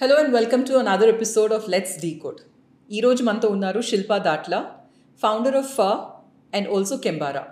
Hello 0.00 0.14
and 0.22 0.32
welcome 0.38 0.62
to 0.68 0.74
another 0.82 1.10
episode 1.14 1.52
of 1.58 1.66
let's 1.74 1.96
decode 2.04 2.40
ఈరోజు 2.90 3.22
మనతో 3.28 3.48
ఉన్నారు 3.56 3.80
శిల్పా 3.90 4.18
దాట్లా 4.28 4.58
ఫౌండర్ 5.20 5.56
ఆఫ్ 5.62 5.70
ఫా 5.78 5.88
and 6.52 6.68
also 6.76 6.96
కెంబారా 7.06 7.44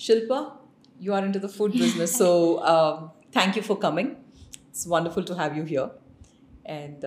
Shilpa 0.00 0.38
you 1.00 1.12
are 1.18 1.26
in 1.28 1.34
to 1.36 1.42
the 1.46 1.50
food 1.56 1.76
business 1.84 2.14
so 2.22 2.30
thank 3.36 3.56
you 3.58 3.64
for 3.70 3.80
coming 3.86 4.12
it's 4.68 4.86
wonderful 4.94 5.28
to 5.30 5.36
have 5.42 5.54
you 5.60 5.64
here 5.74 5.90
and 6.78 7.04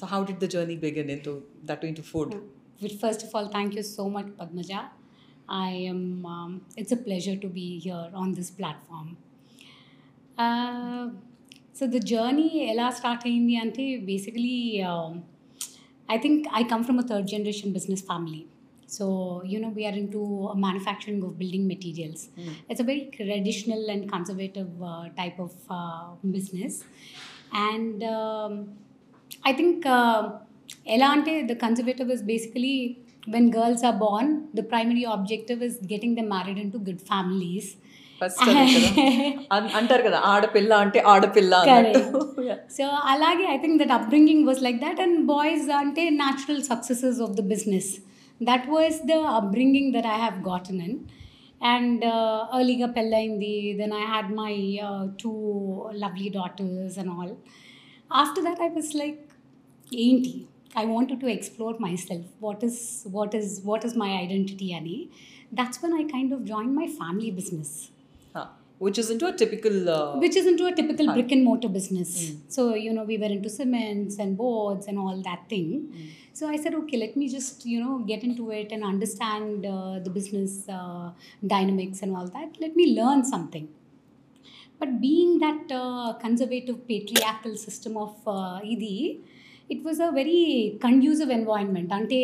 so 0.00 0.06
how 0.14 0.20
did 0.30 0.40
the 0.46 0.48
journey 0.56 0.78
begin 0.86 1.10
in 1.16 1.24
to 1.28 1.34
that 1.70 1.84
in 1.90 1.98
to 2.00 2.06
food 2.12 2.34
Well, 2.80 2.92
first 2.98 3.22
of 3.22 3.34
all, 3.34 3.48
thank 3.48 3.74
you 3.74 3.82
so 3.86 4.08
much, 4.08 4.28
Padmaja. 4.38 4.78
I 5.56 5.70
am. 5.88 6.24
Um, 6.26 6.52
it's 6.74 6.92
a 6.92 6.96
pleasure 6.98 7.36
to 7.36 7.48
be 7.48 7.78
here 7.78 8.08
on 8.14 8.32
this 8.32 8.50
platform. 8.50 9.08
Uh, 10.38 11.02
so 11.78 11.86
the 11.94 12.02
journey 12.12 12.48
ఎలా 12.72 12.86
start 12.98 13.22
అయింది 13.28 13.54
అంటే 13.64 13.84
basically 14.10 14.56
I 16.08 16.16
think 16.24 16.44
I 16.60 16.62
come 16.72 16.82
from 16.86 16.98
a 17.02 17.06
third 17.10 17.28
generation 17.34 17.72
business 17.78 18.04
family 18.10 18.42
so 18.96 19.04
you 19.52 19.58
know 19.64 19.70
we are 19.78 19.96
in 20.02 20.10
to 20.16 20.22
manufacturing 20.64 21.24
of 21.28 21.34
building 21.42 21.68
materials 21.72 22.22
it's 22.68 22.82
a 22.84 22.88
very 22.90 23.04
traditional 23.16 23.82
and 23.94 24.04
conservative 24.14 24.70
uh, 24.92 25.04
type 25.20 25.38
of 25.46 25.52
uh, 25.78 26.04
business 26.36 26.74
and 27.66 27.98
um, 28.16 28.52
i 29.50 29.54
think 29.60 29.86
uh, 29.98 30.20
ఎలా 30.96 31.06
అంటే 31.16 31.32
the 31.50 31.56
conservative 31.64 32.10
is 32.16 32.20
basically 32.32 32.76
when 33.32 33.46
girls 33.58 33.80
are 33.88 33.96
born 34.06 34.26
the 34.58 34.64
primary 34.72 35.04
objective 35.16 35.60
is 35.68 35.74
getting 35.92 36.12
them 36.18 36.28
married 36.36 36.58
into 36.64 36.78
good 36.88 37.00
families 37.12 37.66
first 38.20 38.40
అంటారు 39.78 40.02
కదా 40.06 40.18
ఆడపిల్ల 40.30 40.72
అంటే 40.84 40.98
ఆడపిల్ల 41.12 41.54
అన్నట్టు 41.64 42.00
Yeah. 42.42 42.58
So 42.76 42.84
అలాగే 43.12 43.44
I 43.52 43.56
think 43.62 43.78
that 43.80 43.94
upbringing 43.96 44.44
was 44.48 44.60
like 44.66 44.78
that 44.84 45.00
and 45.04 45.18
boys 45.30 45.66
అంటే 45.78 46.02
natural 46.20 46.62
successes 46.70 47.18
of 47.26 47.34
the 47.38 47.42
business 47.50 47.90
that 48.40 48.66
was 48.74 48.98
the 49.10 49.16
upbringing 49.40 49.90
that 49.96 50.08
I 50.12 50.16
have 50.18 50.38
గాటన్ 50.48 50.80
in 50.86 50.96
and 51.66 52.04
ఎర్లీగా 52.58 52.88
పెళ్ళయింది 52.96 53.52
then 53.80 53.94
I 54.00 54.04
had 54.12 54.30
my 54.40 54.52
two 55.22 55.32
lovely 56.04 56.30
daughters 56.38 56.96
and 57.02 57.12
all 57.16 57.34
after 58.10 58.46
that 58.48 58.62
I 58.62 58.70
was 58.76 58.92
like 59.02 59.20
ఏంటి 59.92 60.34
I 60.76 60.86
wanted 60.86 61.22
to 61.24 61.30
explore 61.36 61.76
my 61.86 61.94
self 62.06 62.28
what 62.46 62.64
is 62.68 62.82
what 63.16 63.36
is 63.40 63.52
what 63.64 63.86
is 63.88 63.96
my 63.98 64.10
identity 64.24 64.70
అని 64.80 64.98
that's 65.60 65.80
one 65.84 65.96
I 66.00 66.04
kind 66.14 66.34
of 66.38 66.44
join 66.52 66.74
my 66.80 66.88
family 67.00 67.32
business 67.40 67.74
Huh. 67.82 67.93
Which 68.84 68.98
is 69.00 69.08
into 69.12 69.26
a 69.30 69.32
typical 69.40 69.74
uh, 69.94 70.16
which 70.22 70.36
is 70.40 70.46
into 70.50 70.64
a 70.68 70.74
typical 70.78 71.06
Huh. 71.08 71.14
brick 71.16 71.32
and 71.34 71.42
mortar 71.48 71.68
business. 71.68 72.10
Mm. 72.20 72.36
So, 72.54 72.62
you 72.84 72.92
know, 72.96 73.04
we 73.10 73.16
were 73.22 73.30
into 73.36 73.50
cements 73.56 74.14
and 74.22 74.30
boards 74.42 74.86
and 74.90 74.98
all 75.02 75.18
that 75.26 75.42
thing. 75.50 75.68
Mm. 75.88 76.06
So 76.38 76.48
I 76.48 76.56
said, 76.62 76.74
okay, 76.78 76.96
let 76.96 77.14
me 77.20 77.28
just, 77.28 77.66
you 77.72 77.80
know, 77.84 77.94
get 78.12 78.22
into 78.28 78.44
it 78.60 78.72
and 78.72 78.82
understand 78.92 79.66
uh, 79.66 79.98
the 80.06 80.12
business 80.18 80.52
uh, 80.78 81.10
dynamics 81.54 82.00
and 82.04 82.16
all 82.16 82.28
that. 82.38 82.58
Let 82.64 82.74
me 82.80 82.86
learn 83.00 83.22
something. 83.34 83.68
But 84.78 85.00
being 85.00 85.32
that 85.40 85.70
uh, 85.82 86.14
conservative 86.24 86.78
patriarchal 86.88 87.56
system 87.56 87.96
of 87.98 88.14
uh, 88.26 88.60
Idi, 88.74 89.20
it 89.68 89.82
was 89.84 90.00
a 90.00 90.10
very 90.10 90.78
conducive 90.80 91.28
environment. 91.40 91.92
Ante 91.92 92.22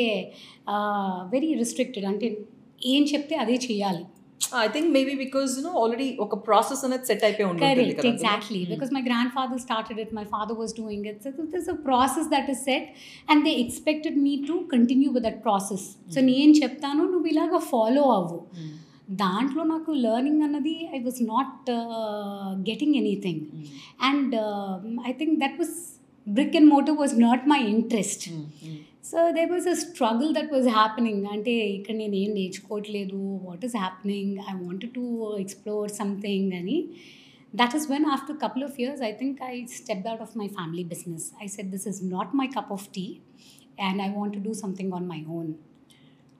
uh, 0.66 1.26
very 1.36 1.52
restricted. 1.62 2.04
Ante 2.12 2.30
ఏం 2.92 3.02
చెప్తే 3.04 3.34
అదే 3.42 3.54
చేయాలి 3.66 4.02
I 4.62 4.66
think 4.74 4.88
maybe 4.96 5.14
because 5.22 5.50
you know 5.58 5.70
already 5.82 6.06
ఒక 6.24 6.34
process 6.46 6.82
అనేది 6.86 7.06
set 7.10 7.24
అయిపోయి 7.28 7.46
ఉంటుంది 7.50 7.70
Correct, 7.70 7.96
కదా 7.98 8.10
exactly. 8.12 8.60
Because 8.72 8.92
my 8.96 9.02
grandfather 9.08 9.58
started 9.66 9.96
it, 10.02 10.10
my 10.20 10.26
father 10.34 10.54
was 10.62 10.72
doing 10.82 11.02
it. 11.10 11.16
So 11.24 11.30
there's 11.52 11.70
a 11.76 11.78
process 11.88 12.26
that 12.34 12.48
is 12.54 12.60
set, 12.68 12.84
and 13.30 13.46
they 13.46 13.54
expected 13.64 14.16
me 14.26 14.34
to 14.48 14.56
continue 14.74 15.10
with 15.16 15.24
that 15.28 15.38
process. 15.46 15.84
So 16.14 16.20
నేను 16.32 16.54
చెప్తాను 16.62 17.04
నువ్వు 17.14 17.28
ఇలాగా 17.34 17.60
follow 17.72 18.04
అవ్వు 18.18 18.40
దాంట్లో 19.22 19.62
నాకు 19.72 19.90
లెర్నింగ్ 20.06 20.42
అన్నది 20.46 20.76
I 20.96 21.00
was 21.08 21.20
not 21.32 21.66
getting 22.70 22.96
anything 23.02 23.42
and 24.08 24.34
I 25.10 25.14
think 25.20 25.34
that 25.44 25.58
was 25.62 25.76
brick 26.26 26.56
and 26.60 26.68
motor 26.74 26.96
was 27.02 27.14
not 27.26 27.44
my 27.52 27.60
interest 27.74 28.24
so 29.10 29.18
they 29.36 29.42
was 29.52 29.68
a 29.72 29.76
struggle 29.82 30.30
that 30.38 30.50
was 30.54 30.68
happening 30.78 31.24
అంటే 31.34 31.54
ఇక్కడ 31.76 31.94
నేను 32.02 32.16
ఏం 32.22 32.30
నేర్చుకోవట్లేదు 32.38 33.20
what 33.46 33.64
is 33.68 33.76
happening 33.76 34.32
I 34.50 34.54
wanted 34.64 34.92
to 34.94 35.04
explore 35.44 35.92
something 36.00 36.52
అని 36.60 36.78
that 37.54 37.76
is 37.78 37.86
when 37.92 38.08
after 38.16 38.38
couple 38.44 38.64
of 38.68 38.76
years 38.82 39.02
I 39.10 39.12
think 39.20 39.38
I 39.50 39.54
step 39.78 40.08
out 40.12 40.24
of 40.26 40.34
my 40.42 40.48
family 40.58 40.84
business 40.94 41.28
I 41.44 41.48
set 41.56 41.70
this 41.76 41.86
is 41.92 42.00
not 42.16 42.34
my 42.42 42.48
cup 42.56 42.74
of 42.78 42.88
tea 42.98 43.06
and 43.88 44.02
I 44.02 44.10
want 44.18 44.34
to 44.38 44.42
do 44.48 44.54
something 44.64 44.94
on 44.98 45.08
my 45.14 45.22
own 45.38 45.52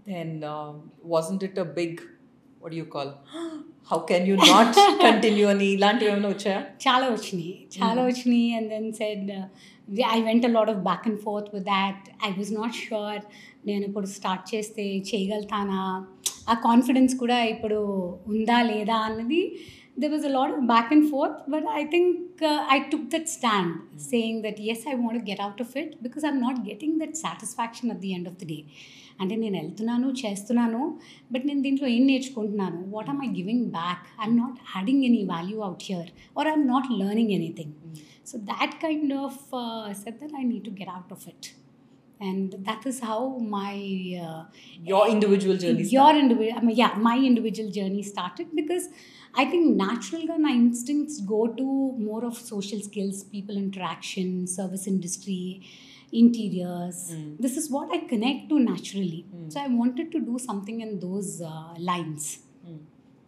then 0.07 0.29
uh, 0.47 0.69
wasn't 1.05 1.43
it 1.43 1.57
a 1.59 1.65
big 1.79 1.93
what 2.61 2.71
do 2.73 2.77
you 2.77 2.87
call 2.87 3.09
how 3.91 3.99
can 4.01 4.27
you 4.27 4.37
not 4.45 4.69
continue 5.01 5.47
అని 5.53 5.67
ఇలాంటివి 5.75 6.11
ఏమైనా 6.11 6.31
వచ్చాయా 6.33 6.61
చాలా 6.85 7.07
వచ్చినాయి 7.15 7.55
చాలా 7.77 8.01
వచ్చినాయి 8.09 8.47
and 8.53 8.69
then 8.75 8.89
said 8.99 9.31
I 10.00 10.22
went a 10.22 10.46
lot 10.46 10.70
of 10.70 10.78
back 10.78 11.08
and 11.08 11.20
forth 11.20 11.56
with 11.56 11.64
that 11.64 12.24
I 12.26 12.30
was 12.30 12.54
not 12.54 12.74
sure 12.74 13.22
నేను 13.66 13.86
ఇప్పుడు 13.86 14.06
స్టార్ట్ 14.06 14.56
చేస్తే 14.56 14.98
చేయగలుగుతానా? 14.98 16.06
ఆ 16.50 16.54
కాన్ఫిడెన్స్ 16.54 17.16
కూడా 17.16 17.44
ఇప్పుడు 17.44 17.80
ఉందా 18.28 18.62
లేదా 18.62 18.96
అన్నది 18.96 19.58
there 20.00 20.12
was 20.12 20.26
a 20.26 20.30
off 20.54 20.66
back 20.66 20.94
and 20.94 21.10
forth 21.12 21.50
but 21.50 21.66
I 21.72 21.84
think 21.86 22.44
I 22.72 22.80
took 22.80 23.10
that 23.10 23.28
stand 23.28 24.00
saying 24.00 24.44
that 24.44 24.62
yes 24.62 24.88
I 24.88 24.94
want 24.94 25.30
get 25.30 25.42
out 25.42 25.62
of 25.62 25.78
it 25.78 26.04
because 26.04 26.26
I'm 26.26 26.42
not 26.42 26.70
getting 26.70 27.00
that 27.00 27.16
satisfaction 27.16 27.92
at 27.92 28.00
the 28.00 28.12
end 28.12 28.28
of 28.28 28.38
the 28.38 28.46
day 28.46 28.64
అంటే 29.20 29.36
నేను 29.36 29.58
వెళ్తున్నాను 29.58 30.08
చేస్తున్నాను 30.08 31.00
but 31.32 31.48
నేను 31.48 31.62
దీంట్లో 31.62 31.88
ఏం 31.88 32.06
నేర్చుకుంటున్నాను? 32.06 32.92
What 32.92 33.10
am 33.10 33.22
I 33.24 33.28
giving 33.28 33.66
back 33.66 34.22
I'm 34.22 34.38
not 34.38 34.56
adding 34.66 35.06
any 35.06 35.24
value 35.24 35.62
out 35.62 35.84
here 35.84 36.10
or 36.40 36.48
I'm 36.48 36.68
not 36.68 36.92
learning 36.92 37.32
anything 37.32 37.74
So 38.24 38.38
that 38.40 38.78
kind 38.80 39.12
of 39.12 39.38
uh, 39.54 39.94
said 39.94 40.20
that 40.20 40.32
I 40.38 40.44
need 40.44 40.64
to 40.66 40.72
get 40.72 40.88
out 40.88 41.12
of 41.12 41.28
it. 41.28 41.54
And 42.20 42.54
that 42.66 42.86
is 42.86 43.00
how 43.00 43.40
my 43.40 43.74
uh, 44.24 44.44
your 44.84 45.08
individual 45.10 45.58
journey 45.58 45.82
your 45.82 46.04
started. 46.04 46.20
individual 46.20 46.58
I 46.60 46.62
mean, 46.62 46.76
yeah 46.76 46.94
my 46.96 47.18
individual 47.18 47.72
journey 47.72 48.04
started 48.04 48.48
because 48.56 48.90
I 49.34 49.46
think 49.46 49.76
natural 49.76 50.28
gun 50.28 50.48
instincts 50.48 51.20
go 51.22 51.48
to 51.48 51.64
more 51.98 52.24
of 52.24 52.38
social 52.38 52.80
skills, 52.82 53.24
people 53.24 53.58
interaction, 53.58 54.46
service 54.46 54.86
industry, 54.86 55.64
interiors. 56.12 57.12
Mm. 57.12 57.38
This 57.40 57.58
is 57.58 57.72
what 57.72 57.90
I 57.92 58.00
connect 58.06 58.50
to 58.50 58.60
naturally. 58.60 59.26
Mm. 59.36 59.52
So 59.52 59.60
I 59.62 59.68
wanted 59.68 60.12
to 60.12 60.20
do 60.20 60.38
something 60.38 60.82
in 60.82 61.00
those 61.00 61.42
uh, 61.42 61.74
lines. 61.80 62.40
Mm. 62.68 62.82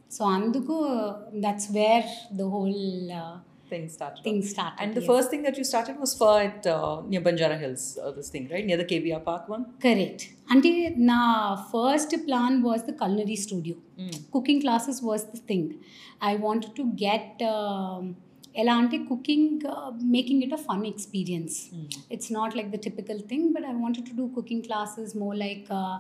So 0.10 0.26
Anduko, 0.26 0.78
uh, 0.84 1.30
that's 1.34 1.70
where 1.72 2.06
the 2.32 2.48
whole. 2.48 3.12
Uh, 3.12 3.40
things 3.74 3.94
started. 4.50 4.82
And 4.84 4.96
the 4.96 5.02
first 5.02 5.30
thing 5.30 5.44
that 5.44 5.58
you 5.58 5.64
started 5.64 6.00
was 6.00 6.14
Feu 6.18 6.38
at 6.48 6.66
near 7.08 7.22
Banjara 7.22 7.60
Hills, 7.60 7.98
uh, 8.02 8.12
this 8.12 8.30
thing, 8.30 8.50
right? 8.52 8.66
Near 8.66 8.78
the 8.78 8.86
KBR 8.86 9.24
Park 9.24 9.50
one? 9.50 9.66
Correct. 9.82 10.30
And 10.50 10.66
na 10.98 11.56
first 11.72 12.14
plan 12.26 12.62
was 12.62 12.84
the 12.84 12.94
culinary 12.94 13.36
studio. 13.36 13.76
Hmm. 13.98 14.10
Cooking 14.32 14.62
classes 14.62 15.02
was 15.02 15.26
the 15.32 15.38
thing. 15.38 15.80
I 16.22 16.36
wanted 16.36 16.76
to 16.76 16.92
get. 17.06 17.42
Um, 17.42 18.16
Elante 18.56 19.08
cooking, 19.08 19.64
uh, 19.68 19.92
making 20.00 20.44
it 20.44 20.52
a 20.52 20.58
fun 20.58 20.86
experience. 20.86 21.70
Hmm. 21.70 21.86
It's 22.10 22.30
not 22.30 22.56
like 22.56 22.72
the 22.72 22.78
typical 22.78 23.20
thing, 23.20 23.52
but 23.52 23.64
I 23.64 23.74
wanted 23.74 24.06
to 24.06 24.14
do 24.14 24.32
cooking 24.36 24.62
classes 24.64 25.16
more 25.16 25.36
like 25.36 25.66
uh, 25.72 26.00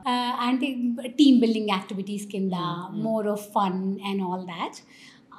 team 0.59 1.39
building 1.39 1.71
activities, 1.71 2.27
kinda 2.27 2.57
hmm, 2.57 3.01
more 3.01 3.27
of 3.27 3.43
fun 3.51 3.99
and 4.05 4.21
all 4.21 4.45
that. 4.45 4.81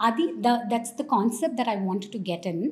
అది 0.00 0.26
the 0.38 0.50
that's 0.72 0.94
the 1.00 1.04
concept 1.14 1.56
that 1.60 1.70
I 1.74 1.78
want 1.86 2.06
to 2.12 2.20
get 2.30 2.46
in 2.46 2.62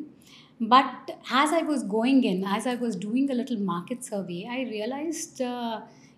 but 0.60 1.10
as 1.32 1.54
I 1.54 1.62
was 1.70 1.84
going 1.94 2.26
in 2.32 2.42
as 2.52 2.68
I 2.68 2.76
was 2.82 2.96
doing 2.98 3.30
a 3.30 3.38
little 3.40 3.60
market 3.66 4.04
survey 4.04 4.38
I 4.52 4.60
realized 4.70 5.42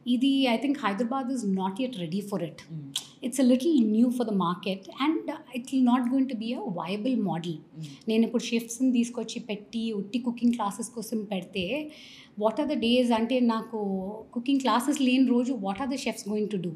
ఇది 0.06 0.30
I 0.46 0.56
think 0.56 0.78
Hyderabad 0.78 1.28
is 1.34 1.44
not 1.52 1.78
yet 1.82 1.94
ready 1.96 2.20
for 2.30 2.42
it 2.42 2.62
it's 3.22 3.40
a 3.40 3.46
little 3.52 3.76
new 3.92 4.08
for 4.10 4.26
the 4.30 4.34
market 4.42 4.86
and 5.00 5.28
it 5.54 5.68
will 5.72 5.86
not 5.86 6.04
going 6.10 6.30
to 6.30 6.36
be 6.42 6.48
a 6.54 6.64
viable 6.80 7.16
model 7.22 7.56
నేను 8.08 8.22
ఇప్పుడు 8.28 8.44
షిఫ్ట్స్ని 8.44 8.90
తీసుకొచ్చి 8.92 9.40
పెట్టి 9.48 9.84
ఉట్టి 9.92 10.20
cooking 10.26 10.54
classes 10.54 10.90
కోసం 10.90 11.20
పెడితే 11.32 11.64
what 12.38 12.60
are 12.60 12.68
the 12.68 12.76
days 12.80 13.12
అంటే 13.12 13.38
నాకు 13.52 13.78
cooking 14.32 14.60
classes 14.60 15.00
లేని 15.00 15.26
రోజు 15.26 15.54
what 15.64 15.80
are 15.80 15.90
the 15.90 15.98
chefs 16.04 16.26
going 16.28 16.50
to 16.50 16.60
do 16.64 16.72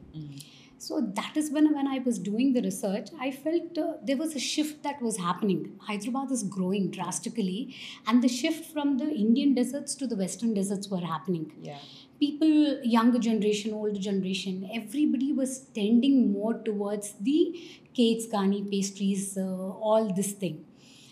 So 0.79 1.01
that 1.17 1.37
is 1.37 1.51
when, 1.51 1.75
when 1.75 1.89
I 1.89 1.99
was 1.99 2.19
doing 2.19 2.53
the 2.53 2.63
research, 2.63 3.09
I 3.21 3.33
felt 3.33 3.77
uh, 3.77 3.95
there 4.03 4.17
was 4.17 4.37
a 4.37 4.39
shift 4.39 4.85
that 4.85 5.03
was 5.03 5.17
happening. 5.17 5.73
Hyderabad 5.81 6.31
is 6.31 6.45
growing 6.45 6.91
drastically, 6.91 7.75
and 8.07 8.23
the 8.23 8.29
shift 8.29 8.73
from 8.73 8.99
the 8.99 9.11
Indian 9.11 9.55
deserts 9.55 9.97
to 9.97 10.07
the 10.07 10.17
Western 10.17 10.55
deserts 10.55 10.89
were 10.89 11.01
happening. 11.01 11.53
yeah 11.61 11.79
People, 12.21 12.81
younger 12.83 13.19
generation, 13.21 13.73
older 13.73 14.01
generation, 14.01 14.69
everybody 14.75 15.33
was 15.33 15.53
tending 15.81 16.33
more 16.33 16.55
towards 16.55 17.13
the 17.21 17.39
cakes, 17.95 18.27
gani, 18.27 18.65
pastries, 18.65 19.37
uh, 19.39 19.43
all 19.43 20.13
this 20.13 20.33
thing. 20.33 20.65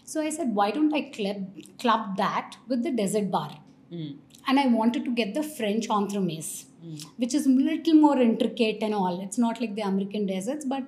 So 0.04 0.20
I 0.20 0.30
said, 0.30 0.52
why 0.54 0.72
don't 0.72 0.92
I 0.92 1.02
club, 1.02 1.46
club 1.78 2.16
that 2.16 2.56
with 2.66 2.82
the 2.82 2.90
desert 2.90 3.30
bar? 3.30 3.58
Mm. 3.92 4.16
and 4.48 4.60
I 4.60 4.66
wanted 4.66 5.04
to 5.04 5.12
get 5.12 5.34
the 5.34 5.42
French 5.42 5.88
entremets 5.88 6.66
which 7.21 7.33
is 7.39 7.45
a 7.45 7.55
little 7.69 7.97
more 8.05 8.17
intricate 8.29 8.79
and 8.81 8.95
all. 9.01 9.15
It's 9.25 9.39
not 9.45 9.61
like 9.61 9.73
the 9.79 9.85
American 9.91 10.25
desserts, 10.25 10.65
but 10.65 10.85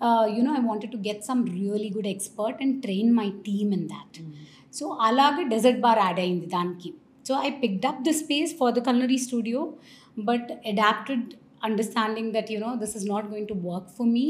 uh, 0.00 0.24
you 0.34 0.42
know, 0.44 0.54
I 0.54 0.62
wanted 0.70 0.90
to 0.92 1.00
get 1.08 1.24
some 1.30 1.42
really 1.58 1.90
good 1.90 2.06
expert 2.06 2.56
and 2.60 2.82
train 2.86 3.08
my 3.20 3.28
team 3.48 3.68
in 3.78 3.84
that. 3.94 4.12
Mm. 4.22 4.32
So 4.76 4.84
అలాగే 5.06 5.42
dessert 5.52 5.80
bar 5.84 6.00
add 6.04 6.20
అయింది 6.22 6.46
దానికి 6.54 6.90
so 7.28 7.32
I 7.46 7.50
picked 7.62 7.86
up 7.90 8.02
the 8.08 8.12
space 8.20 8.52
for 8.60 8.72
the 8.76 8.82
culinary 8.86 9.18
studio 9.26 9.60
but 10.28 10.48
adapted 10.70 11.26
understanding 11.68 12.30
that 12.36 12.50
you know 12.54 12.70
this 12.82 12.94
is 12.98 13.06
not 13.12 13.26
going 13.32 13.50
to 13.52 13.56
work 13.70 13.90
for 13.96 14.08
me 14.16 14.24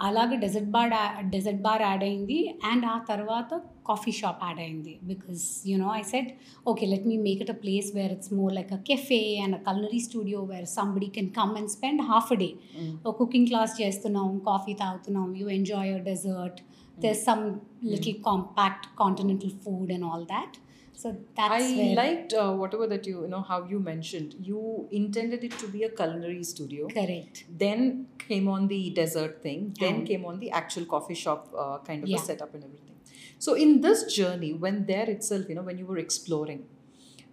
అలాగే 0.00 0.36
dessert 0.36 0.70
bar 0.70 0.92
dessert 1.34 1.62
bar 1.62 1.82
add 1.82 2.04
అయింది. 2.04 2.38
And 2.64 2.86
ఆ 2.86 2.98
తర్వాత 2.98 3.60
coffee 3.86 4.12
shop 4.12 4.44
add 4.44 4.60
అయింది. 4.60 4.98
Because 5.02 5.68
you know 5.68 5.88
I 5.94 6.02
said 6.02 6.30
okay 6.66 6.86
let 6.86 7.06
me 7.06 7.16
make 7.16 7.42
it 7.42 7.50
a 7.50 7.58
place 7.64 7.96
where 7.96 8.12
it's 8.12 8.32
more 8.32 8.54
like 8.54 8.72
a 8.72 8.80
cafe 8.90 9.22
and 9.44 9.56
a 9.56 9.62
culinary 9.68 9.98
studio 9.98 10.40
where 10.42 10.66
somebody 10.66 11.06
can 11.06 11.30
come 11.30 11.56
and 11.56 11.70
spend 11.76 12.02
half 12.02 12.32
a 12.32 12.34
day. 12.34 12.50
Mm. 12.80 13.12
Cooking 13.20 13.46
class 13.46 13.82
చేస్తున్నాం 13.82 14.38
coffee 14.38 14.74
తాగుతున్నాం 14.74 15.36
you 15.36 15.48
enjoy 15.48 15.90
your 15.92 16.02
dessert. 16.02 16.60
There's 16.98 17.22
some 17.24 17.60
little 17.82 18.14
compact 18.26 18.96
continental 18.96 19.50
food 19.50 19.90
and 19.90 20.02
all 20.02 20.22
that. 20.24 20.52
So 21.00 21.08
that's 21.38 21.64
I 21.64 21.76
where 21.78 21.94
liked 21.96 22.32
uh, 22.34 22.52
whatever 22.60 22.86
that 22.86 23.04
you 23.06 23.16
you 23.16 23.28
know 23.28 23.42
how 23.42 23.58
you 23.72 23.78
mentioned. 23.88 24.30
You 24.40 24.60
intended 24.92 25.42
it 25.44 25.54
to 25.62 25.68
be 25.68 25.80
a 25.82 25.90
culinary 25.98 26.42
studio. 26.44 26.84
correct 26.90 27.36
Then 27.62 27.80
came 28.24 28.46
on 28.48 28.62
the 28.68 28.80
dessert 28.98 29.34
thing. 29.42 29.60
Then 29.82 29.96
Yeah. 29.96 30.06
came 30.10 30.24
on 30.24 30.36
the 30.40 30.50
actual 30.60 30.86
coffee 30.94 31.18
shop 31.24 31.42
uh, 31.64 31.76
kind 31.88 32.00
of 32.02 32.08
Yeah. 32.12 32.20
a 32.20 32.28
setup 32.28 32.52
and 32.54 32.64
everything. 32.68 32.96
So 33.38 33.52
in 33.64 33.70
this 33.86 34.00
journey, 34.16 34.52
when 34.64 34.76
there 34.86 35.08
itself, 35.14 35.44
you 35.50 35.56
know, 35.58 35.66
when 35.70 35.78
you 35.78 35.86
were 35.86 36.00
exploring, 36.06 36.62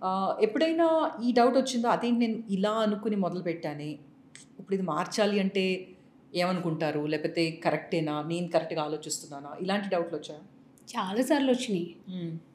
uh, 0.08 0.30
ఎప్పుడైనా 0.48 0.88
ఈ 1.26 1.32
doubt 1.40 1.58
వచ్చిందో 1.62 1.90
అదేంటి 1.96 2.22
నేను 2.26 2.40
ఇలా 2.58 2.74
అనుకుని 2.86 3.20
మొదలు 3.26 3.44
పెట్టానే 3.50 3.90
ఇప్పుడు 4.60 4.76
ఇది 4.78 4.86
మార్చాలి 4.94 5.38
అంటే 5.46 5.64
ఏమనుకుంటారు 6.42 7.02
లేకపోతే 7.14 7.44
కరెక్టేనా 7.66 8.16
నేను 8.32 8.48
కరెక్ట్గా 8.56 8.82
ఆలోచిస్తున్నానా 8.88 9.52
ఇలాంటి 9.64 9.88
డౌట్లు 9.94 10.16
వచ్చాయా 10.20 10.42
చాలాసార్లు 10.88 11.50
వచ్చినాయి. 11.52 11.88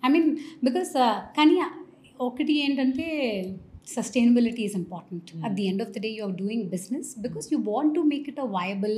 ఐ 0.04 0.10
మీన్ 0.14 0.28
బికాస్ 0.64 0.92
కానీ 1.38 1.56
ఒకటి 2.20 2.54
ఏంటంటే 2.64 3.06
sustainability 3.96 4.62
is 4.68 4.76
important. 4.76 5.28
At 5.46 5.54
the 5.58 5.66
end 5.70 5.82
of 5.84 5.92
the 5.96 6.00
day 6.06 6.08
you 6.08 6.22
are 6.24 6.36
doing 6.42 6.64
business 6.74 7.10
because 7.26 7.46
you 7.52 7.58
want 7.72 7.94
to 7.94 8.00
make 8.12 8.26
it 8.28 8.40
a 8.40 8.48
viable 8.58 8.96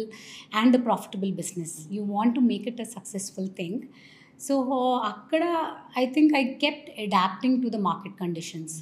and 0.61 0.73
the 0.77 0.81
profitable 0.85 1.33
business 1.33 1.75
you 1.93 2.03
want 2.17 2.35
to 2.35 2.41
make 2.53 2.67
it 2.69 2.81
a 2.81 2.89
successful 2.97 3.51
thing 3.61 3.83
so 4.41 4.55
అక్కడ 5.11 5.43
I 5.99 6.05
think 6.07 6.33
I 6.37 6.43
kept 6.63 6.89
adapting 7.01 7.63
to 7.63 7.69
the 7.69 7.79
market 7.81 8.15
conditions 8.21 8.75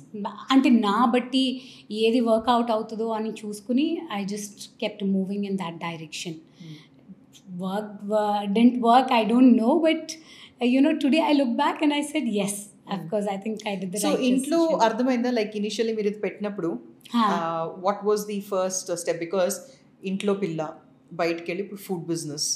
అంటే 0.50 0.70
నా 0.70 1.04
బట్టి 1.14 1.44
ఏది 1.90 2.20
work out 2.20 2.70
అవుతుందో 2.70 3.08
అని 3.08 3.32
చూసుకుని 3.40 3.86
I 4.12 4.24
just 4.24 4.62
kept 4.80 5.04
moving 5.04 5.44
in 5.44 5.58
that 5.58 5.78
direction 5.78 6.38
work 7.64 7.88
uh, 8.20 8.40
didn't 8.56 8.80
work 8.80 9.08
i 9.10 9.24
don't 9.24 9.52
know 9.60 9.74
but 9.86 10.04
uh, 10.60 10.68
you 10.74 10.80
know 10.84 10.94
today 11.04 11.22
i 11.30 11.32
look 11.40 11.52
back 11.56 11.78
and 11.86 11.92
i 11.92 12.02
said 12.12 12.26
yes 12.40 12.56
of 12.94 12.98
Mm. 12.98 13.08
course 13.10 13.26
i 13.32 13.36
think 13.44 13.56
i 13.70 13.74
did 13.80 13.88
the 13.94 14.00
so 14.02 14.10
right 14.10 14.22
ఇంట్లో. 14.28 14.58
అర్థమైందా 14.86 15.30
like 15.38 15.54
initially 15.60 15.94
మీరు 15.98 16.08
ఇది 16.12 16.20
పెట్టినప్పుడు. 16.24 16.68
What 17.86 18.00
was 18.08 18.22
the 18.30 18.38
first 18.52 18.90
step 19.02 19.20
because 19.24 19.56
ఇంట్లో 20.10 20.32
పిల్ల 20.42 20.60
బయటికి 21.20 21.46
వెళ్ళి 21.50 21.62
ఇప్పుడు 21.64 21.82
food 21.86 22.06
business. 22.12 22.46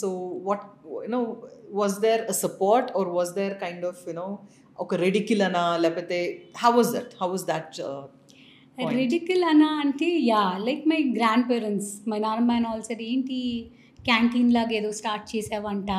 So 0.00 0.08
what 0.48 0.64
you know 1.06 1.20
was 1.80 1.96
there 2.06 2.22
support 2.44 2.90
or 3.00 3.10
was 3.18 3.32
there 3.40 3.54
kind 3.64 3.86
of 3.90 4.02
you know 4.10 4.26
ఒక 4.78 4.94
రెడికిల్ 5.04 5.42
అనా 5.48 5.64
లేకపోతే 5.84 6.18
how 6.62 6.72
was 6.78 6.90
that 6.96 7.14
how 7.22 7.28
was 7.34 7.46
that. 7.52 7.72
Ridicule 9.00 9.44
అనా 9.52 9.70
అంటే 9.84 10.10
yeah 10.30 10.42
like 10.68 10.84
my 10.92 11.00
grandparents 11.52 11.90
my 12.12 12.18
నాన్నమ్మ 12.26 12.68
ఆల్ 12.72 12.84
సెడ్ 12.90 13.02
ఏంటి 13.10 13.40
canteen 14.08 14.52
లాగా 14.56 14.72
ఏదో 14.80 14.90
start 15.00 15.26
చేసావంట. 15.32 15.90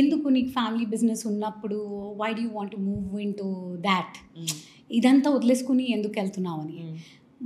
ఎందుకు 0.00 0.26
నీకు 0.36 0.50
ఫ్యామిలీ 0.58 0.86
బిజినెస్ 0.94 1.24
ఉన్నప్పుడు 1.32 1.78
why 2.22 2.30
do 2.40 2.46
want 2.58 2.76
move 2.88 3.14
into 3.42 3.48
that 3.88 4.18
ఇదంతా 4.98 5.30
వదిలేసుకుని 5.38 5.86
ఎందుకు 5.96 6.14
వెళ్తున్నావు 6.20 6.60
అని. 6.66 6.82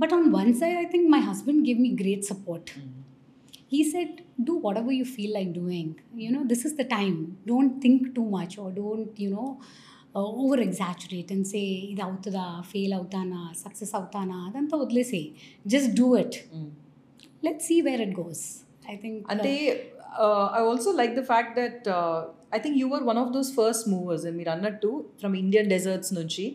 But 0.03 0.13
on 0.17 0.27
one 0.39 0.53
side 0.61 0.77
I 0.83 0.87
think 0.95 1.09
my 1.15 1.21
husband 1.29 1.63
give 1.69 1.81
me 1.87 1.93
great 2.03 2.25
support 2.33 2.71
he 3.75 3.79
said 3.91 4.09
do 4.47 4.53
whatever 4.63 4.91
you 4.97 5.05
feel 5.13 5.31
like 5.35 5.47
doing. 5.61 5.87
You 6.23 6.27
know 6.33 6.41
this 6.51 6.59
is 6.67 6.73
the 6.79 6.85
time. 6.97 7.15
Don't 7.51 7.71
think 7.83 8.01
too 8.17 8.25
much 8.35 8.53
or 8.63 8.67
don't 8.81 9.13
you 9.23 9.29
know 9.31 9.47
uh, 10.17 10.27
over 10.41 10.57
exaggerate 10.65 11.29
and 11.35 11.45
say 11.51 11.63
ఇది 11.93 12.01
అవుతుందా? 12.07 12.43
Fail 12.71 12.93
అవుతానా? 12.97 13.39
Success 13.63 13.93
అవుతానా 13.99 14.37
అదంతా 14.49 14.77
వదిలేసే 14.83 15.21
just 15.73 15.91
do 16.01 16.09
it 16.21 16.37
let 17.47 17.63
see 17.69 17.77
where 17.87 18.03
it 18.05 18.15
goes 18.21 18.43
I 18.92 18.96
think 19.02 19.18
అంటే 19.32 19.52
I 20.58 20.62
also 20.70 20.92
like 21.00 21.12
the 21.20 21.24
fact 21.32 21.54
that 21.60 21.84
I 22.56 22.60
think 22.64 22.78
you 22.82 22.86
were 22.94 23.04
one 23.10 23.20
of 23.24 23.30
those 23.36 23.50
first 23.60 23.86
movers 23.94 24.24
మీరు 24.38 24.50
అన్నట్టు 24.56 24.90
from 25.22 25.36
Indian 25.42 25.68
desserts 25.74 26.12
నుంచి 26.20 26.46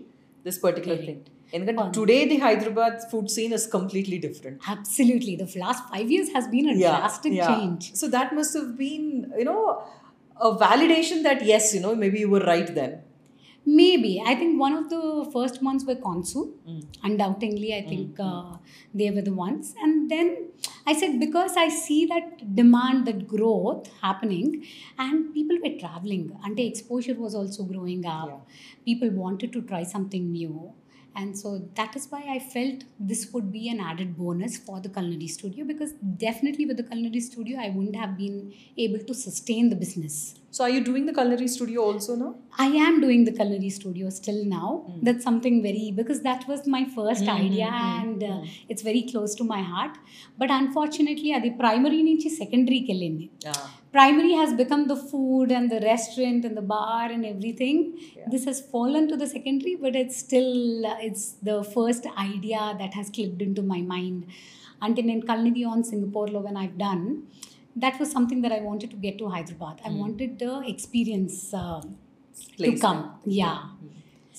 దిస్ 0.45 0.59
పర్టికులర్ 0.65 1.01
థింగ్ 1.07 1.23
ఎందుకంటే 1.53 1.79
Correct. 1.79 1.95
Today 1.97 2.15
the 2.29 2.37
Hyderabad 2.45 2.95
food 3.09 3.27
scene 3.33 3.51
is 3.57 3.65
completely 3.75 4.17
different 4.27 4.59
absolutely 4.73 5.33
the 5.41 5.47
last 5.63 5.81
five 5.91 6.07
years 6.13 6.29
has 6.37 6.45
been 6.55 6.67
a 6.71 6.77
drastic 6.85 7.33
change 7.49 7.83
So 7.99 8.05
that 8.15 8.29
must 8.37 8.53
have 8.59 8.71
been, 8.85 9.05
you 9.41 9.45
know, 9.49 9.59
a 10.37 10.51
validation 10.63 11.19
that 11.27 11.39
yes, 11.51 11.65
you 11.75 11.81
know, 11.85 11.93
maybe 12.03 12.19
you 12.23 12.29
were 12.35 12.45
right 12.53 12.69
then. 12.79 12.93
maybe. 13.76 14.22
I 14.24 14.34
think 14.34 14.58
one 14.60 14.74
of 14.80 14.88
the 14.90 15.28
first 15.32 15.62
ones 15.62 15.84
were 15.88 15.96
Concu 16.06 16.42
undoubtedly 17.08 17.70
i 17.78 17.82
think 17.90 18.18
Mm, 18.18 18.28
uh, 18.28 18.56
they 19.00 19.10
were 19.16 19.22
the 19.28 19.34
ones. 19.40 19.74
And 19.82 20.10
then 20.12 20.28
i 20.86 20.92
said 21.00 21.12
because 21.24 21.54
i 21.64 21.68
see 21.68 22.00
that 22.12 22.28
demand 22.60 23.06
that 23.08 23.20
growth 23.34 23.88
happening 24.06 24.48
and 24.98 25.32
people 25.34 25.58
were 25.64 25.74
traveling. 25.84 26.24
And 26.44 26.56
the 26.56 26.66
exposure 26.72 27.14
was 27.26 27.34
also 27.34 27.64
growing 27.72 28.04
up. 28.06 28.28
Yeah. 28.28 28.40
people 28.90 29.10
wanted 29.24 29.52
to 29.54 29.62
try 29.62 29.82
something 29.94 30.32
new. 30.32 30.72
And 31.20 31.36
so 31.38 31.50
that 31.78 31.96
is 31.98 32.04
why 32.12 32.20
i 32.34 32.38
felt 32.54 32.82
this 33.10 33.22
would 33.32 33.46
be 33.54 33.62
an 33.72 33.80
added 33.90 34.10
bonus 34.18 34.56
for 34.66 34.76
the 34.84 34.90
culinary 34.96 35.28
studio 35.36 35.64
because 35.70 35.92
definitely 36.26 36.64
with 36.70 36.76
the 36.80 36.84
culinary 36.90 37.22
studio 37.28 37.58
i 37.64 37.70
wouldn't 37.76 37.96
have 38.02 38.12
been 38.20 38.36
able 38.84 39.00
to 39.08 39.14
sustain 39.22 39.68
the 39.72 39.78
business 39.84 40.18
so 40.58 40.64
are 40.64 40.70
you 40.70 40.80
doing 40.82 41.06
the 41.06 41.12
culinary 41.12 41.46
studio 41.46 41.82
also 41.82 42.16
now? 42.16 42.34
I 42.58 42.66
am 42.84 43.00
doing 43.00 43.24
the 43.24 43.30
culinary 43.30 43.70
studio 43.70 44.10
still 44.10 44.44
now. 44.44 44.86
Mm. 44.90 45.04
That's 45.04 45.22
something 45.22 45.62
very 45.62 45.92
because 45.94 46.22
that 46.22 46.48
was 46.48 46.66
my 46.66 46.82
1st 46.82 46.96
mm-hmm. 46.96 47.26
Hmm, 47.26 47.44
idea 47.44 47.66
hmm, 47.66 47.90
hmm. 47.90 48.00
and 48.00 48.24
uh, 48.24 48.40
it's 48.68 48.82
very 48.82 49.02
close 49.02 49.36
to 49.36 49.44
my 49.44 49.60
heart. 49.62 49.92
But 50.36 50.50
unfortunately, 50.50 51.32
the 51.44 51.52
primary 51.60 52.02
niche 52.02 52.26
secondary 52.38 52.80
kellinne. 52.88 53.28
Primary 53.92 54.32
has 54.32 54.52
become 54.62 54.88
the 54.88 54.96
food 54.96 55.52
and 55.52 55.70
the 55.70 55.78
restaurant 55.84 56.44
and 56.44 56.56
the 56.56 56.66
bar 56.74 57.04
and 57.08 57.24
everything. 57.24 57.96
Yeah. 58.16 58.24
This 58.28 58.44
has 58.46 58.60
fallen 58.60 59.06
to 59.12 59.16
the 59.16 59.28
secondary, 59.28 59.76
but 59.76 59.94
it's 59.94 60.16
still 60.26 60.86
uh, 60.86 60.96
it's 61.08 61.26
the 61.50 61.62
first 61.76 62.08
idea 62.30 62.64
that 62.80 62.94
has 62.94 63.10
clicked 63.10 63.42
into 63.48 63.62
my 63.62 63.80
mind. 63.94 64.26
Until 64.82 65.08
in 65.08 65.22
culinary 65.22 65.62
on 65.76 65.84
Singapore, 65.84 66.26
when 66.48 66.56
I've 66.56 66.76
done 66.88 67.06
that 67.84 67.98
was 68.00 68.10
something 68.16 68.40
that 68.44 68.52
I 68.58 68.60
wanted 68.68 68.90
to 68.94 68.98
get 69.06 69.16
to 69.22 69.26
Hyderabad 69.34 69.76
I 69.86 69.90
Mm. 69.90 69.98
wanted 70.04 70.30
the 70.44 70.52
experience 70.74 71.36
uh, 71.62 71.80
to 72.64 72.70
come 72.86 73.00
yeah 73.40 73.58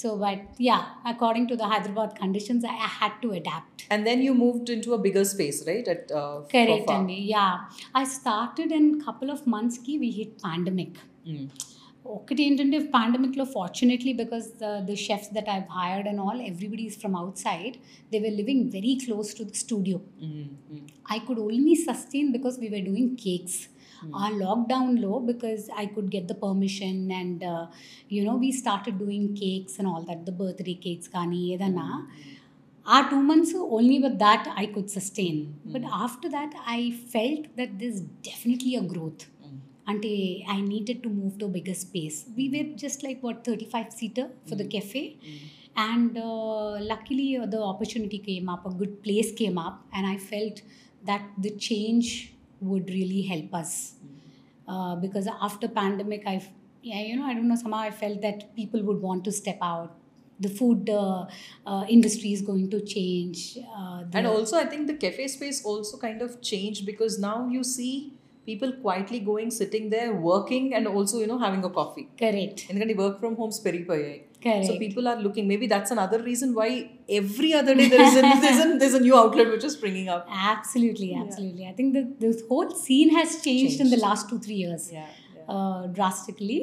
so 0.01 0.09
but 0.23 0.41
yeah 0.69 0.81
according 1.13 1.45
to 1.51 1.55
the 1.61 1.67
Hyderabad 1.73 2.11
conditions 2.21 2.63
I, 2.73 2.75
I 2.89 2.91
had 3.01 3.15
to 3.25 3.31
adapt 3.41 3.85
And 3.93 4.05
then 4.09 4.19
you 4.25 4.33
moved 4.41 4.67
into 4.73 4.89
a 4.95 4.99
bigger 5.05 5.23
space, 5.29 5.59
right? 5.69 5.87
At 5.93 6.11
uh, 6.19 6.35
correct. 6.55 6.89
అండి 6.95 7.17
yeah 7.35 7.53
I 8.01 8.05
started 8.17 8.71
in 8.79 8.85
couple 9.05 9.29
of 9.35 9.41
months 9.55 9.77
ki 9.85 9.95
we 10.05 10.11
hit 10.19 10.31
pandemic 10.47 10.93
Mm 11.31 11.47
okay, 12.09 12.47
in 12.47 12.71
the 12.71 12.87
pandemic 12.91 13.35
lo, 13.37 13.45
fortunately, 13.45 14.13
because 14.13 14.51
the, 14.53 14.83
the 14.85 14.95
chefs 14.95 15.27
that 15.29 15.47
I've 15.47 15.67
hired 15.67 16.05
and 16.07 16.19
all, 16.19 16.41
everybody 16.45 16.87
is 16.87 16.95
from 16.95 17.15
outside, 17.15 17.77
they 18.11 18.19
were 18.19 18.35
living 18.41 18.69
very 18.71 18.97
close 19.05 19.33
to 19.35 19.45
the 19.45 19.53
studio. 19.53 20.01
Mm-hmm. 20.21 20.85
I 21.05 21.19
could 21.19 21.39
only 21.39 21.75
sustain 21.75 22.31
because 22.31 22.57
we 22.57 22.69
were 22.69 22.81
doing 22.81 23.15
cakes. 23.15 23.69
Mm. 23.99 24.11
our 24.13 24.31
lockdown 24.31 25.01
low 25.01 25.19
because 25.19 25.69
I 25.75 25.85
could 25.85 26.09
get 26.09 26.29
the 26.29 26.33
permission 26.33 27.11
and 27.11 27.43
uh, 27.43 27.67
you 28.07 28.23
know 28.23 28.35
we 28.35 28.53
started 28.53 28.97
doing 28.97 29.35
cakes 29.35 29.77
and 29.77 29.85
all 29.85 30.03
that 30.03 30.25
the 30.25 30.31
birthday 30.31 30.75
cakes 30.85 31.09
kani 31.15 31.41
edana 31.55 31.87
mm-hmm. 31.87 32.93
our 32.93 33.09
two 33.09 33.21
months 33.31 33.51
only 33.79 33.99
with 34.05 34.17
that 34.19 34.47
I 34.63 34.67
could 34.67 34.89
sustain 34.89 35.35
but 35.65 35.81
mm. 35.81 35.89
after 36.05 36.29
that 36.37 36.53
I 36.77 36.79
felt 37.15 37.53
that 37.57 37.77
there's 37.77 37.99
definitely 38.29 38.75
a 38.75 38.83
growth 38.93 39.25
Auntie, 39.89 40.45
I 40.47 40.61
needed 40.61 41.01
to 41.03 41.09
move 41.09 41.37
to 41.39 41.45
a 41.45 41.47
bigger 41.49 41.73
space. 41.73 42.25
We 42.35 42.49
were 42.49 42.77
just 42.77 43.03
like 43.03 43.21
what 43.21 43.43
35 43.43 43.91
seater 43.91 44.29
for 44.47 44.55
mm. 44.55 44.59
the 44.59 44.67
cafe, 44.67 45.17
mm. 45.17 45.39
and 45.75 46.17
uh, 46.17 46.79
luckily 46.91 47.37
uh, 47.37 47.45
the 47.45 47.61
opportunity 47.61 48.19
came 48.19 48.49
up, 48.49 48.65
a 48.65 48.73
good 48.81 49.01
place 49.03 49.31
came 49.31 49.57
up, 49.57 49.85
and 49.93 50.05
I 50.05 50.17
felt 50.17 50.61
that 51.05 51.23
the 51.37 51.51
change 51.51 52.33
would 52.61 52.89
really 52.89 53.23
help 53.23 53.53
us. 53.53 53.93
Mm. 53.93 54.19
Uh, 54.67 54.95
because 54.95 55.27
after 55.41 55.67
pandemic, 55.67 56.23
I 56.27 56.35
yeah 56.83 57.01
you 57.01 57.15
know 57.15 57.25
I 57.25 57.33
don't 57.33 57.47
know 57.47 57.55
somehow 57.55 57.79
I 57.79 57.91
felt 57.91 58.21
that 58.21 58.55
people 58.55 58.83
would 58.83 59.01
want 59.01 59.25
to 59.25 59.31
step 59.31 59.57
out. 59.61 59.95
The 60.41 60.49
food 60.49 60.89
uh, 60.89 61.25
uh, 61.65 61.85
industry 61.89 62.31
is 62.31 62.41
going 62.41 62.69
to 62.69 62.79
change. 62.79 63.57
Uh, 63.77 64.03
and 64.13 64.25
also, 64.25 64.55
I 64.57 64.67
think 64.67 64.87
the 64.87 64.93
cafe 64.93 65.27
space 65.27 65.65
also 65.65 65.97
kind 65.97 66.21
of 66.21 66.41
changed 66.41 66.85
because 66.85 67.19
now 67.19 67.49
you 67.49 67.61
see 67.61 68.13
people 68.48 68.70
quietly 68.84 69.20
going, 69.28 69.50
sitting 69.58 69.84
there, 69.92 70.08
working, 70.30 70.64
and 70.76 70.86
also, 70.94 71.14
you 71.20 71.28
know, 71.30 71.38
having 71.44 71.62
a 71.64 71.72
coffee. 71.78 72.06
correct, 72.22 72.58
ఎందుకంటే 72.70 72.94
work 73.02 73.18
from 73.22 73.36
homes 73.40 73.60
పెరిగిపోయాయి 73.66 74.18
so 74.18 74.46
correct. 74.46 74.80
People 74.84 75.06
are 75.12 75.20
looking 75.26 75.48
maybe 75.52 75.66
that's 75.72 75.92
an 75.94 76.02
other 76.04 76.24
reason 76.30 76.52
why 76.60 76.68
every 77.20 77.50
other 77.60 77.78
day 77.80 77.86
there 77.94 78.02
is 78.06 78.16
there's 78.82 78.96
a 79.00 79.04
new 79.06 79.16
outlet 79.22 79.48
which 79.54 79.66
is 79.68 79.74
springing 79.78 80.08
up 80.16 80.24
Absolutely, 80.52 81.10
absolutely. 81.24 81.64
I 81.72 81.74
think 81.78 81.90
the 81.98 82.04
this 82.24 82.40
whole 82.50 82.70
scene 82.84 83.12
has 83.18 83.30
changed, 83.46 83.78
in 83.84 83.88
the 83.94 83.98
Changed. 83.98 84.08
last 84.08 84.24
two 84.32 84.40
three 84.46 84.60
years. 84.64 84.84
yeah, 84.98 85.08
yeah. 85.38 85.54
uh, 85.54 85.82
drastically. 85.98 86.60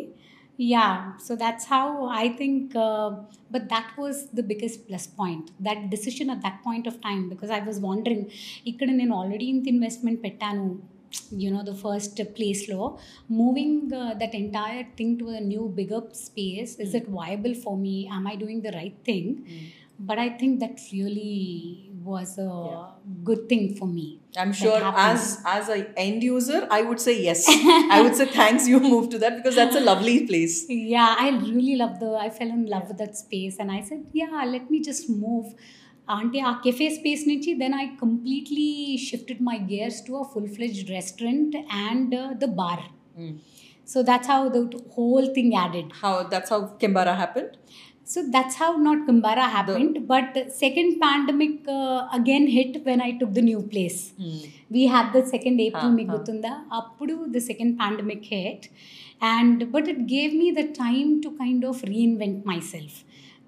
Yeah, 0.60 0.94
so 1.26 1.32
that's 1.44 1.66
how 1.66 1.86
I 2.22 2.28
think, 2.40 2.76
uh, 2.88 3.10
but 3.54 3.64
that 3.74 3.88
was 4.02 4.16
the 4.40 4.44
biggest 4.52 4.80
plus 4.88 5.06
point. 5.22 5.46
That 5.68 5.80
decision 5.94 6.28
at 6.30 6.42
that 6.48 6.58
point 6.68 6.86
of 6.86 6.96
time, 7.08 7.24
because 7.32 7.52
I 7.58 7.64
was 7.70 7.78
wondering, 7.90 8.22
ఇక్కడ 8.72 8.90
నేను 9.02 9.16
already 9.22 9.48
ఇంత 9.56 9.68
investment 9.76 10.22
పెట్టాను 10.28 10.66
you 11.31 11.51
know 11.51 11.63
the 11.71 11.75
first 11.75 12.21
place 12.37 12.69
law 12.69 12.99
moving 13.29 13.93
uh, 13.93 14.15
that 14.23 14.35
entire 14.35 14.87
thing 14.97 15.19
to 15.19 15.29
a 15.29 15.41
new 15.41 15.65
bigger 15.81 16.03
space 16.13 16.77
is 16.87 16.95
it 16.95 17.07
viable 17.09 17.55
for 17.65 17.77
me 17.87 17.97
am 18.19 18.27
i 18.27 18.35
doing 18.45 18.61
the 18.63 18.73
right 18.81 18.97
thing 19.05 19.29
but 19.99 20.19
i 20.19 20.29
think 20.41 20.61
that 20.61 20.79
really 20.93 21.91
was 22.13 22.33
a 22.39 22.51
Yeah. 22.71 22.83
good 23.29 23.43
thing 23.51 23.63
for 23.79 23.87
me 23.99 24.07
I'm 24.43 24.53
sure 24.59 24.79
happened. 24.79 25.19
as 25.19 25.23
as 25.53 25.69
a 25.75 25.77
end 26.07 26.23
user, 26.23 26.59
I 26.71 26.83
would 26.89 27.01
say 27.05 27.13
yes. 27.27 27.47
I 27.97 28.01
would 28.03 28.15
say 28.19 28.27
thanks 28.27 28.69
you 28.73 28.79
moved 28.81 29.11
to 29.15 29.19
that 29.23 29.35
because 29.39 29.55
that's 29.61 29.77
a 29.81 29.81
lovely 29.89 30.17
place. 30.31 30.57
yeah 30.69 31.15
i 31.25 31.31
really 31.47 31.77
love 31.83 31.95
the 32.03 32.11
i 32.25 32.29
fell 32.39 32.53
in 32.59 32.67
love 32.75 32.85
with 32.93 32.99
that 33.05 33.17
space 33.23 33.57
and 33.65 33.73
i 33.79 33.81
said 33.89 34.05
yeah 34.21 34.45
let 34.55 34.71
me 34.75 34.81
just 34.91 35.09
move 35.25 35.55
అంటే 36.15 36.39
ఆ 36.49 36.53
cafe 36.65 36.89
space 36.97 37.23
నుంచి 37.31 37.53
then 37.63 37.77
I 37.83 37.87
completely 38.03 38.69
shifted 39.09 39.43
my 39.49 39.59
gears 39.73 40.01
to 40.09 40.15
a 40.23 40.25
full 40.33 40.51
fledged 40.57 40.93
restaurant 40.99 41.57
and 41.87 42.17
the 42.43 42.49
bar 42.61 42.85
so 43.93 43.99
that's 44.11 44.31
how 44.35 44.41
the 44.57 44.63
whole 44.97 45.29
thing 45.39 45.55
added 45.61 45.91
how 46.05 46.15
that's 46.35 46.53
how 46.55 46.61
Kembara 46.85 47.17
happened 47.23 47.53
So 48.09 48.23
that's 48.35 48.55
how 48.55 48.77
not 48.77 48.99
Kumbara 49.07 49.47
happened. 49.51 49.97
The, 49.97 50.01
but 50.01 50.53
second 50.53 51.01
pandemic 51.01 51.67
uh, 51.69 52.07
again 52.13 52.47
hit 52.47 52.85
when 52.85 53.01
I 53.01 53.19
took 53.19 53.35
the 53.35 53.43
new 53.43 53.63
place. 53.63 54.13
Mm. 54.21 54.49
We 54.71 54.87
had 54.87 55.13
the 55.13 55.27
second 55.27 55.61
April 55.61 55.87
uh, 55.87 55.97
Migutunda. 55.99 56.53
Uh. 56.71 56.83
Appudu 56.83 57.33
the 57.33 57.41
second 57.41 57.77
pandemic 57.81 58.25
hit. 58.25 58.69
And 59.21 59.73
but 59.73 59.89
it 59.89 60.07
gave 60.07 60.33
me 60.35 60.53
the 60.53 60.69
time 60.69 61.21
to 61.23 61.37
kind 61.37 61.65
of 61.65 61.83
reinvent 61.83 62.45
myself. 62.45 63.03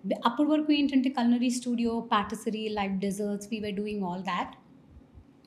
the 0.09 0.19
upper 0.25 0.45
work 0.45 0.67
we 0.69 0.81
into 0.81 1.11
culinary 1.11 1.51
studio, 1.51 2.01
patisserie, 2.03 2.69
live 2.71 2.99
desserts, 3.01 3.49
we 3.51 3.61
were 3.61 3.73
doing 3.73 4.03
all 4.03 4.23
that. 4.23 4.57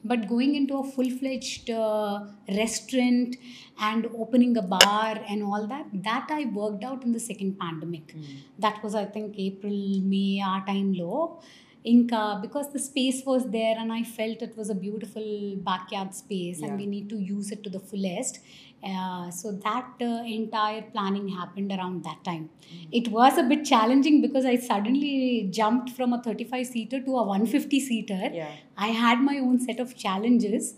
But 0.04 0.28
going 0.28 0.56
into 0.56 0.78
a 0.78 0.84
full 0.84 1.10
fledged 1.12 1.70
uh, 1.70 2.22
restaurant 2.50 3.36
and 3.80 4.08
opening 4.18 4.58
a 4.58 4.62
bar 4.62 5.20
and 5.30 5.44
all 5.44 5.68
that, 5.68 5.86
that 5.94 6.28
I 6.32 6.46
worked 6.46 6.84
out 6.84 7.04
in 7.04 7.12
the 7.12 7.20
second 7.20 7.60
pandemic. 7.60 8.12
Hmm. 8.12 8.24
That 8.58 8.84
was, 8.84 8.96
I 8.96 9.06
think, 9.06 9.36
April, 9.38 10.02
May, 10.02 10.42
our 10.44 10.66
time 10.66 10.94
low. 10.94 11.42
Inca 11.84 12.38
because 12.42 12.72
the 12.72 12.78
space 12.78 13.24
was 13.26 13.50
there 13.50 13.76
and 13.76 13.92
I 13.92 14.04
felt 14.04 14.44
it 14.44 14.56
was 14.56 14.70
a 14.70 14.76
beautiful 14.76 15.56
backyard 15.58 16.14
space 16.14 16.62
and 16.62 16.78
we 16.78 16.86
need 16.86 17.10
to 17.10 17.18
use 17.18 17.52
it 17.52 17.64
to 17.64 17.72
the 17.72 17.80
fullest 17.80 18.40
uh, 18.84 19.30
so 19.30 19.52
that 19.66 19.86
uh, 20.02 20.24
entire 20.26 20.82
planning 20.94 21.28
happened 21.28 21.72
around 21.78 22.04
that 22.04 22.24
time 22.24 22.50
it 22.92 23.08
was 23.18 23.38
a 23.38 23.44
bit 23.52 23.64
challenging 23.72 24.22
because 24.26 24.46
i 24.46 24.56
suddenly 24.56 25.48
jumped 25.60 25.90
from 25.98 26.14
a 26.14 26.22
35 26.24 26.66
seater 26.68 27.00
to 27.08 27.18
a 27.18 27.24
150 27.24 27.80
seater 27.90 28.22
Yeah. 28.34 28.52
I 28.78 28.88
had 29.04 29.20
my 29.22 29.38
own 29.38 29.60
set 29.60 29.80
of 29.80 29.96
challenges, 30.04 30.74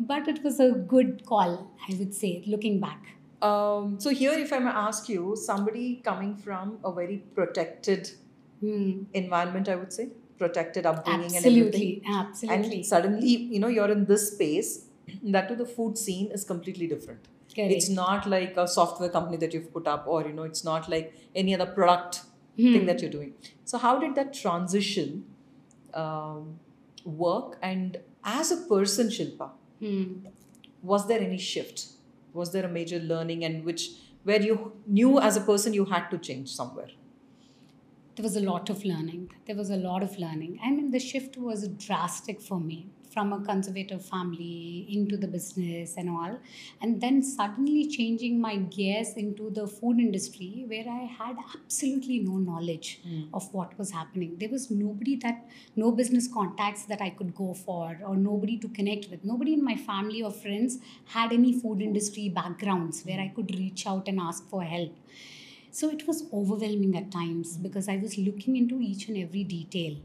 but 0.00 0.26
it 0.32 0.42
was 0.42 0.58
a 0.58 0.70
good 0.92 1.24
call, 1.26 1.52
I 1.88 1.94
would 1.98 2.14
say, 2.20 2.30
looking 2.52 2.80
back. 2.80 3.02
Um, 3.48 4.00
so 4.04 4.10
here, 4.10 4.32
if 4.44 4.52
I 4.52 4.58
may 4.58 4.70
ask 4.70 5.08
you, 5.08 5.36
somebody 5.36 6.00
coming 6.08 6.32
from 6.46 6.78
a 6.84 6.92
very 6.92 7.18
protected 7.38 8.10
Hmm. 8.60 9.02
environment, 9.12 9.68
I 9.68 9.76
would 9.76 9.92
say, 9.92 10.08
protected 10.38 10.86
upbringing 10.86 11.36
and 11.36 11.46
everything, 11.52 12.02
absolutely. 12.16 12.76
and 12.78 12.86
suddenly, 12.86 13.28
you 13.54 13.60
know, 13.60 13.68
you're 13.68 13.90
in 13.98 14.04
this 14.06 14.26
space. 14.32 14.72
That 15.36 15.48
to 15.48 15.54
the 15.54 15.66
food 15.76 15.98
scene 15.98 16.30
is 16.32 16.44
completely 16.44 16.86
different. 16.86 17.28
Correct. 17.54 17.72
It's 17.72 17.88
not 17.88 18.26
like 18.28 18.56
a 18.56 18.66
software 18.66 19.08
company 19.08 19.36
that 19.38 19.54
you've 19.54 19.72
put 19.72 19.86
up, 19.86 20.06
or 20.06 20.22
you 20.26 20.32
know, 20.32 20.42
it's 20.42 20.64
not 20.64 20.88
like 20.88 21.14
any 21.34 21.54
other 21.54 21.66
product 21.66 22.22
Hmm. 22.56 22.72
thing 22.72 22.86
that 22.86 23.00
you're 23.02 23.10
doing. 23.10 23.34
So, 23.64 23.78
how 23.78 23.98
did 23.98 24.14
that 24.16 24.32
transition 24.32 25.24
um, 25.92 26.58
work? 27.04 27.58
And 27.62 27.98
as 28.24 28.50
a 28.52 28.56
person, 28.74 29.08
Shilpa, 29.08 29.50
Hmm. 29.80 30.04
was 30.82 31.06
there 31.08 31.20
any 31.20 31.38
shift? 31.38 31.86
Was 32.32 32.52
there 32.52 32.64
a 32.64 32.68
major 32.68 32.98
learning, 32.98 33.44
and 33.44 33.64
which 33.64 33.90
where 34.24 34.40
you 34.42 34.72
knew 34.86 35.20
as 35.20 35.36
a 35.36 35.40
person 35.40 35.74
you 35.74 35.84
had 35.86 36.08
to 36.10 36.18
change 36.18 36.48
somewhere? 36.54 36.90
There 38.16 38.22
was 38.22 38.36
a 38.36 38.40
lot 38.40 38.70
of 38.70 38.84
learning. 38.84 39.30
There 39.46 39.56
was 39.56 39.70
a 39.70 39.76
lot 39.76 40.02
of 40.02 40.18
learning. 40.18 40.58
I 40.62 40.70
mean, 40.70 40.90
the 40.92 41.00
shift 41.00 41.36
was 41.36 41.66
drastic 41.86 42.40
for 42.40 42.60
me 42.60 42.86
from 43.14 43.32
a 43.32 43.40
conservative 43.40 44.04
family 44.04 44.86
into 44.90 45.16
the 45.16 45.28
business 45.28 45.94
and 45.96 46.10
all. 46.10 46.38
And 46.82 47.00
then 47.00 47.22
suddenly 47.22 47.88
changing 47.88 48.40
my 48.40 48.56
gears 48.56 49.12
into 49.16 49.50
the 49.50 49.66
food 49.68 50.00
industry 50.00 50.64
where 50.66 50.88
I 50.88 51.04
had 51.18 51.36
absolutely 51.54 52.18
no 52.18 52.36
knowledge 52.38 53.00
hmm. 53.04 53.22
of 53.32 53.52
what 53.54 53.78
was 53.78 53.92
happening. 53.92 54.36
There 54.38 54.48
was 54.48 54.70
nobody 54.70 55.16
that, 55.16 55.46
no 55.76 55.92
business 55.92 56.28
contacts 56.32 56.84
that 56.86 57.00
I 57.00 57.10
could 57.10 57.34
go 57.34 57.54
for 57.54 57.98
or 58.04 58.16
nobody 58.16 58.58
to 58.58 58.68
connect 58.68 59.08
with. 59.10 59.24
Nobody 59.24 59.54
in 59.54 59.64
my 59.64 59.76
family 59.76 60.22
or 60.22 60.32
friends 60.32 60.78
had 61.06 61.32
any 61.32 61.58
food 61.60 61.80
industry 61.80 62.28
backgrounds 62.28 63.02
where 63.04 63.20
I 63.20 63.28
could 63.28 63.56
reach 63.56 63.86
out 63.86 64.08
and 64.08 64.20
ask 64.20 64.48
for 64.48 64.64
help. 64.64 64.96
So 65.70 65.90
it 65.90 66.06
was 66.06 66.24
overwhelming 66.32 66.96
at 66.96 67.10
times 67.12 67.56
hmm. 67.56 67.62
because 67.62 67.88
I 67.88 67.96
was 67.96 68.18
looking 68.18 68.56
into 68.56 68.80
each 68.80 69.08
and 69.08 69.16
every 69.16 69.44
detail. 69.44 69.96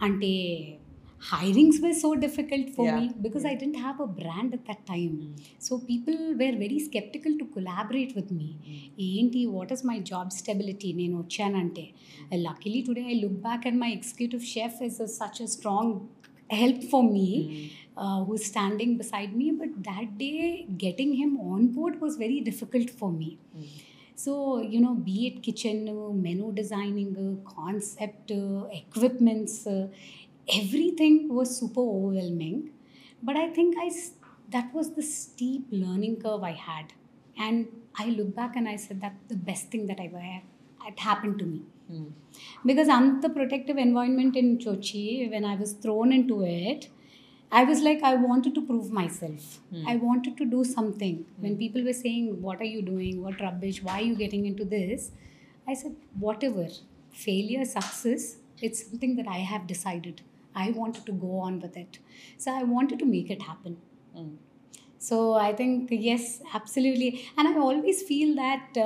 Ante 0.00 0.80
hirings 1.30 1.80
were 1.82 1.94
so 1.94 2.14
difficult 2.14 2.70
for 2.76 2.84
yeah. 2.86 2.98
me 2.98 3.12
because 3.20 3.44
yeah. 3.44 3.50
I 3.50 3.54
didn't 3.54 3.80
have 3.86 4.00
a 4.00 4.06
brand 4.06 4.54
at 4.54 4.64
that 4.66 4.84
time. 4.86 5.14
Mm. 5.22 5.42
So 5.58 5.78
people 5.78 6.16
were 6.40 6.54
very 6.64 6.78
skeptical 6.78 7.36
to 7.38 7.44
collaborate 7.56 8.14
with 8.16 8.30
me. 8.30 8.92
Mm. 8.98 9.50
what 9.50 9.70
is 9.70 9.84
my 9.84 9.98
job 10.00 10.32
stability? 10.32 10.92
Nenu 10.94 11.22
hmm. 11.22 11.28
chanante. 11.36 11.94
Luckily 12.32 12.82
today 12.82 13.06
I 13.12 13.14
look 13.22 13.40
back 13.42 13.66
and 13.66 13.78
my 13.78 13.88
executive 13.88 14.44
chef 14.44 14.82
is 14.82 14.98
a, 15.00 15.08
such 15.08 15.40
a 15.40 15.46
strong 15.46 16.08
help 16.50 16.82
for 16.84 17.02
me 17.02 17.28
mm. 17.30 17.92
uh, 17.96 18.24
who's 18.24 18.44
standing 18.44 18.96
beside 18.96 19.34
me. 19.36 19.52
But 19.52 19.82
that 19.84 20.18
day 20.18 20.66
getting 20.76 21.14
him 21.14 21.38
on 21.38 21.68
board 21.68 22.00
was 22.00 22.16
very 22.16 22.40
difficult 22.40 22.90
for 22.90 23.12
me. 23.12 23.38
Mm. 23.56 23.68
you 24.72 24.80
know, 24.80 24.94
be 24.94 25.26
it 25.28 25.42
kitchen 25.42 25.84
menu 26.22 26.52
designing, 26.52 27.42
concept, 27.44 28.30
equipments, 28.30 29.66
everything 30.60 31.16
was 31.38 31.56
super 31.58 31.80
overwhelming 31.80 32.70
but 33.22 33.36
i 33.36 33.48
think 33.48 33.76
I, 33.78 33.90
that 34.50 34.72
was 34.74 34.94
the 34.94 35.02
steep 35.02 35.66
learning 35.70 36.16
curve 36.22 36.42
i 36.42 36.52
had 36.52 36.92
and 37.38 37.68
i 37.98 38.06
look 38.06 38.34
back 38.34 38.56
and 38.56 38.68
i 38.68 38.76
said 38.76 39.00
that 39.00 39.14
the 39.28 39.36
best 39.50 39.70
thing 39.70 39.86
that 39.86 40.00
i 40.00 40.06
ever 40.06 40.24
had 40.84 40.98
happened 40.98 41.38
to 41.38 41.44
me 41.44 41.60
hmm. 41.88 42.08
because 42.70 42.88
anta 42.88 43.28
protective 43.38 43.78
environment 43.78 44.36
in 44.36 44.58
Chochi, 44.58 45.30
when 45.30 45.44
I 45.44 45.54
was 45.54 45.72
thrown 45.72 46.12
into 46.12 46.42
it, 46.42 46.88
I 47.60 47.64
was 47.64 47.80
like, 47.82 48.02
I 48.02 48.14
wanted 48.14 48.54
to 48.54 48.62
prove 48.62 48.90
myself. 48.90 49.58
Hmm. 49.70 49.86
I 49.86 49.96
wanted 49.96 50.38
to 50.38 50.46
do 50.46 50.64
something. 50.64 51.16
Hmm. 51.16 51.42
When 51.42 51.56
people 51.58 51.84
were 51.84 51.92
saying, 51.92 52.40
What 52.40 52.60
are 52.60 52.70
you 52.76 52.80
doing? 52.82 53.22
What 53.22 53.40
rubbish? 53.40 53.82
Why 53.82 53.98
are 54.00 54.06
you 54.10 54.14
getting 54.16 54.46
into 54.46 54.64
this? 54.64 55.10
I 55.68 55.74
said, 55.74 55.96
Whatever. 56.18 56.68
Failure, 57.10 57.64
success, 57.66 58.36
it's 58.62 58.88
something 58.88 59.16
that 59.16 59.28
I 59.28 59.40
have 59.52 59.66
decided. 59.66 60.22
I 60.54 60.70
wanted 60.70 61.04
to 61.06 61.12
go 61.24 61.38
on 61.38 61.60
with 61.60 61.76
it. 61.76 61.98
So 62.38 62.48
I 62.52 62.64
wanted 62.74 62.98
to 62.98 63.06
make 63.06 63.30
it 63.30 63.42
happen. 63.42 63.74
So 65.00 65.16
I 65.46 65.50
think 65.60 65.92
yes 66.12 66.28
absolutely 66.54 67.08
and 67.36 67.48
I 67.50 67.54
always 67.68 68.02
feel 68.08 68.34
that 68.36 68.76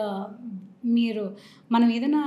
మీరు 0.97 1.25
మనం 1.71 1.89
ఏదైనా 1.91 2.23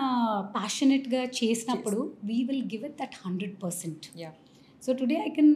ప్యాషనెట్గా 0.58 1.22
చేసినప్పుడు 1.39 2.00
we 2.24 2.38
will 2.50 2.65
give 2.74 2.84
it 2.89 2.98
that 3.01 3.17
hundred 3.25 3.55
percent 3.63 4.05
Yeah. 4.24 4.36
So 4.83 4.89
today 5.00 5.15
I 5.25 5.29
can 5.29 5.53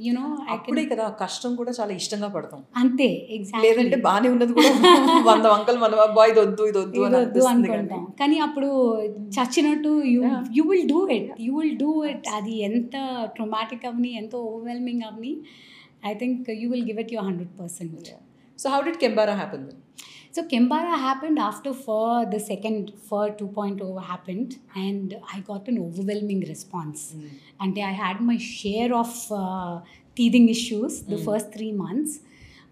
you know 0.00 0.22
అప్పుడే 0.52 0.80
can 0.80 0.90
కదా 0.92 1.04
కష్టం 1.20 1.50
కూడా 1.60 1.72
చాలా 1.76 1.92
ఇష్టంగా 2.00 2.28
పడతాం. 2.28 2.60
అంతే 2.76 3.06
లేదంటే 3.08 3.36
ఎగ్జాక్ట్లీ 3.36 4.00
బానే 4.06 4.28
ఉన్నది 4.34 4.52
కూడా. 4.52 4.70
వంద 5.28 5.44
వంకలు 5.46 5.78
మనం 5.78 5.98
అబ్బా 6.06 6.24
ఇది 6.30 6.40
వద్దు 6.40 6.64
ఇది 6.70 6.78
వద్దు 6.78 7.44
అని 7.44 7.52
అనుకుంటాం. 7.52 8.02
కానీ. 8.20 8.38
అప్పుడు 8.46 8.70
చచ్చినట్టు 9.36 9.92
you 10.56 10.64
will 10.70 10.88
do 10.92 11.00
it 11.18 11.30
you 11.46 11.52
will 11.60 11.76
do 11.76 11.92
it 12.12 12.28
అది 12.38 12.56
ఎంత 12.70 12.96
ట్రొమాటిక్ 13.36 13.86
అవని 13.86 14.12
ఎంత 14.22 14.34
ఓవర్వెల్మింగ్ 14.44 15.04
అవని 15.10 15.32
I 16.04 16.14
think 16.22 16.50
you 16.62 16.68
will 16.74 16.86
give 16.90 17.00
it 17.04 17.14
your 17.16 17.28
hundred 17.30 17.54
percent 17.60 18.10
so 18.58 18.68
how 18.70 18.80
did 18.82 19.00
Kembara 19.04 19.34
happen 19.34 19.66
So 20.34 20.42
Kembara 20.42 20.94
happened 20.98 21.38
after 21.38 21.72
Feu, 21.72 22.26
the 22.28 22.40
second 22.40 22.92
Feu 23.08 23.26
2.0 23.40 24.04
happened, 24.04 24.56
and 24.74 25.16
I 25.32 25.40
got 25.40 25.68
an 25.68 25.78
overwhelming 25.78 26.40
response. 26.48 27.14
And 27.60 27.78
I 27.78 27.92
had 27.92 28.20
my 28.20 28.36
share 28.38 28.92
of 29.02 29.12
uh, 29.30 29.80
teething 30.16 30.48
issues 30.56 31.02
the 31.12 31.18
Mm. 31.18 31.24
first 31.28 31.52
three 31.56 31.72
months. 31.84 32.14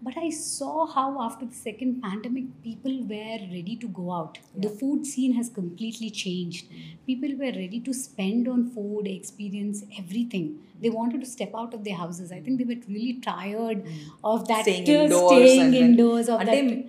But 0.05 0.15
I 0.21 0.29
saw 0.37 0.85
how 0.93 1.05
after 1.25 1.45
the 1.51 1.57
second 1.67 2.01
pandemic, 2.05 2.47
people 2.63 2.95
were 3.11 3.37
ready 3.53 3.75
to 3.83 3.87
go 3.99 4.07
out. 4.15 4.39
The 4.65 4.71
food 4.79 5.05
scene 5.11 5.35
has 5.35 5.47
completely 5.59 6.09
changed. 6.23 6.65
People 7.11 7.31
were 7.43 7.53
ready 7.61 7.79
to 7.85 7.93
spend 7.99 8.49
on 8.55 8.65
food, 8.73 9.07
experience 9.13 9.79
everything. 10.01 10.49
They 10.81 10.91
wanted 10.97 11.21
to 11.25 11.29
step 11.35 11.55
out 11.61 11.73
of 11.77 11.85
their 11.85 11.95
houses. 12.01 12.33
I 12.39 12.41
think 12.41 12.57
they 12.63 12.67
were 12.73 12.81
really 12.89 13.15
tired 13.29 13.87
of 14.33 14.43
that 14.51 14.63
Staying 14.67 14.91
indoors 14.97 15.31
staying 15.31 15.73
indoors 15.85 16.27
of 16.35 16.41
అంటే 16.43 16.59
that 16.65 16.83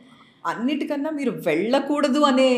అన్నిటికన్నా 0.44 1.10
మీరు 1.10 1.32
వెళ్ళకూడదు 1.46 2.20
అనే 2.30 2.48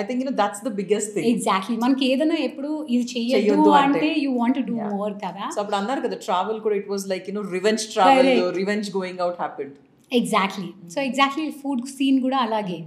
I 0.00 0.02
think 0.08 0.20
you know 0.22 0.34
that's 0.40 0.62
the 0.66 0.70
biggest 0.80 1.10
thing 1.14 1.28
exactly 1.30 1.76
మనకి 1.84 2.04
ఏదైనా 2.12 2.36
ఎప్పుడు 2.48 2.70
ఇది 2.94 3.04
చెయ్యొద్దు 3.14 3.70
అంటే. 3.82 4.08
You 4.24 4.30
want 4.40 4.58
do 4.68 4.74
Yeah. 4.78 4.90
More 4.94 5.14
కదా. 5.24 5.44
సో 5.54 5.60
అప్పుడు 5.62 5.78
అన్నారు 5.80 6.02
కదా 6.06 6.16
ట్రావెల్ 6.26 6.58
కూడా 6.66 6.76
it 6.80 6.90
was 6.92 7.06
like 7.12 7.24
you know 7.30 7.44
revenge 7.56 7.84
travel. 7.94 8.30
Revenge 8.60 8.88
going 8.98 9.22
out 9.26 9.40
happened 9.44 9.74
exactly 10.12 10.68
so 10.94 10.98
exactly 11.08 11.46
food 11.60 11.84
scene 11.96 12.18
కూడా 12.26 12.38
అలాగే. 12.46 12.78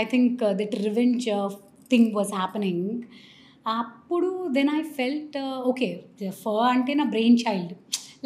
I 0.00 0.04
think 0.12 0.40
that 0.60 0.76
revenge 0.88 1.26
thing 1.90 2.10
was 2.18 2.32
happening 2.40 2.88
అప్పుడు 3.78 4.30
then 4.56 4.70
I 4.78 4.82
felt 4.98 5.36
okay 5.70 5.88
for 6.42 6.62
అంటే 6.74 6.94
నా 6.94 7.04
brainchild 7.38 7.72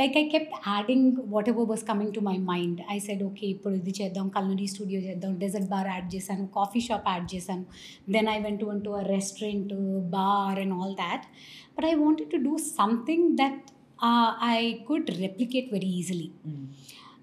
like 0.01 0.15
I 0.21 0.23
kept 0.33 0.55
adding 0.67 1.17
what 1.33 1.49
ever 1.53 1.67
was 1.71 1.83
coming 1.89 2.13
to 2.17 2.23
my 2.29 2.35
mind 2.51 2.79
I 2.95 2.97
said 3.07 3.23
okay 3.29 3.45
ఇప్పుడు 3.55 3.73
ఇది 3.81 3.93
చేద్దాం 3.99 4.27
culinary 4.37 4.67
studio 4.73 5.01
చేద్దాం 5.07 5.33
dessert 5.43 5.69
bar 5.73 5.89
add 5.93 6.07
చేశాను 6.15 6.45
coffee 6.59 6.81
shop 6.87 7.09
add 7.13 7.27
చేశాను 7.33 7.65
then 8.15 8.29
I 8.35 8.37
went 8.47 8.65
to 8.87 8.93
a 9.01 9.03
restaurant 9.15 9.73
bar 10.17 10.59
and 10.63 10.75
all 10.79 10.95
that 11.03 11.27
but 11.75 11.87
I 11.91 11.95
wanted 12.05 12.31
to 12.35 12.39
do 12.47 12.55
something 12.79 13.27
that 13.43 13.67
I 14.53 14.57
could 14.89 15.11
replicate 15.23 15.69
very 15.77 15.91
easily 16.01 16.29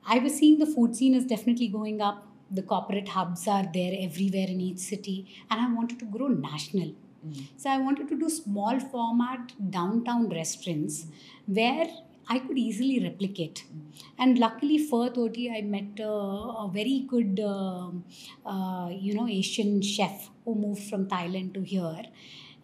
I 0.06 0.18
was 0.20 0.38
seeing 0.38 0.58
the 0.58 0.66
food 0.66 0.96
scene 0.96 1.14
is 1.14 1.26
definitely 1.26 1.68
going 1.68 2.00
up. 2.00 2.18
The 2.50 2.62
corporate 2.62 3.10
hubs 3.10 3.46
are 3.46 3.66
there 3.74 3.94
everywhere 4.00 4.46
in 4.48 4.60
each 4.60 4.78
city, 4.82 5.16
and 5.50 5.60
I 5.60 5.70
wanted 5.70 5.98
to 5.98 6.06
grow 6.06 6.28
national. 6.28 6.90
So 7.56 7.68
I 7.68 7.78
wanted 7.78 8.08
to 8.08 8.16
do 8.18 8.28
small 8.30 8.80
format 8.92 9.52
downtown 9.70 10.22
restaurants 10.30 10.94
where 11.48 11.88
I 12.29 12.39
could 12.39 12.57
easily 12.57 12.99
replicate. 13.03 13.65
And 14.17 14.39
luckily, 14.39 14.77
4:30, 14.77 15.57
I 15.57 15.61
met 15.61 15.99
a, 15.99 16.09
a 16.65 16.69
very 16.73 17.05
good, 17.07 17.39
uh, 17.39 17.89
uh, 18.45 18.89
you 18.89 19.13
know, 19.13 19.27
Asian 19.27 19.81
chef 19.81 20.29
who 20.45 20.55
moved 20.55 20.83
from 20.89 21.07
Thailand 21.07 21.53
to 21.55 21.61
here, 21.61 22.05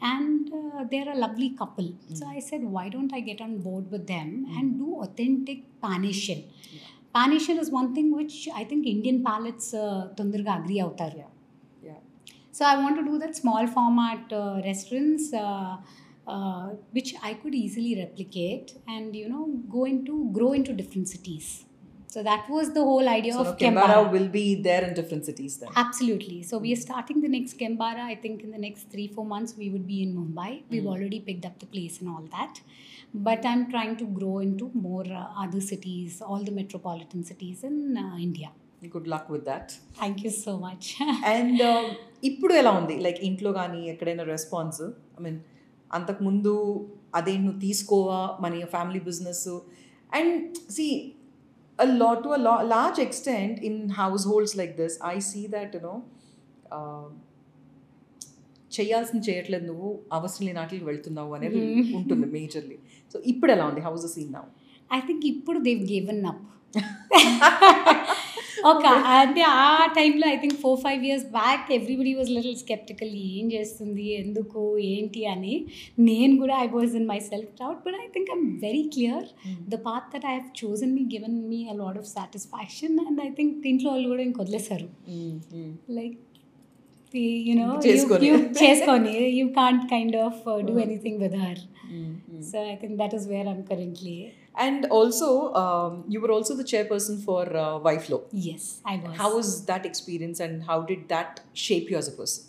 and 0.01 0.51
uh, 0.53 0.85
they're 0.89 1.09
a 1.09 1.15
lovely 1.15 1.49
couple. 1.51 1.85
Mm. 1.85 2.17
So 2.17 2.27
I 2.27 2.39
said, 2.39 2.63
why 2.63 2.89
don't 2.89 3.13
I 3.13 3.19
get 3.19 3.41
on 3.41 3.59
board 3.59 3.91
with 3.91 4.07
them 4.07 4.45
and 4.57 4.77
do 4.77 5.01
authentic 5.01 5.63
Pan 5.81 6.05
Asian? 6.05 6.43
Yeah. 6.71 7.59
Is 7.59 7.69
one 7.71 7.93
thing 7.93 8.15
which 8.15 8.47
I 8.55 8.63
think 8.63 8.85
Indian 8.85 9.23
palates 9.23 9.73
uh, 9.73 10.09
agree 10.17 10.79
out. 10.79 10.95
Yeah. 10.99 11.23
yeah. 11.83 11.93
So 12.51 12.65
I 12.65 12.77
want 12.77 12.97
to 12.97 13.03
do 13.03 13.17
that 13.19 13.35
small 13.35 13.67
format 13.67 14.31
uh, 14.31 14.61
restaurants. 14.63 15.33
Uh, 15.33 15.77
uh, 16.28 16.32
uh, 16.34 16.66
which 16.92 17.14
I 17.22 17.34
could 17.34 17.54
easily 17.54 17.92
replicate 18.02 18.68
and 18.88 19.14
you 19.14 19.28
know 19.28 19.44
go 19.76 19.84
into 19.84 20.30
grow 20.32 20.52
into 20.52 20.72
different 20.72 21.08
cities. 21.08 21.46
So 22.14 22.22
that 22.22 22.48
was 22.48 22.66
the 22.74 22.82
whole 22.88 23.08
idea 23.08 23.32
So 23.32 23.40
of 23.40 23.46
now 23.46 23.52
Kembara 23.60 23.94
Kembara. 23.94 24.12
will 24.14 24.28
be 24.28 24.46
there 24.66 24.82
in 24.88 24.94
different 24.98 25.24
cities 25.28 25.54
then. 25.60 25.70
Absolutely. 25.84 26.38
So 26.50 26.58
we 26.64 26.72
are 26.74 26.82
starting 26.88 27.20
the 27.20 27.30
next 27.36 27.58
Kembara. 27.62 28.02
I 28.12 28.16
think 28.24 28.42
in 28.46 28.50
the 28.56 28.62
next 28.66 28.82
three 28.92 29.06
four 29.16 29.24
months 29.32 29.54
we 29.62 29.68
would 29.72 29.86
be 29.94 29.98
in 30.04 30.10
Mumbai. 30.18 30.50
We've 30.72 30.84
Mm. 30.84 30.92
already 30.94 31.20
picked 31.28 31.46
up 31.48 31.56
the 31.58 31.66
place 31.66 31.96
and 32.00 32.08
all 32.14 32.26
that. 32.36 32.60
But 33.28 33.44
I'm 33.52 33.64
trying 33.72 33.96
to 34.02 34.06
grow 34.18 34.36
into 34.46 34.66
more 34.88 35.06
uh, 35.22 35.42
other 35.44 35.60
cities, 35.72 36.20
all 36.28 36.42
the 36.50 36.54
metropolitan 36.60 37.22
cities 37.32 37.58
in 37.70 37.76
uh, 37.96 38.16
India. 38.28 38.50
Good 38.94 39.06
luck 39.14 39.26
with 39.34 39.44
that. 39.50 39.66
Thank 40.02 40.18
you 40.26 40.32
so 40.38 40.54
much. 40.66 40.84
And 41.34 41.62
ఇప్పుడు 42.30 42.54
ఎలా 42.60 42.72
ఉంది 42.80 42.96
like 43.06 43.20
ఇంట్లో 43.30 43.52
కానీ 43.60 43.80
ఎక్కడైనా 43.94 44.26
response 44.34 44.80
I 45.18 45.22
mean 45.26 45.38
అంతకుముందు 45.93 46.89
అదే 47.15 47.37
నువ్వు 47.37 47.59
తీసుకోవా 47.59 48.37
మన 48.41 48.65
ఫ్యామిలీ 48.65 48.99
బిజినెస్ 48.99 49.47
అండ్ 50.13 50.71
సి 50.71 51.13
లా 51.83 52.13
to 52.13 52.29
large 52.61 52.99
extent 52.99 53.59
in 53.59 53.91
households 54.27 54.57
like 54.57 54.77
this 54.77 54.99
I 55.05 55.19
see 55.19 55.47
that 55.47 55.75
you know 55.75 56.01
చేయాల్సింది 58.71 59.31
చేయట్లేదు 59.31 59.65
నువ్వు 59.65 59.99
అవసరం 60.13 60.47
లేని 60.47 60.59
వాటికి 60.59 60.85
వెళ్తున్నావు 60.85 61.33
అనేది 61.33 61.59
ఉంటుంది 61.95 62.27
మేజర్లీ 62.27 62.79
సో 63.13 63.19
ఇప్పుడు 63.19 63.51
ఎలా 63.51 63.65
ఉంది? 63.65 63.81
హౌస్ 63.81 64.13
సీన్ 64.13 64.33
నా 64.33 64.43
ఐ 64.93 64.99
థింక్ 64.99 65.25
ఇప్పుడు 65.25 65.59
దేవ్ 65.59 65.79
గివెన్ 65.79 66.25
అప్ 66.25 66.45
ఓకే 68.67 68.87
అంటే 69.13 69.41
ఆ 69.41 69.85
టైంలో 69.95 70.27
I 70.27 70.35
think 70.35 70.53
four 70.55 70.79
five 70.79 71.05
years 71.05 71.25
back 71.31 71.73
everybody 71.73 72.13
was 72.13 72.31
little 72.31 72.55
skeptical. 72.55 73.09
ఏం 73.31 73.51
చేస్తుంది? 73.51 74.13
ఎందుకు? 74.13 74.61
ఏంటి? 74.87 75.25
అని 75.25 75.55
నేను 75.99 76.37
కూడా 76.37 76.57
I 76.59 76.67
was 76.67 76.95
in 76.95 77.07
myself 77.29 77.51
doubt 77.61 77.77
but 77.85 77.95
I 78.01 78.07
think 78.13 78.29
I'm 78.31 78.59
very 78.61 78.83
clear 78.93 79.27
the 79.69 79.75
path 79.85 80.15
that 80.15 80.25
I 80.25 80.33
have 80.35 80.65
chosen 80.65 80.93
me 80.93 81.01
given 81.15 81.49
me 81.49 81.67
a 81.69 81.73
lot 81.73 81.97
of 81.97 82.07
satisfaction 82.07 82.99
and 82.99 83.21
I 83.21 83.29
think 83.33 83.67
ఇంట్లో 83.67 83.91
వాళ్ళు 83.91 84.09
కూడా 84.09 84.21
ఇంక 84.21 84.41
వదిలేశారు 84.41 84.89
లైక్ 85.89 86.17
యునో. 87.45 87.67
చేసుకొని. 88.63 89.13
You 89.37 89.47
can't 89.55 89.89
kind 89.89 90.15
of 90.17 90.41
do 90.67 90.79
anything 90.79 91.17
with 91.17 91.35
her 91.35 91.61
so 92.43 92.57
I 92.63 92.75
think 92.75 92.97
that 92.97 93.15
is 93.15 93.27
where 93.27 93.47
I'm 93.47 93.63
currently 93.63 94.15
And 94.59 94.85
also, 94.87 95.53
um, 95.53 96.03
you 96.09 96.19
were 96.19 96.31
also 96.31 96.53
the 96.53 96.65
chairperson 96.65 97.23
for 97.23 97.43
uh, 97.43 97.79
YFLO. 97.79 98.23
Yes, 98.31 98.81
I 98.85 98.97
was. 98.97 99.17
How 99.17 99.35
was 99.35 99.65
that 99.67 99.85
experience 99.85 100.41
and 100.41 100.63
how 100.63 100.81
did 100.81 101.07
that 101.07 101.39
shape 101.53 101.89
you 101.89 101.95
as 101.97 102.09
a 102.09 102.11
person? 102.11 102.43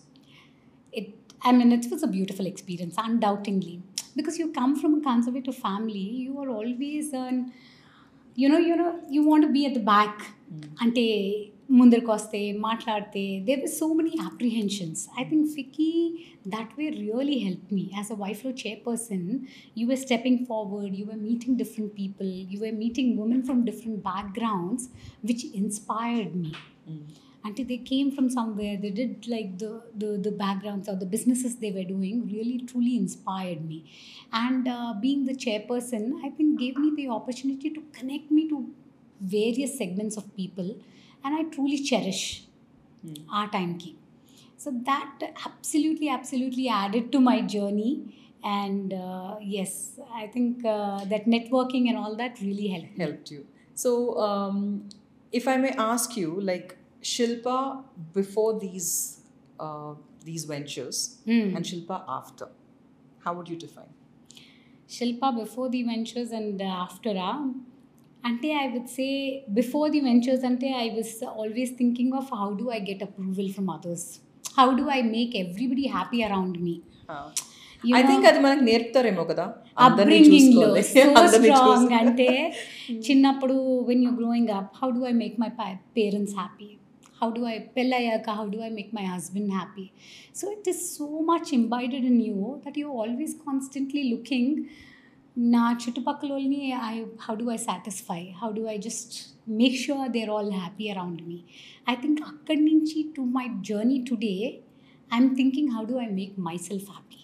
It, 0.92 1.14
I 1.42 1.52
mean, 1.52 1.70
it 1.70 1.86
was 1.88 2.02
a 2.02 2.08
beautiful 2.08 2.46
experience, 2.46 2.96
undoubtedly. 2.98 3.80
Because 4.16 4.38
you 4.40 4.50
come 4.50 4.74
from 4.74 4.94
a 4.94 5.00
conservative 5.00 5.56
family, 5.56 6.06
you 6.24 6.36
are 6.40 6.48
always 6.48 7.12
an, 7.12 7.52
you 8.34 8.48
know, 8.48 8.58
you 8.58 8.74
know, 8.74 8.98
you 9.08 9.24
want 9.24 9.44
to 9.44 9.52
be 9.52 9.66
at 9.66 9.74
the 9.74 9.80
back 9.80 10.32
mm. 10.52 10.82
ante 10.82 11.52
ముందరికి 11.77 12.09
వస్తే 12.15 12.39
మాట్లాడితే 12.67 13.23
there 13.47 13.61
were 13.63 13.71
so 13.77 13.85
many 13.99 14.13
apprehensions 14.29 15.01
I 15.21 15.23
think 15.31 15.47
FICCI 15.57 15.89
that 16.53 16.73
way 16.79 16.85
really 17.01 17.37
help 17.45 17.69
me 17.77 17.83
as 17.97 18.11
a 18.15 18.17
YFLO 18.23 18.51
chairperson 18.63 19.27
you 19.79 19.85
were 19.91 20.01
stepping 20.05 20.41
forward 20.51 20.95
you 20.99 21.05
were 21.11 21.21
meeting 21.29 21.57
different 21.63 21.93
people 22.01 22.31
you 22.53 22.59
were 22.65 22.77
meeting 22.85 23.13
women 23.25 23.43
from 23.49 23.61
different 23.71 24.01
backgrounds 24.11 24.87
which 25.31 25.45
inspired 25.61 26.35
me 26.43 26.53
until 27.47 27.65
they 27.65 27.77
came 27.89 28.07
from 28.11 28.27
somewhere 28.29 28.75
they 28.83 28.89
did 28.99 29.27
like 29.27 29.49
the, 29.63 29.71
the 30.01 30.07
the 30.25 30.31
backgrounds 30.43 30.87
or 30.91 30.95
the 30.95 31.09
businesses 31.15 31.53
they 31.63 31.71
were 31.77 31.87
doing 31.91 32.15
really 32.35 32.57
truly 32.69 32.93
inspired 32.97 33.61
me 33.71 33.79
and 34.43 34.67
uh, 34.67 34.93
being 35.03 35.21
the 35.29 35.35
chairperson 35.45 36.05
i 36.25 36.31
think 36.37 36.59
gave 36.63 36.77
me 36.85 36.89
the 36.99 37.07
opportunity 37.17 37.69
to 37.69 37.83
connect 37.97 38.29
me 38.37 38.43
to 38.53 38.57
various 39.35 39.77
segments 39.81 40.17
of 40.17 40.25
people 40.35 40.69
and 41.24 41.34
i 41.34 41.42
truly 41.56 41.78
cherish 41.90 42.22
our 43.32 43.48
time 43.56 43.76
key 43.78 43.96
so 44.56 44.70
that 44.88 45.22
absolutely 45.46 46.08
absolutely 46.08 46.68
added 46.68 47.10
to 47.12 47.20
my 47.20 47.40
journey 47.40 47.92
and 48.44 48.92
uh, 48.92 49.36
yes 49.40 49.98
i 50.22 50.26
think 50.26 50.64
uh, 50.64 51.04
that 51.12 51.26
networking 51.36 51.88
and 51.88 51.96
all 52.02 52.14
that 52.16 52.40
really 52.40 52.68
helped. 52.68 52.98
Helped 52.98 53.30
you. 53.30 53.46
So, 53.74 54.18
um, 54.18 54.88
if 55.32 55.48
I 55.48 55.56
may 55.56 55.70
ask 55.70 56.16
you, 56.16 56.38
like 56.40 56.76
Shilpa 57.02 57.82
before 58.12 58.58
these 58.60 59.20
uh, 59.58 59.94
these 60.24 60.44
ventures 60.44 60.98
Hmm. 61.24 61.56
and 61.56 61.64
Shilpa 61.64 62.02
after, 62.16 62.48
how 63.24 63.32
would 63.34 63.48
you 63.48 63.56
define? 63.56 63.92
Shilpa 64.88 65.30
before 65.38 65.68
the 65.70 65.82
ventures 65.82 66.30
and 66.32 66.60
after 66.60 67.14
ah, 67.16 67.44
అంటే 68.23 68.49
I 68.63 68.65
would 68.73 68.91
say 68.97 69.07
before 69.49 69.87
the 69.91 69.99
ventures 69.99 70.45
అంటే 70.45 70.69
I 70.83 70.87
was 70.89 71.15
always 71.41 71.73
thinking 71.77 72.13
of 72.13 72.29
how 72.41 72.49
do 72.61 72.67
I 72.71 72.79
get 72.91 73.03
approval 73.03 73.51
from 73.51 73.69
others 73.69 74.07
how 74.57 74.67
do 74.75 74.85
I 74.89 75.01
make 75.15 75.35
everybody 75.35 75.85
happy 75.87 76.21
around 76.21 76.57
me 76.67 76.75
I 77.83 78.01
think 78.03 78.25
అది 78.29 78.39
మనకు 78.39 78.63
నేర్పుతారేమో 78.63 79.23
కదా 79.23 79.43
అందరినీ 79.77 80.15
upbringing 80.17 80.55
లో 80.55 80.67
చూసుకోవాలి. 80.67 80.83
So 80.83 81.01
అందరినీ 81.19 81.49
స్ట్రాంగ్ 81.49 81.83
చూసుకోవాలి. 81.83 81.95
అంటే 82.01 82.27
చిన్నప్పుడు 83.07 83.55
when 83.89 84.03
you 84.03 84.11
growing 84.21 84.51
up 84.59 84.71
how 84.81 84.89
do 84.91 85.03
I 85.05 85.13
make 85.23 85.35
my 85.43 85.49
parents 85.97 86.35
happy 86.35 86.69
how 87.21 87.27
do 87.31 87.43
I 87.47 87.57
పెళ్ళయ్యాక 87.77 88.29
how 88.39 88.45
do 88.49 88.59
I 88.59 88.71
make 88.79 88.91
my 88.95 89.05
husband 89.05 89.51
happy 89.51 89.85
so 90.35 90.45
it 90.51 90.69
is 90.69 90.81
so 90.97 91.07
much 91.31 91.51
ఇంబైడెడ్ 91.59 92.07
in 92.11 92.21
you 92.29 92.39
that 92.65 92.79
you 92.83 92.87
always 93.03 93.35
constantly 93.45 94.03
looking 94.03 94.55
నా 95.39 95.63
చుట్టుపక్కల 95.81 96.29
వాళ్ళని 96.33 96.59
I 96.89 96.93
how 97.23 97.33
do 97.35 97.47
I 97.51 97.57
satisfy 97.65 98.21
how 98.41 98.49
do 98.51 98.63
I 98.73 98.75
just 98.85 99.15
make 99.61 99.75
sure 99.83 100.07
they're 100.09 100.29
all 100.35 100.51
happy 100.59 100.85
around 100.93 101.21
me 101.29 101.39
I 101.87 101.95
think 102.03 102.21
అక్కడి 102.31 102.61
నుంచి 102.69 102.99
to 103.15 103.23
my 103.37 103.45
journey 103.69 103.97
today 104.09 104.35
I'm 105.11 105.29
thinking 105.35 105.71
how 105.75 105.83
do 105.91 105.97
I 106.05 106.09
make 106.21 106.35
my 106.47 106.55
self 106.69 106.89
happy 106.95 107.21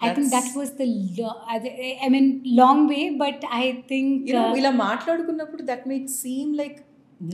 I 0.00 0.10
think 0.16 0.30
that 0.34 0.48
That's- 0.48 0.58
was 0.58 0.72
the 0.80 0.86
I 2.06 2.10
mean 2.16 2.30
long 2.62 2.86
way 2.94 3.02
but 3.24 3.44
I 3.60 3.64
think 3.92 4.14
You 4.30 4.36
know, 4.38 4.50
ఇలా 4.62 4.72
మాట్లాడుకున్నప్పుడు 4.86 5.64
that 5.72 5.86
make 5.92 6.06
seem 6.22 6.52
like 6.62 6.78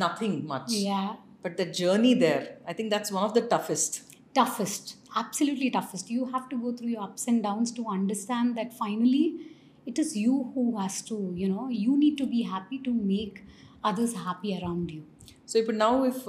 nothing 0.02 0.40
much 0.52 0.72
yeah 0.88 1.02
but 1.44 1.56
the 1.60 1.66
journey 1.80 2.14
there 2.26 2.44
I 2.70 2.74
think 2.80 2.92
that's 2.96 3.12
one 3.16 3.26
of 3.28 3.36
the 3.40 3.44
toughest 3.54 3.96
toughest 4.34 4.84
absolutely 5.14 5.70
toughest 5.70 6.10
you 6.10 6.26
have 6.26 6.44
to 6.48 6.56
go 6.56 6.72
through 6.72 6.88
your 6.88 7.02
ups 7.02 7.26
and 7.26 7.42
downs 7.42 7.70
to 7.70 7.82
understand 7.88 8.56
that 8.58 8.70
finally 8.74 9.24
it 9.90 9.96
is 10.02 10.10
you 10.24 10.34
who 10.52 10.64
has 10.80 10.96
to 11.10 11.16
you 11.42 11.48
know 11.54 11.64
you 11.84 11.92
need 12.04 12.16
to 12.22 12.26
be 12.36 12.42
happy 12.54 12.78
to 12.88 12.92
make 13.14 13.36
others 13.90 14.12
happy 14.28 14.52
around 14.60 14.88
you 14.96 15.02
so 15.50 15.56
ఇప్పుడు 15.60 15.76
now 15.84 15.90
if 16.10 16.22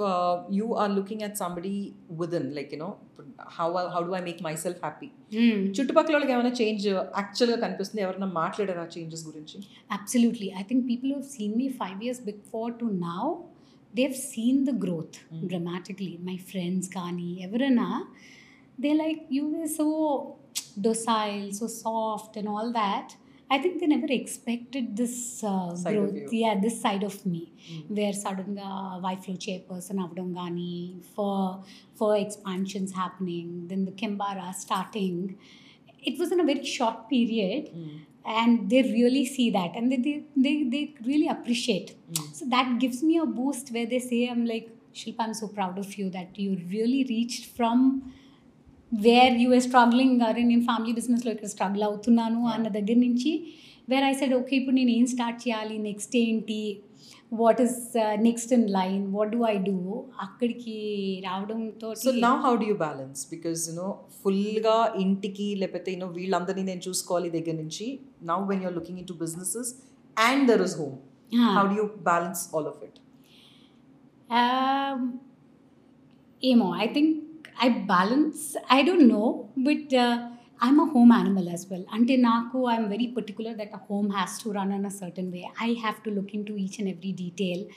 you 0.56 0.64
are 0.80 0.90
looking 0.96 1.22
at 1.26 1.36
somebody 1.42 1.72
within 2.20 2.48
like 2.56 2.70
you know 2.74 2.88
how 3.56 3.66
how 3.94 4.00
do 4.08 4.12
I 4.18 4.20
make 4.26 4.40
my 4.46 4.52
self 4.64 4.80
happy 4.86 5.08
చుట్టుపక్కల 5.76 6.12
వాళ్ళకి 6.16 6.32
ఏమైనా 6.36 6.52
change 6.60 6.84
యాక్చువల్గా 7.20 7.56
కనిపిస్తుంది 7.64 8.02
ఎవరైనా 8.06 8.28
మాట్లాడారా 8.42 8.84
changes 8.94 9.24
గురించి 9.28 9.56
absolutely 9.96 10.48
i 10.60 10.64
think 10.68 10.80
people 10.92 11.10
who 11.12 11.18
have 11.22 11.30
seen 11.38 11.52
me 11.60 11.66
5 11.88 12.04
years 12.06 12.20
before 12.30 12.68
to 12.82 12.88
now 13.10 13.26
they've 13.98 14.18
seen 14.32 14.56
the 14.70 14.76
growth 14.84 15.16
Mm. 15.32 15.42
dramatically 15.52 16.12
my 16.30 16.36
friends 16.50 16.84
kani 16.98 17.30
everana 17.48 17.88
they 18.84 18.94
like 19.02 19.22
you 19.38 19.44
were 19.54 19.70
so 19.80 19.88
docile 20.86 21.46
so 21.60 21.66
soft 21.82 22.36
and 22.42 22.48
all 22.54 22.70
that 22.82 23.08
I 23.51 23.57
think 23.57 23.79
they 23.79 23.87
never 23.87 24.05
expected 24.09 24.95
this 24.95 25.43
uh, 25.43 25.75
growth. 25.83 26.31
Yeah, 26.31 26.59
this 26.61 26.79
side 26.81 27.03
of 27.03 27.25
me, 27.25 27.51
mm. 27.71 27.89
where 27.89 28.13
suddenly 28.13 28.61
YFLO 28.61 29.37
chairperson 29.45 29.97
Avadam 30.03 30.33
Gani 30.33 30.97
for 31.15 31.63
for 31.95 32.15
expansions 32.15 32.93
happening, 32.93 33.67
then 33.67 33.85
the 33.85 33.91
Kembara 33.91 34.53
starting. 34.53 35.37
It 36.01 36.17
was 36.17 36.31
in 36.31 36.39
a 36.39 36.45
very 36.45 36.63
short 36.63 37.09
period. 37.09 37.73
Mm 37.75 37.99
and 38.25 38.69
they 38.69 38.81
really 38.83 39.25
see 39.25 39.49
that 39.49 39.75
and 39.75 39.91
they 39.91 40.23
they, 40.35 40.63
they, 40.63 40.93
really 41.05 41.27
appreciate 41.27 41.95
mm. 42.11 42.35
so 42.35 42.45
that 42.49 42.77
gives 42.79 43.01
me 43.01 43.17
a 43.17 43.25
boost 43.25 43.71
where 43.71 43.85
they 43.85 43.99
say 43.99 44.27
i'm 44.27 44.45
like 44.45 44.69
shilpa 44.93 45.21
i'm 45.27 45.33
so 45.33 45.47
proud 45.47 45.77
of 45.77 45.97
you 45.97 46.09
that 46.09 46.37
you 46.37 46.59
really 46.69 47.05
reached 47.09 47.45
from 47.57 48.13
where 48.91 49.31
you 49.41 49.49
were 49.53 49.63
struggling 49.65 50.11
అరే 50.27 50.43
నేను 50.51 50.63
family 50.67 50.93
బిజినెస్లో 50.99 51.29
ఇక్కడ 51.33 51.49
struggle 51.53 51.83
అవుతున్నాను. 51.87 52.39
అన్న 52.53 52.67
దగ్గర 52.77 52.97
నుంచి 53.07 53.31
where 53.91 54.05
I 54.09 54.13
said 54.19 54.33
okay 54.37 54.53
ఇప్పుడు 54.59 54.75
నేను 54.79 54.91
ఏం 54.99 55.05
స్టార్ట్ 55.13 55.39
చేయాలి? 55.43 55.75
నెక్స్ట్ 55.89 56.15
ఏంటి? 56.21 56.61
What 57.41 57.59
is 57.65 57.77
next 58.27 58.51
in 58.57 58.65
line 58.77 59.03
what 59.15 59.31
do 59.35 59.39
I 59.51 59.55
do 59.67 59.75
అక్కడికి 60.25 60.77
రావడంతో 61.27 61.89
సో 62.03 62.11
నా 62.25 62.31
how 62.45 62.53
do 62.61 62.67
you 62.71 62.77
balance 62.85 63.19
because 63.33 63.63
you know 63.69 63.89
ఫుల్గా 64.21 64.77
ఇంటికి 65.03 65.47
లేకపోతే 65.61 65.91
యూనో 65.95 66.07
వీళ్ళందరినీ 66.17 66.63
నేను 66.71 66.83
చూసుకోవాలి 66.87 67.29
దగ్గర 67.37 67.55
నుంచి. 67.61 67.87
Now 68.31 68.39
when 68.51 68.63
you're 68.67 68.75
looking 68.79 68.99
into 69.11 69.17
businesses 69.23 69.71
and 70.17 70.45
there 70.51 70.65
is 70.67 70.75
home 70.81 70.97
how 71.57 71.65
do 71.71 71.77
you 71.81 71.87
balance 72.11 72.43
all 72.55 72.69
of 72.73 72.83
it 72.89 72.99
ఏమో 76.43 76.67
I 76.83 76.87
think 76.97 77.13
I 77.59 77.69
balance. 77.69 78.55
I 78.69 78.83
don't 78.83 79.07
know, 79.07 79.51
but 79.55 79.93
uh, 79.93 80.29
I'm 80.61 80.79
a 80.79 80.85
home 80.85 81.11
animal 81.11 81.49
as 81.49 81.67
well. 81.69 81.85
Until 81.91 82.19
Nako, 82.19 82.71
I'm 82.71 82.89
very 82.89 83.07
particular 83.07 83.53
that 83.55 83.69
a 83.73 83.77
home 83.77 84.09
has 84.11 84.37
to 84.39 84.51
run 84.51 84.71
in 84.71 84.85
a 84.85 84.91
certain 84.91 85.31
way. 85.31 85.49
I 85.59 85.75
have 85.81 86.01
to 86.03 86.11
look 86.11 86.33
into 86.33 86.57
each 86.57 86.79
and 86.79 86.87
every 86.87 87.11
detail, 87.11 87.67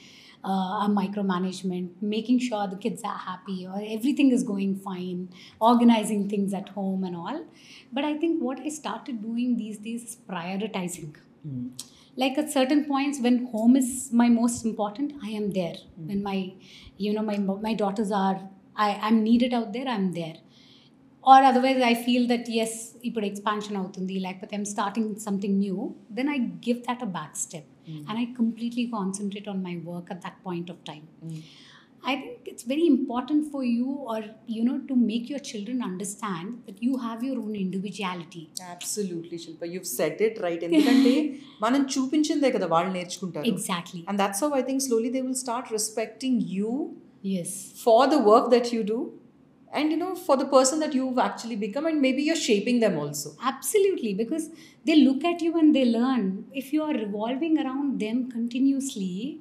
uh, 0.45 0.89
micromanagement, 0.89 1.91
making 2.01 2.41
sure 2.41 2.67
the 2.67 2.77
kids 2.77 3.03
are 3.05 3.19
happy 3.19 3.67
or 3.67 3.81
everything 3.85 4.33
is 4.33 4.43
going 4.43 4.77
fine, 4.77 5.29
organizing 5.61 6.29
things 6.29 6.55
at 6.55 6.69
home 6.71 7.05
and 7.05 7.17
all. 7.17 7.45
But 7.93 8.05
I 8.05 8.19
think 8.19 8.43
what 8.43 8.61
I 8.61 8.69
started 8.69 9.23
doing 9.23 9.57
these 9.57 9.79
days 9.79 10.05
is 10.05 10.17
prioritizing. 10.29 11.17
Mm 11.47 11.71
like 12.17 12.37
at 12.37 12.51
certain 12.51 12.85
points 12.85 13.21
when 13.21 13.47
home 13.47 13.77
is 13.77 14.11
my 14.13 14.29
most 14.29 14.65
important 14.65 15.13
i 15.25 15.29
am 15.29 15.51
there 15.53 15.77
mm. 15.99 16.09
when 16.09 16.23
my 16.23 16.53
you 16.99 17.13
know 17.13 17.23
my 17.23 17.39
my 17.39 17.73
daughters 17.75 18.13
are 18.13 18.39
i 18.78 18.92
i'm 19.06 19.20
needed 19.30 19.54
out 19.60 19.70
there 19.76 19.88
i'm 19.96 20.10
there 20.14 20.38
or 21.24 21.40
otherwise 21.50 21.82
i 21.84 21.96
feel 22.08 22.26
that 22.34 22.46
yes 22.58 22.74
ఇప్పుడు 23.08 23.26
expansion 23.30 23.80
అవుతుంది 23.82 24.16
లేకపోతే 24.26 24.54
I'm 24.58 24.70
starting 24.76 25.12
something 25.28 25.58
new 25.64 25.78
then 26.18 26.30
I 26.36 26.40
give 26.68 26.80
that 26.90 27.04
a 27.08 27.12
back 27.18 27.36
step 27.46 27.72
and 28.08 28.16
I 28.16 28.26
completely 28.34 28.88
concentrate 28.90 29.48
on 29.48 29.64
my 29.64 29.78
work 29.84 30.08
at 30.10 30.22
that 30.22 30.44
point 30.44 30.70
of 30.70 30.84
time. 30.84 31.06
I 32.04 32.16
think 32.16 32.42
it's 32.46 32.64
very 32.64 32.86
important 32.86 33.52
for 33.52 33.64
you 33.66 33.88
or 34.08 34.18
you 34.48 34.64
know 34.64 34.76
to 34.82 34.96
make 35.04 35.30
your 35.30 35.40
children 35.42 35.82
understand 35.82 36.62
that 36.68 36.82
you 36.82 36.98
have 36.98 37.24
your 37.24 37.38
own 37.38 37.54
individuality. 37.58 38.44
Absolutely 38.76 39.38
Shilpa 39.46 39.66
you 39.74 39.82
set 39.94 40.22
it 40.28 40.38
right 40.46 40.64
ఎందుకంటే 40.68 41.14
మనం 41.66 41.82
చూపించిందే 41.94 42.52
కదా 42.56 42.70
వాళ్ళు 42.76 42.92
నేర్చుకుంటారు 42.98 43.48
Exactly. 43.54 44.02
And 44.10 44.22
that's 44.24 44.44
how 44.46 44.52
I 44.60 44.64
think 44.70 44.84
slowly 44.88 45.12
they 45.16 45.22
will 45.28 45.40
start 45.46 45.70
respecting 45.78 46.40
you 46.58 46.72
yes. 47.23 47.73
For 47.83 48.07
the 48.07 48.19
work 48.19 48.51
that 48.51 48.73
you 48.73 48.83
do 48.85 49.19
and 49.73 49.91
you 49.91 49.97
know 49.97 50.15
for 50.15 50.37
the 50.37 50.45
person 50.45 50.81
that 50.81 50.93
you've 50.95 51.19
actually 51.19 51.57
become 51.57 51.87
and 51.87 52.01
maybe 52.01 52.23
you're 52.23 52.37
shaping 52.37 52.81
them 52.81 52.99
also. 52.99 53.37
Absolutely 53.43 54.15
because 54.15 54.51
they 54.85 54.97
look 54.97 55.25
at 55.25 55.41
you 55.41 55.59
and 55.59 55.75
they 55.75 55.85
learn. 55.85 56.45
If 56.53 56.73
you 56.73 56.83
are 56.83 56.93
revolving 56.93 57.59
around 57.59 58.01
them 58.01 58.31
continuously 58.31 59.41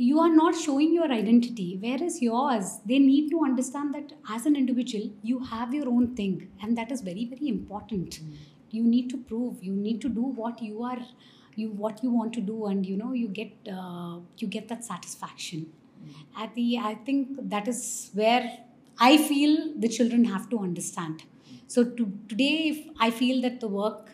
you 0.00 0.20
are 0.20 0.32
not 0.32 0.54
showing 0.54 0.94
your 0.94 1.10
identity 1.12 1.76
whereas 1.82 2.22
yours 2.22 2.78
they 2.86 2.98
need 3.00 3.30
to 3.30 3.44
understand 3.44 3.92
that 3.94 4.12
as 4.30 4.46
an 4.46 4.54
individual 4.54 5.10
you 5.22 5.40
have 5.40 5.74
your 5.74 5.88
own 5.88 6.14
thing 6.14 6.48
and 6.62 6.78
that 6.78 6.92
is 6.92 7.00
very 7.00 7.24
very 7.24 7.48
important. 7.48 8.20
Mm. 8.20 8.36
you 8.70 8.84
need 8.84 9.10
to 9.10 9.16
prove 9.16 9.62
you 9.62 9.72
need 9.72 10.00
to 10.00 10.08
do 10.08 10.22
what 10.40 10.62
you 10.62 10.82
are 10.82 11.00
you 11.56 11.70
what 11.70 12.02
you 12.04 12.10
want 12.10 12.32
to 12.32 12.40
do 12.40 12.66
and 12.66 12.86
you 12.86 12.96
know 12.96 13.12
you 13.12 13.28
get 13.28 13.50
uh, 13.72 14.18
you 14.38 14.46
get 14.46 14.68
that 14.68 14.84
satisfaction 14.84 15.66
At 16.37 16.53
the, 16.55 16.77
I 16.79 16.95
think 17.07 17.49
that 17.53 17.67
is 17.67 18.09
where 18.13 18.45
I 18.99 19.17
feel 19.29 19.73
the 19.75 19.89
children 19.89 20.25
have 20.25 20.49
to 20.49 20.59
understand. 20.59 21.23
So 21.67 21.83
to, 21.83 22.03
today, 22.27 22.55
if 22.73 22.79
I 22.99 23.09
feel 23.11 23.41
that 23.41 23.59
the 23.59 23.67
work 23.81 24.11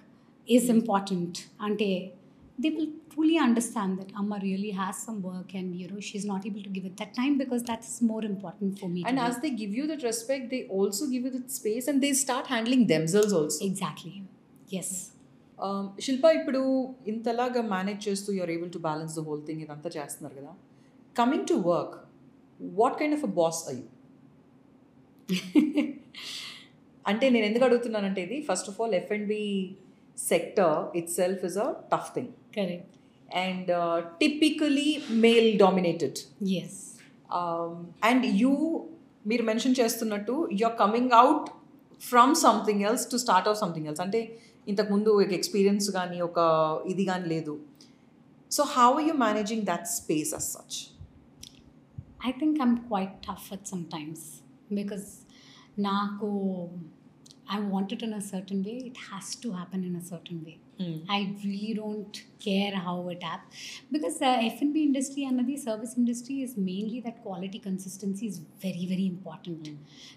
is 0.48 0.70
important, 0.70 1.48
ante 1.60 1.92
they 2.63 2.70
will 2.78 2.88
truly 3.12 3.38
understand 3.38 3.92
that 4.00 4.10
Amma 4.20 4.38
really 4.42 4.72
has 4.72 4.96
some 5.08 5.18
work 5.22 5.54
and 5.60 5.76
you 5.82 5.88
know 5.89 6.00
she's 6.08 6.26
not 6.26 6.46
able 6.50 6.63
to 6.68 6.72
give 6.78 6.86
it 6.89 6.96
that 7.02 7.13
time 7.20 7.38
because 7.38 7.62
that's 7.63 7.92
more 8.02 8.24
important 8.24 8.72
for 8.82 8.89
me. 8.96 9.04
and 9.08 9.18
today. 9.18 9.28
as 9.30 9.38
they 9.44 9.52
give 9.62 9.74
you 9.80 9.86
that 9.92 10.04
respect 10.04 10.50
they 10.54 10.62
also 10.80 11.06
give 11.13 11.24
you 11.28 11.32
that 11.38 11.50
space 11.60 11.88
and 11.92 12.04
they 12.06 12.13
start 12.24 12.48
handling 12.56 12.84
themselves 12.94 13.34
also 13.39 13.62
exactly, 13.72 14.15
yes. 14.78 14.89
Um, 15.68 15.86
Shilpa 16.06 16.26
ఇప్పుడు 16.39 16.60
ఇంతలాగా 17.12 17.62
manage 17.76 18.02
చేస్తూ 18.08 18.30
you're 18.36 18.52
able 18.56 18.70
to 18.76 18.82
balance 18.86 19.13
the 19.20 19.24
whole 19.28 19.42
thing 19.48 19.62
ఇదంతా 19.65 19.89
చేస్తున్నారు 19.96 20.36
కదా 20.39 20.52
coming 21.16 21.46
to 21.46 21.57
work 21.66 21.94
what 22.61 22.96
kind 22.98 23.16
of 23.18 23.24
a 23.24 23.33
boss 23.40 23.61
are you 23.68 23.85
అంటే 27.05 27.29
నేను 27.31 27.46
ఎందుకు 27.46 27.64
అడుగుతున్నానంటే 27.64 28.22
ఇది 28.22 28.37
first 28.42 28.68
of 28.70 28.81
all 28.81 28.94
F 28.94 29.12
and 29.12 29.27
B 29.29 29.42
sector 30.18 30.96
itself 31.11 31.44
is 31.44 31.59
a 31.59 31.68
tough 31.92 32.11
thing 32.14 32.31
Correct. 32.57 32.90
And 33.29 33.70
typically 34.20 34.88
male 35.24 35.59
dominated 35.59 36.18
Yes. 36.48 36.74
And 38.03 38.27
you 38.40 38.53
మీరు 39.27 39.42
mention 39.42 39.77
చేస్తున్నట్టు 39.81 40.48
you're 40.53 40.77
coming 40.79 41.12
out 41.12 41.46
from 42.03 42.35
something 42.35 42.83
else 42.83 43.11
to 43.11 43.16
start 43.16 43.48
off 43.48 43.59
something 43.59 43.87
else 43.87 44.00
అంటే 44.00 44.20
ఇంతకుముందు 44.66 45.11
ఒక 45.16 45.33
experience 45.33 45.90
కానీ 45.90 46.20
ఒక 46.20 46.38
ఇది 46.87 47.05
కానీ 47.05 47.27
లేదు. 47.29 47.55
So 48.50 48.62
how 48.77 48.88
are 48.92 49.05
you 49.09 49.14
managing 49.20 49.62
that 49.62 49.87
space 49.96 50.35
as 50.35 50.48
such 50.57 50.77
I 52.25 52.33
think 52.33 52.61
I'm 52.61 52.79
quite 52.89 53.23
tough 53.23 53.53
at 53.53 53.69
sometimes 53.69 54.43
because 54.73 55.27
naku 55.77 56.71
I 57.49 57.61
want 57.61 57.93
it 57.93 58.03
in 58.03 58.13
a 58.15 58.21
certain 58.23 58.65
way. 58.65 58.83
It 58.87 58.97
has 59.13 59.35
to 59.37 59.53
happen 59.53 59.85
in 59.85 59.97
a 59.97 60.03
certain 60.03 60.43
way. 60.45 60.59
I 61.09 61.37
really 61.45 61.75
don't 61.75 62.23
care 62.41 62.75
how 62.75 63.09
it 63.09 63.23
happens 63.23 63.83
because 63.93 64.23
uh, 64.23 64.39
F&B 64.43 64.83
industry 64.83 65.25
and 65.25 65.47
the 65.47 65.57
service 65.57 65.95
industry 65.97 66.43
is 66.43 66.57
mainly 66.57 67.01
that 67.01 67.23
quality 67.23 67.59
consistency 67.59 68.27
is 68.27 68.41
very 68.61 68.87
very 68.87 69.07
important. 69.07 69.69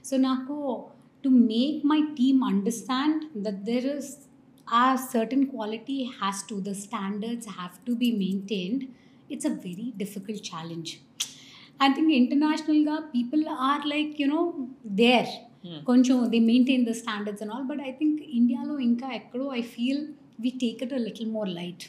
So 0.01 0.17
Nako 0.17 0.91
to 1.23 1.29
make 1.29 1.83
my 1.83 2.01
team 2.15 2.43
understand 2.43 3.25
that 3.35 3.65
there 3.65 3.85
is 3.85 4.27
a 4.71 4.97
certain 5.11 5.47
quality 5.47 6.09
has 6.21 6.43
to 6.43 6.61
the 6.61 6.73
standards 6.73 7.45
have 7.45 7.83
to 7.85 7.95
be 7.95 8.11
maintained. 8.11 8.95
It's 9.29 9.45
a 9.45 9.49
think 11.79 12.11
international 12.13 13.01
people 13.07 13.43
are 13.49 13.81
like 13.85 14.19
you 14.19 14.27
know 14.27 14.45
there. 15.01 15.27
కొంచెం 15.87 16.17
they 16.29 16.39
maintain 16.39 16.83
the 16.85 16.91
standards 16.91 17.41
and 17.43 17.53
all 17.53 17.63
but 17.63 17.81
I 17.81 17.91
think 17.91 18.19
ఇండియాలో 18.37 18.79
ఇంకా 18.79 19.07
ఎక్కడో 19.13 19.45
I 19.53 19.61
feel 19.73 20.01
we 20.39 20.49
take 20.63 20.83
it 20.83 20.93
a 20.93 20.97
little 20.97 21.29
more 21.31 21.49
light 21.49 21.83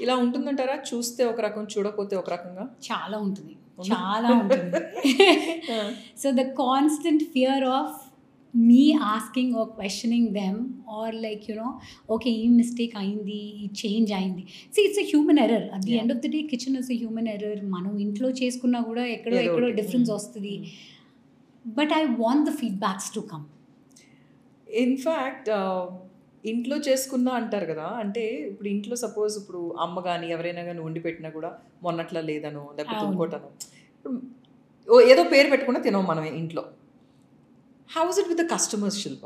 ఇలా 0.00 0.14
ఉంటుందంటారా 0.16 0.76
చూస్తే 0.90 1.24
ఒక 1.24 1.40
రకం 1.40 1.64
చూడకపోతే 1.74 2.16
ఒక 2.16 2.30
రకంగా 2.30 2.64
చాలా 2.88 3.18
ఉంటుంది 3.18 3.54
చాలా 3.90 4.28
ఉంటుంది 4.38 4.80
so 6.22 6.30
the 6.30 6.44
constant 6.62 7.24
fear 7.34 7.64
of 7.64 7.99
me 8.54 8.82
asking 9.10 9.52
or 9.56 9.68
questioning 9.76 10.28
them 10.36 10.58
or 10.96 11.14
like 11.24 11.44
you know 11.50 11.68
okay 12.14 12.30
ఈ 12.40 12.46
మిస్టేక్ 12.56 12.94
అయింది 12.96 13.38
ఈ 13.62 13.68
చేంజ్ 13.80 14.12
అయింది 14.12 14.42
see 14.74 14.80
it's 14.86 15.00
a 15.04 15.06
human 15.10 15.40
error 15.44 15.66
at 15.74 15.84
the. 15.86 15.94
End 16.00 16.12
of 16.14 16.22
the 16.24 16.30
day 16.34 16.40
kitchen 16.52 16.76
is 16.76 16.90
a 16.92 16.98
human 17.02 17.28
error 17.34 17.62
మనం 17.76 17.92
ఇంట్లో 18.06 18.30
చేసుకున్నా 18.40 18.80
కూడా 18.88 19.04
ఎక్కడో 19.16 19.36
ఎక్కడో. 19.46 19.68
డిఫరెన్స్. 19.80 20.10
వస్తుంది 20.10 20.54
but 21.64 21.92
I 21.92 22.02
want 22.18 22.44
the 22.50 22.54
feedbacks 22.60 23.10
to 23.14 23.22
come 23.32 23.46
in fact 24.68 25.50
ఇంట్లో 26.44 26.76
చేసుకున్నా 26.86 27.32
అంటారు 27.38 27.66
కదా 27.66 27.86
అంటే 28.02 28.22
ఇప్పుడు 28.50 28.68
ఇంట్లో 28.68 28.96
సపోజ్ 28.96 29.34
ఇప్పుడు 29.40 29.60
అమ్మ 29.80 30.00
కానీ 30.00 30.26
ఎవరైనా 30.30 30.62
కానీ 30.64 30.80
వండి 30.80 31.00
పెట్టినా 31.06 31.30
కూడా 31.30 31.50
మొన్నట్లా 31.82 32.20
లేదనో 32.28 32.62
లేకపోతే. 32.78 33.04
ఇంకోటనో 33.08 33.50
ఓ 34.88 35.00
ఏదో 35.10 35.22
పేరు 35.32 35.48
పెట్టకుండా 35.50 35.80
తినవు 35.80 36.06
మనం 36.06 36.24
ఇంట్లో 36.34 36.62
how 37.94 38.02
is 38.10 38.18
it 38.22 38.28
with 38.32 38.40
the 38.42 38.46
customers 38.54 38.98
Shilpa 39.04 39.24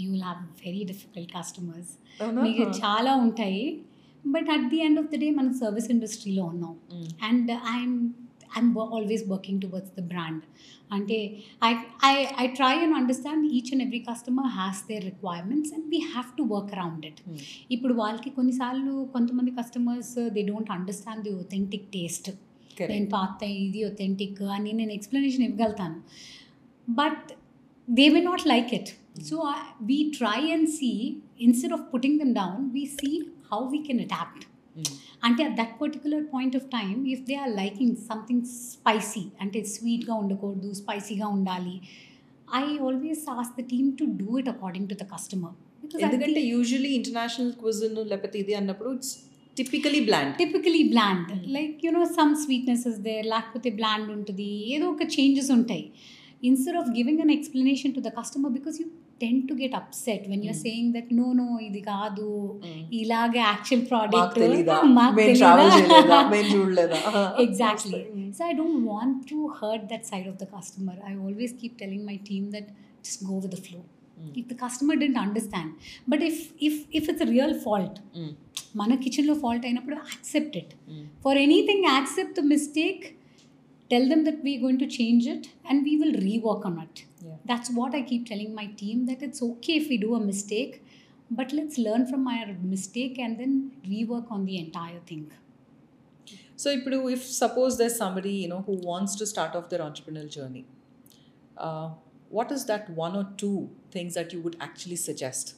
you 0.00 0.06
will 0.12 0.24
have 0.28 0.40
very 0.66 0.82
difficult 0.92 1.30
customers? 1.38 1.90
మీకు 2.46 2.64
చాలా 2.80 3.12
ఉంటాయి 3.24 3.66
but 4.34 4.48
at 4.54 4.66
the 4.72 4.78
end 4.86 5.00
of 5.02 5.10
the 5.12 5.18
day 5.24 5.28
మనం 5.40 5.52
సర్వీస్ 5.60 5.88
ఇండస్ట్రీలో 5.94 6.44
ఉన్నాం. 6.52 6.74
And 7.28 7.50
I'm 7.74 7.98
I'm 8.56 8.72
always 8.96 9.24
working 9.32 9.60
towards 9.64 9.92
the 9.98 10.02
brand 10.12 10.44
అంటే 10.96 11.18
I 11.68 11.70
I 12.10 12.12
I 12.42 12.46
try 12.58 12.72
and 12.84 12.96
understand 13.00 13.44
each 13.56 13.70
and 13.74 13.84
every 13.86 14.00
customer 14.10 14.48
has 14.58 14.80
their 14.90 15.04
requirements 15.10 15.72
and 15.76 15.86
we 15.94 16.00
have 16.12 16.28
to 16.38 16.44
work 16.54 16.72
around 16.76 17.04
it. 17.10 17.20
ఇప్పుడు 17.76 17.94
వాళ్ళకి 18.02 18.30
కొన్నిసార్లు 18.38 18.94
కొంతమంది 19.16 19.52
customers 19.60 20.14
they 20.36 20.44
don't 20.50 20.72
understand 20.78 21.24
the 21.28 21.34
authentic 21.42 21.86
taste. 21.96 22.30
నేను 22.92 23.08
పాత 23.16 23.42
ఇది 23.66 23.80
authentic 23.90 24.42
అని 24.56 24.72
నేను 24.80 24.92
explanation 24.98 25.44
ఇవ్వగలుగుతాను 25.48 25.98
but 27.00 27.28
they 27.87 28.05
may 28.09 28.21
not 28.21 28.45
like 28.47 28.71
it 28.73 28.89
so 29.29 29.37
we 29.83 29.99
try 30.17 30.39
and 30.53 30.69
see 30.77 30.91
instead 31.39 31.73
of 31.73 31.85
putting 31.93 32.17
them 32.19 32.33
down 32.35 32.63
we 32.71 32.85
see 32.97 33.11
how 33.51 33.61
we 33.69 33.81
can 33.89 34.01
adapt 34.01 34.43
Mm. 34.75 34.85
అంటే 35.25 35.41
at 35.43 35.55
that 35.57 35.73
particular 35.81 36.23
point 36.31 36.55
of 36.55 36.63
time 36.69 36.99
if 37.11 37.19
they 37.27 37.35
are 37.41 37.51
liking 37.57 37.95
something 38.07 38.45
spicy 38.69 39.21
అంటే 39.43 39.59
స్వీట్గా 39.73 40.13
ఉండకూడదు 40.21 40.69
స్పైసీగా 40.79 41.27
ఉండాలి 41.35 41.75
I 42.59 42.63
always 42.87 43.21
as 43.33 43.51
the 43.59 43.63
team 43.73 43.89
to 43.99 44.05
do 44.21 44.29
it 44.41 44.49
according 44.53 44.87
to 44.91 44.95
the 45.01 45.05
customer 45.11 45.53
ఎందుకంటే 46.01 46.41
usually 46.47 46.91
international 46.99 47.53
cuisine 47.61 47.95
లేకపోతే 48.11 48.39
ఇది 48.43 48.55
అన్నప్పుడు 48.61 48.91
it's 48.97 49.13
typically 49.57 50.01
bland 50.09 50.33
typically 50.41 50.83
bland 50.93 51.29
Mm. 51.33 51.45
Like 51.57 51.77
you know 51.87 52.03
some 52.17 52.33
స్వీట్నెసెస్ 52.43 52.99
they 53.07 53.15
లేకపోతే 53.33 53.71
బ్లాండ్ 53.79 54.09
ఉంటుంది 54.17 54.49
ఏదో 54.73 54.87
ఒక 54.95 55.07
చేంజెస్ 55.15 55.51
ఉంటాయి 55.59 55.85
instead 56.42 56.76
of 56.76 56.94
giving 56.94 57.20
an 57.20 57.30
explanation 57.30 57.92
to 57.92 58.00
the 58.00 58.10
customer 58.10 58.50
because 58.50 58.78
you 58.78 58.90
tend 59.20 59.48
to 59.48 59.54
get 59.54 59.74
upset 59.74 60.28
when 60.28 60.42
you're 60.42 60.52
mm. 60.52 60.66
saying 60.66 60.92
that 60.92 61.10
no 61.10 61.26
no 61.32 61.46
ఇది 61.68 61.80
కాదు. 61.80 62.26
ఇలాగే 63.00 63.40
actual 63.50 63.84
product 63.90 64.38
exactly 67.46 68.00
so 68.38 68.44
I 68.44 68.52
don't 68.52 68.80
want 68.92 69.18
to 69.30 69.38
hurt 69.60 69.86
that 69.92 70.06
side 70.06 70.28
of 70.32 70.38
the 70.42 70.46
customer 70.56 70.98
I 71.10 71.14
always 71.26 71.54
keep 71.62 71.76
telling 71.78 72.04
my 72.10 72.16
team 72.30 72.46
that 72.56 72.68
just 73.04 73.24
go 73.30 73.38
with 73.38 73.54
the 73.56 73.60
flow 73.68 73.80
if 74.36 74.46
the 74.52 74.56
customer 74.64 74.98
don't 74.98 75.18
understand 75.18 75.72
but 76.08 76.22
if 76.22 76.40
if 76.68 76.78
if 76.94 77.08
it's 77.10 77.26
real 77.34 77.56
fault 77.60 77.98
మన 78.76 78.94
కిచెన్లో 78.94 79.34
fault 79.34 79.66
అయినప్పుడు 79.66 79.96
accept 79.96 80.56
it 80.56 80.72
for 81.24 81.38
anything 81.38 81.84
accept 81.84 82.34
the 82.40 82.44
mistake 82.44 83.04
tell 83.90 84.08
them 84.08 84.24
that 84.24 84.42
we're 84.42 84.60
going 84.60 84.78
to 84.78 84.86
change 84.86 85.26
it 85.26 85.48
and 85.68 85.82
we 85.82 85.96
will 85.96 86.12
rework 86.12 86.64
on 86.64 86.78
it. 86.80 87.04
Yeah. 87.20 87.36
that's 87.50 87.68
what 87.76 87.94
i 87.98 88.00
keep 88.08 88.26
telling 88.28 88.54
my 88.54 88.66
team 88.80 89.06
that 89.06 89.22
it's 89.26 89.42
okay 89.42 89.76
if 89.78 89.88
we 89.88 89.96
do 89.98 90.14
a 90.14 90.20
mistake 90.20 90.84
but 91.30 91.52
let's 91.52 91.76
learn 91.76 92.06
from 92.06 92.26
our 92.28 92.46
mistake 92.62 93.18
and 93.18 93.38
then 93.38 93.72
rework 93.86 94.30
on 94.30 94.44
the 94.46 94.58
entire 94.58 95.00
thing. 95.00 95.30
So 96.56 96.70
if, 96.70 97.24
suppose 97.24 97.76
there's 97.78 97.96
somebody 97.96 98.32
you 98.32 98.48
know 98.48 98.62
who 98.62 98.72
wants 98.72 99.14
to 99.16 99.26
start 99.26 99.54
off 99.54 99.68
their 99.68 99.80
entrepreneurial 99.80 100.30
journey 100.30 100.64
uh, 101.56 101.90
what 102.30 102.52
is 102.52 102.64
that 102.66 102.90
one 102.90 103.16
or 103.16 103.28
two 103.36 103.70
things 103.90 104.14
that 104.14 104.32
you 104.32 104.40
would 104.40 104.56
actually 104.60 104.96
suggest? 104.96 105.54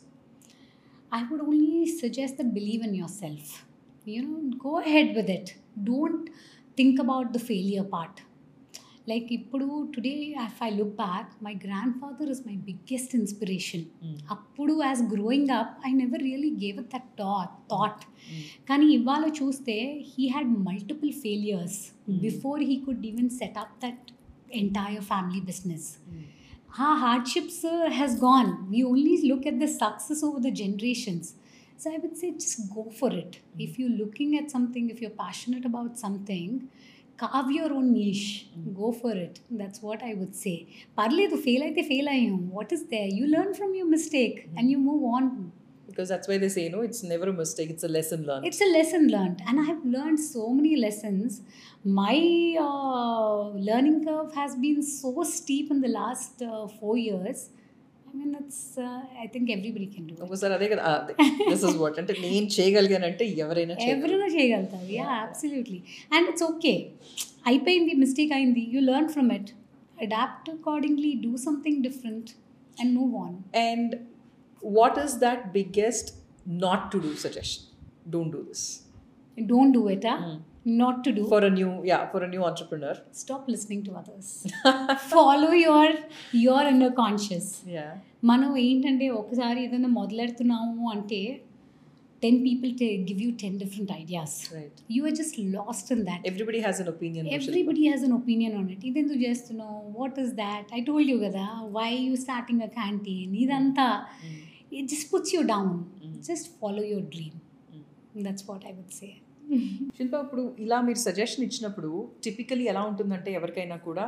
I 1.12 1.24
would 1.24 1.40
only 1.40 1.86
suggest 1.86 2.36
that 2.38 2.54
believe 2.54 2.82
in 2.82 2.94
yourself. 2.94 3.64
You 4.04 4.22
know 4.22 4.56
go 4.58 4.78
ahead 4.80 5.14
with 5.14 5.28
it. 5.28 5.56
Don't 5.82 6.30
think 6.80 6.98
about 7.06 7.32
the 7.36 7.42
failure 7.50 7.86
part. 7.94 8.22
Like 9.10 9.28
Ippudu, 9.36 9.92
today, 9.94 10.34
if 10.38 10.60
I 10.66 10.70
look 10.70 10.96
back, 10.96 11.32
my 11.46 11.54
grandfather 11.64 12.26
is 12.34 12.40
my 12.50 12.56
biggest 12.68 13.14
inspiration. 13.14 13.90
Mm. 14.04 14.84
As 14.90 15.02
growing 15.14 15.50
up, 15.50 15.78
I 15.84 15.90
never 15.90 16.18
really 16.28 16.50
gave 16.62 16.78
it 16.78 16.90
that 16.90 17.06
thought. 17.16 18.04
Kani 18.68 18.88
Ivala 18.96 19.30
there 19.70 19.94
he 20.12 20.28
had 20.28 20.46
multiple 20.46 21.12
failures 21.24 21.92
hmm. 22.06 22.18
before 22.18 22.58
he 22.58 22.76
could 22.84 23.04
even 23.04 23.28
set 23.30 23.56
up 23.56 23.80
that 23.80 24.12
entire 24.50 25.00
family 25.00 25.40
business. 25.40 25.98
Hmm. 26.08 26.82
Our 26.82 26.96
hardships 27.04 27.64
uh, 27.64 27.90
has 27.90 28.18
gone. 28.20 28.68
We 28.70 28.84
only 28.84 29.16
look 29.30 29.44
at 29.46 29.58
the 29.58 29.68
success 29.68 30.22
over 30.22 30.40
the 30.40 30.52
generations. 30.62 31.34
So 31.80 31.90
I 31.90 31.96
would 31.96 32.14
say 32.14 32.32
just 32.32 32.58
go 32.74 32.82
for 32.94 33.10
it. 33.10 33.38
Mm-hmm. 33.38 33.60
If 33.66 33.78
you're 33.78 33.96
looking 34.02 34.36
at 34.36 34.50
something, 34.50 34.90
if 34.90 35.00
you're 35.00 35.16
passionate 35.18 35.64
about 35.64 35.98
something, 35.98 36.68
carve 37.16 37.50
your 37.50 37.72
own 37.72 37.94
niche. 37.94 38.48
Mm-hmm. 38.50 38.74
Go 38.80 38.92
for 38.92 39.12
it. 39.12 39.40
That's 39.50 39.80
what 39.80 40.02
I 40.02 40.12
would 40.12 40.34
say. 40.34 40.56
Parle 40.94 41.30
to 41.30 41.38
fail 41.38 41.62
I 41.62 41.72
fail 41.82 42.36
What 42.58 42.70
is 42.70 42.84
there? 42.88 43.06
You 43.06 43.26
learn 43.26 43.54
from 43.54 43.74
your 43.74 43.86
mistake 43.86 44.42
mm-hmm. 44.42 44.58
and 44.58 44.70
you 44.70 44.76
move 44.76 45.04
on. 45.04 45.52
Because 45.86 46.10
that's 46.10 46.28
why 46.28 46.36
they 46.36 46.50
say, 46.50 46.64
you 46.64 46.70
know, 46.70 46.82
it's 46.82 47.02
never 47.02 47.30
a 47.30 47.32
mistake, 47.32 47.70
it's 47.70 47.82
a 47.82 47.88
lesson 47.88 48.26
learned. 48.26 48.46
It's 48.46 48.60
a 48.60 48.70
lesson 48.70 49.08
learned. 49.08 49.40
And 49.48 49.58
I've 49.58 49.84
learned 49.84 50.20
so 50.20 50.50
many 50.50 50.76
lessons. 50.76 51.40
My 51.82 52.56
uh, 52.60 53.48
learning 53.70 54.04
curve 54.04 54.34
has 54.34 54.54
been 54.54 54.82
so 54.82 55.22
steep 55.22 55.70
in 55.70 55.80
the 55.80 55.88
last 55.88 56.42
uh, 56.42 56.68
four 56.68 56.98
years 56.98 57.48
I 58.10 58.18
mean 58.20 58.34
it's 58.40 58.62
I 59.22 59.26
think 59.34 59.48
everybody 59.56 59.86
can 59.94 60.06
do 60.08 60.14
ఒకసారి 60.26 60.52
అదే 60.58 60.68
కదా. 60.72 60.84
This 61.50 61.64
is 61.68 61.76
what 61.82 61.98
అంటే 62.02 62.14
నేను 62.26 62.48
చేయగలిగానంటే 62.56 63.24
ఎవరైనా 63.44 63.74
ఎవరైనా 63.94 64.28
చేయగలుగుతారు. 64.36 64.86
Yeah 64.98 65.08
absolutely 65.26 65.80
and 66.16 66.28
it's 66.32 66.46
okay 66.50 66.74
అయిపోయింది 67.50 67.92
mistake 68.04 68.32
అయింది. 68.38 68.64
You 68.74 68.80
learn 68.90 69.10
from 69.16 69.30
it 69.38 69.50
adapt 70.06 70.48
accordingly 70.56 71.12
do 71.26 71.32
something 71.46 71.80
different 71.88 72.30
and 72.76 72.92
move 72.98 73.14
on 73.24 73.36
and 73.68 73.94
what 74.62 74.98
is 75.04 75.16
that 75.26 75.44
biggest 75.58 76.10
not 76.66 76.86
to 76.94 77.00
do 77.06 77.12
suggestion 77.26 77.66
don't 78.14 78.32
do 78.36 78.42
this 78.50 78.66
don't 79.36 79.74
do 79.78 79.82
it 79.96 80.06
ah 80.14 80.16
not 80.79 80.99
to 81.05 81.11
do 81.11 81.23
For 81.29 81.41
a 81.43 81.53
new, 81.57 81.71
yeah, 81.83 82.03
for 82.11 82.21
a 82.23 82.29
new 82.29 82.43
entrepreneur. 82.49 82.93
Stop 83.21 83.47
listening 83.53 83.83
to 83.87 83.93
others 83.99 84.31
follow 85.11 85.49
your 85.65 85.95
your 86.45 86.69
inner 86.71 86.95
conscious 87.03 87.49
Yeah. 87.75 87.91
మనం 88.23 88.51
ఏంటంటే 88.67 89.07
ఒకసారి 89.19 89.59
ఏదైనా 89.65 89.89
మొదలెడుతున్నాము 89.97 90.85
అంటే 90.93 91.19
ten 92.23 92.37
people 92.45 92.71
give 93.09 93.19
you 93.23 93.29
ten 93.41 93.57
different 93.61 93.91
ideas 93.99 94.35
Right. 94.53 94.77
You 94.93 95.01
are 95.07 95.15
just 95.19 95.37
last 95.57 95.89
in 95.95 96.03
that 96.07 96.23
Everybody 96.31 96.61
has 96.65 96.77
an 96.83 96.89
opinion. 96.93 97.23
Shilpa. 97.25 97.37
Everybody 97.39 97.83
has 97.87 98.03
an 98.07 98.15
opinion 98.19 98.55
on 98.59 98.69
it 98.75 98.85
ఇదెందుకు 98.91 99.19
చేస్తున్నావు 99.25 99.77
what 99.99 100.17
is 100.23 100.33
that 100.41 100.71
I 100.77 100.83
told 100.89 101.11
you 101.13 101.17
కదా 101.25 101.45
why 101.77 101.91
you 102.07 102.15
starting 102.25 102.63
a 102.63 102.71
canteen 102.79 103.35
ఇదంతా 103.43 103.87
Mm. 104.25 104.41
It 104.77 104.87
just 104.93 105.07
puts 105.13 105.33
you 105.35 105.43
down 105.53 105.71
Mm. 106.01 106.15
Just 106.29 106.49
follow 106.61 106.83
your 106.91 107.07
dream 107.15 107.37
Mm. 107.73 107.85
That's 108.25 108.47
what 108.49 108.65
I 108.65 108.75
would 108.79 108.95
say 108.99 109.09
శిల్ప 109.96 110.14
ఇప్పుడు 110.14 110.54
ఇలా 110.58 110.80
మీరు 110.80 110.98
suggestion 110.98 111.44
ఇచ్చినప్పుడు 111.44 111.90
typically 112.24 112.64
ఎలా 112.64 112.82
ఉంటుందంటే 112.82 113.32
ఎవరికైనా 113.32 113.76
కూడా 113.76 114.04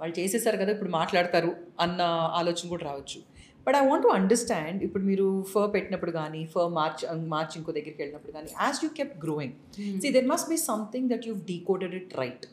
వాళ్ళు 0.00 0.14
చేసేసారు 0.20 0.56
కదా 0.56 0.70
ఇప్పుడు 0.72 0.90
మాట్లాడతారు 0.90 1.50
అన్న 1.80 2.02
ఆలోచన 2.32 2.68
కూడా 2.68 2.84
రావచ్చు. 2.84 3.18
But 3.66 3.76
I 3.76 3.88
want 3.88 4.02
to 4.02 4.08
understand 4.08 4.82
ఇప్పుడు 4.82 5.04
మీరు 5.04 5.26
ఫర్ 5.52 5.74
పెట్టినప్పుడు 5.74 6.10
కానీ 6.10 6.44
ఫర్ 6.44 6.70
మార్చ్ 6.72 7.02
మార్చ్ 7.28 7.56
ఇంకో 7.56 7.72
దగ్గరికి 7.72 8.00
వెళ్ళినప్పుడు 8.02 8.32
కానీ 8.32 8.48
as 8.60 8.78
you 8.84 8.90
kept 8.90 9.24
growing 9.24 9.54
see 10.00 10.10
there 10.10 10.26
must 10.26 10.48
be 10.48 10.56
something 10.56 11.10
that 11.10 11.26
you 11.26 11.34
decoded 11.34 11.94
it 11.94 12.14
right 12.18 12.46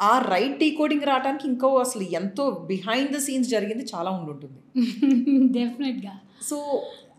ah 0.00 0.18
right 0.18 0.58
decoding 0.58 1.02
రావడానికి 1.02 1.48
ఇంకో 1.48 1.68
అసలు 1.76 2.02
ఎంతో 2.02 2.50
బిహైండ్ 2.50 3.12
ద 3.16 3.18
సీన్స్ 3.18 3.48
జరిగింది 3.48 3.84
చాలా 3.94 4.10
ఉండుంటుంది. 4.10 4.60
డెఫినెట్గా 5.58 6.14
so 6.42 6.56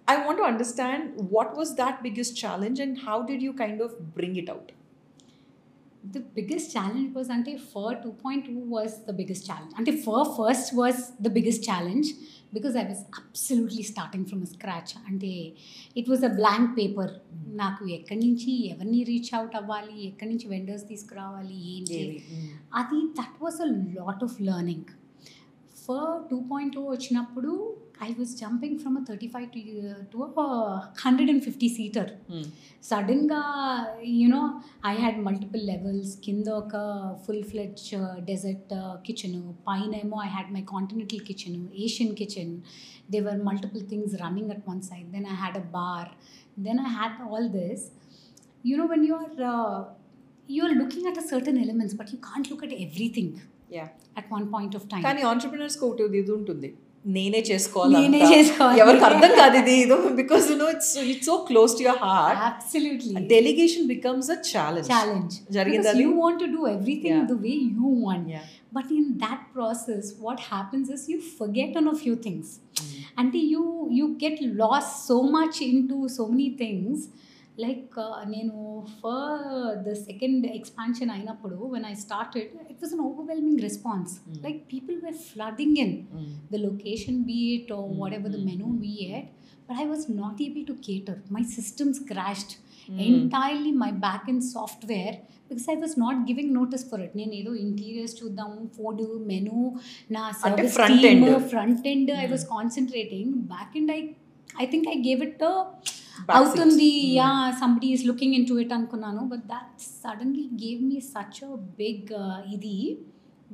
I 0.07 0.23
want 0.25 0.37
to 0.37 0.43
understand 0.43 1.13
what 1.15 1.55
was 1.57 1.75
that 1.75 2.03
biggest 2.03 2.37
challenge 2.37 2.79
and 2.79 2.97
how 2.99 3.23
did 3.23 3.41
you 3.41 3.53
kind 3.53 3.81
of 3.81 4.13
bring 4.13 4.35
it 4.35 4.49
out? 4.49 4.71
The 6.03 6.19
biggest 6.19 6.71
challenge 6.71 7.15
was 7.15 7.29
Ante 7.29 7.57
Feu 7.57 7.95
2.2 8.03 8.49
was 8.75 9.03
the 9.05 9.13
biggest 9.13 9.47
challenge. 9.47 9.71
Ante 9.75 9.93
Feu 10.03 10.23
first 10.37 10.75
was 10.75 11.13
the 11.19 11.31
biggest 11.31 11.63
challenge 11.63 12.09
because 12.53 12.75
I 12.75 12.83
was 12.83 13.03
absolutely 13.19 13.81
starting 13.91 14.25
from 14.31 14.41
scratch. 14.51 14.91
అంటే 15.07 15.31
it 16.01 16.05
was 16.11 16.21
a 16.29 16.31
blank 16.39 16.67
paper. 16.79 17.07
నాకు 17.61 17.83
ఎక్కడి 17.97 18.19
నుంచి 18.25 18.51
ఎవరిని 18.73 19.01
reach 19.09 19.31
out 19.37 19.57
అవ్వాలి 19.61 19.97
ఎక్కడి 20.09 20.29
నుంచి 20.33 20.47
vendors 20.53 20.85
తీసుకురావాలి 20.91 21.57
ఏంటి 21.73 21.99
mm. 22.35 22.53
అది 22.81 23.01
that 23.19 23.39
was 23.45 23.59
a 23.67 23.69
lot 23.97 24.23
of 24.27 24.37
learning 24.51 24.91
two 26.30 26.36
point 26.50 26.72
two 26.76 26.82
వచ్చినప్పుడు 26.92 27.52
I 28.06 28.08
was 28.18 28.32
jumping 28.40 28.76
from 28.82 28.96
thirty 29.08 29.28
five 29.32 29.46
to 29.54 29.60
to 30.12 30.18
hundred 31.04 31.30
and 31.32 31.42
fifty 31.46 31.68
seater 31.76 32.10
Mm. 32.30 32.44
సడన్గా 32.90 33.40
you know 34.20 34.42
I 34.90 34.92
had 35.00 35.18
multiple 35.26 35.64
levels 35.72 36.12
కింద 36.26 36.48
ఒక 36.60 36.74
ఫుల్ 37.24 37.44
ఫ్లెడ్జ్ 37.50 37.84
డెజర్ట్ 38.30 38.72
కిచెన్ 39.06 39.36
పైన 39.68 39.92
ఏమో 40.04 40.18
I 40.26 40.28
had 40.36 40.52
my 40.56 40.62
continental 40.72 41.22
kitchen 41.28 41.58
Asian 41.86 42.14
kitchen 42.20 42.54
they 43.14 43.20
were 43.28 43.42
multiple 43.50 43.84
things 43.92 44.14
running 44.22 44.52
at 44.56 44.64
one 44.68 44.82
side 44.90 45.08
then 45.16 45.26
I 45.34 45.36
had 45.42 45.58
a 45.62 45.66
bar 45.78 46.10
then 46.68 46.80
I 46.86 46.90
had 46.98 47.18
all 47.28 47.50
this 47.60 47.86
you 48.64 48.76
know 48.78 48.86
when 48.86 49.02
you 49.02 49.14
are 49.16 49.28
uh, 49.50 49.76
you're 50.48 50.74
looking 50.74 51.04
at 51.06 51.16
a 51.16 51.22
certain 51.24 51.56
elements 51.58 51.94
but 51.94 52.12
you 52.12 52.18
can't 52.20 52.48
look 52.50 52.62
at 52.62 52.72
at 54.19 54.27
one 54.33 54.47
point 54.53 54.75
of 54.75 54.87
time 54.91 55.03
కానీ 55.03 55.23
entrepreneurs 55.31 55.77
ఒకటి 55.83 56.03
ఇది 56.21 56.33
ఉంటుంది. 56.39 56.71
నేనే 57.15 57.39
చేసుకోవాలి 57.49 57.93
నేనే 57.97 58.19
చేసుకోవాలి. 58.31 58.79
ఎవరికి 58.83 59.05
అర్థం 59.09 59.31
కాదు 59.41 59.55
ఇది. 59.61 59.73
ఇదో 59.83 59.97
because 60.21 60.45
you 60.51 60.55
know 60.61 60.67
it's 60.75 60.93
it's 61.11 61.27
so 61.29 61.35
close 61.49 61.73
to 61.79 61.83
your 61.83 61.99
heart 62.05 62.39
absolutely 62.47 63.11
delegation 63.33 63.85
becomes 63.93 64.29
a 64.35 64.37
challenge 64.51 64.87
challenge 64.93 65.35
జరిగింది 65.57 65.93
you 66.03 66.11
want 66.21 66.39
to 66.43 66.47
do 66.55 66.61
everything 66.67 67.21
the 67.33 67.37
way 67.45 67.53
you 67.79 67.91
want 68.05 68.31
but 68.77 68.89
in 68.97 69.09
that 69.25 69.43
process 69.53 70.07
what 70.25 70.41
happens 70.53 70.89
is 70.95 71.05
you 71.11 71.17
forget 71.37 71.77
on 71.81 71.89
a 71.93 71.95
few 72.03 72.15
things 72.25 72.53
అంటే 73.17 73.41
you 73.53 73.63
you 73.99 74.07
get 74.25 74.41
lost 74.63 74.91
so 75.07 75.19
much 75.37 75.59
into 75.91 75.99
so 76.17 76.25
many 76.33 76.49
things 76.63 77.05
like 77.64 77.94
నేను 78.34 78.54
for 79.00 79.40
the 79.86 79.92
second 80.06 80.44
expansion 80.58 81.10
అయినప్పుడు 81.16 81.56
when 81.74 81.86
I 81.90 81.94
started 82.04 82.52
it 82.72 82.78
was 82.84 82.94
an 82.96 83.04
overwhelming 83.08 83.60
response 83.68 84.12
Mm. 84.22 84.38
Like 84.46 84.60
people 84.72 84.98
were 85.06 85.18
flooding 85.30 85.78
in 85.84 85.96
Mm. 86.14 86.30
the 86.52 86.60
location 86.68 87.16
be 87.28 87.40
it 87.56 87.68
or 87.76 87.82
Mm, 87.84 87.98
whatever 88.02 88.28
the 88.36 88.42
mm, 88.42 88.48
menu 88.50 88.68
mm. 88.70 88.80
be 88.84 88.94
it 89.18 89.26
but 89.66 89.74
i 89.82 89.88
was 89.92 90.04
not 90.20 90.36
able 90.46 90.64
to 90.70 90.76
cater 90.86 91.16
my 91.36 91.42
systems 91.56 91.98
crashed 92.10 92.52
Mm. 92.88 93.00
entirely 93.08 93.72
my 93.82 93.90
back 94.06 94.22
end 94.32 94.42
software 94.54 95.12
because 95.48 95.66
i 95.68 95.78
was 95.84 95.94
not 95.96 96.16
giving 96.28 96.48
notice 96.58 96.84
for 96.90 96.98
it 97.06 97.12
నేను 97.20 97.32
ఏదో 97.40 97.52
interiors 97.64 98.16
చూద్దాము 98.20 98.58
food 98.76 99.02
menu 99.30 99.58
నా 100.16 100.22
అంటే 100.26 100.40
service 100.42 100.74
front 100.78 101.04
end. 101.10 101.24
Front 101.52 101.86
end 101.92 102.12
I 102.18 102.24
Mm. 102.24 102.32
Was 102.34 102.46
concentrating 102.56 103.32
back 103.54 103.74
end 103.80 103.92
I 103.98 104.00
I 104.64 104.68
think 104.72 104.88
I 104.94 104.98
gave 105.08 105.22
it 105.28 105.44
out 106.29 106.59
on 106.65 106.71
the 106.81 106.91
yeah 107.19 107.57
somebody 107.61 107.89
is 107.97 108.03
looking 108.11 108.33
into 108.39 108.55
it 108.63 108.69
ankunnanu 108.77 109.23
but 109.33 109.43
that 109.53 109.67
suddenly 110.03 110.45
gave 110.63 110.79
me 110.91 110.99
such 111.15 111.37
a 111.49 111.57
big 111.81 112.13
uh, 112.23 112.37
idea 112.55 112.95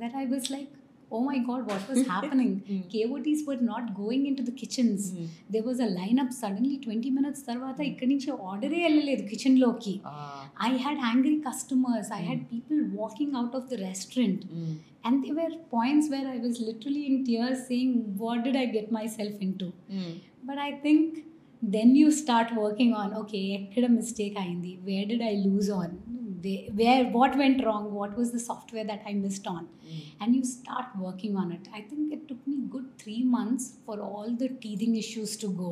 that 0.02 0.14
i 0.22 0.26
was 0.34 0.46
like 0.56 0.70
oh 1.16 1.22
my 1.30 1.38
god 1.48 1.62
what 1.70 1.84
was 1.92 2.00
happening? 2.14 2.52
Mm. 2.74 2.84
KOTs 2.92 3.42
were 3.48 3.62
not 3.72 3.86
going 4.02 4.22
into 4.30 4.44
the 4.50 4.54
kitchens. 4.62 5.14
There 5.54 5.64
was 5.70 5.80
a 5.86 5.90
lineup 6.00 6.32
suddenly 6.42 6.78
20 6.86 7.12
minutes 7.18 7.42
tarvata 7.48 7.84
ikkadi 7.90 8.08
nunchi 8.12 8.32
order 8.52 8.70
e 8.78 8.84
ellaledu 8.90 9.24
kitchen 9.32 9.56
loki 9.64 9.96
i 10.70 10.72
had 10.86 11.00
angry 11.12 11.36
customers. 11.48 12.08
I 12.20 12.24
had 12.30 12.40
people 12.54 12.80
walking 13.02 13.34
out 13.42 13.54
of 13.60 13.66
the 13.74 13.80
restaurant. 13.90 14.42
And 15.08 15.18
there 15.26 15.36
were 15.42 15.52
points 15.76 16.08
where 16.14 16.28
i 16.36 16.40
was 16.46 16.56
literally 16.70 17.04
in 17.10 17.18
tears 17.30 17.60
saying 17.70 17.92
what 18.24 18.40
did 18.48 18.58
i 18.64 18.68
get 18.78 18.88
myself 19.00 19.36
into? 19.50 19.70
But 20.50 20.60
i 20.70 20.72
think 20.86 21.08
Mm. 21.61 21.63
But 21.63 21.73
I 21.73 21.73
think 21.73 21.73
then 21.77 21.93
you 22.01 22.09
start 22.23 22.51
working 22.65 22.95
on 23.03 23.13
okay 23.23 23.39
ఎక్కడ 23.59 23.85
mistake 23.99 24.37
అయింది 24.45 24.73
where 24.89 25.07
did 25.13 25.25
I 25.31 25.35
lose 25.47 25.71
on 25.81 25.95
where 26.81 27.07
what 27.19 27.37
went 27.43 27.63
wrong 27.71 27.91
what 27.99 28.15
was 28.19 28.31
the 28.37 28.41
software 28.51 28.87
that 28.93 29.07
I 29.13 29.17
missed 29.27 29.49
on 29.57 29.67
Mm. 29.89 29.99
and 30.23 30.31
you 30.37 30.45
start 30.45 30.89
working 31.03 31.35
on 31.37 31.49
it. 31.57 31.65
I 31.79 31.83
think 31.89 32.13
it 32.15 32.23
took 32.29 32.41
me 32.47 32.57
good 32.73 32.87
three 33.03 33.23
months 33.35 33.65
for 33.85 33.97
all 34.07 34.29
the 34.41 34.49
teething 34.63 34.95
issues 35.03 35.33
to 35.43 35.49
go 35.61 35.71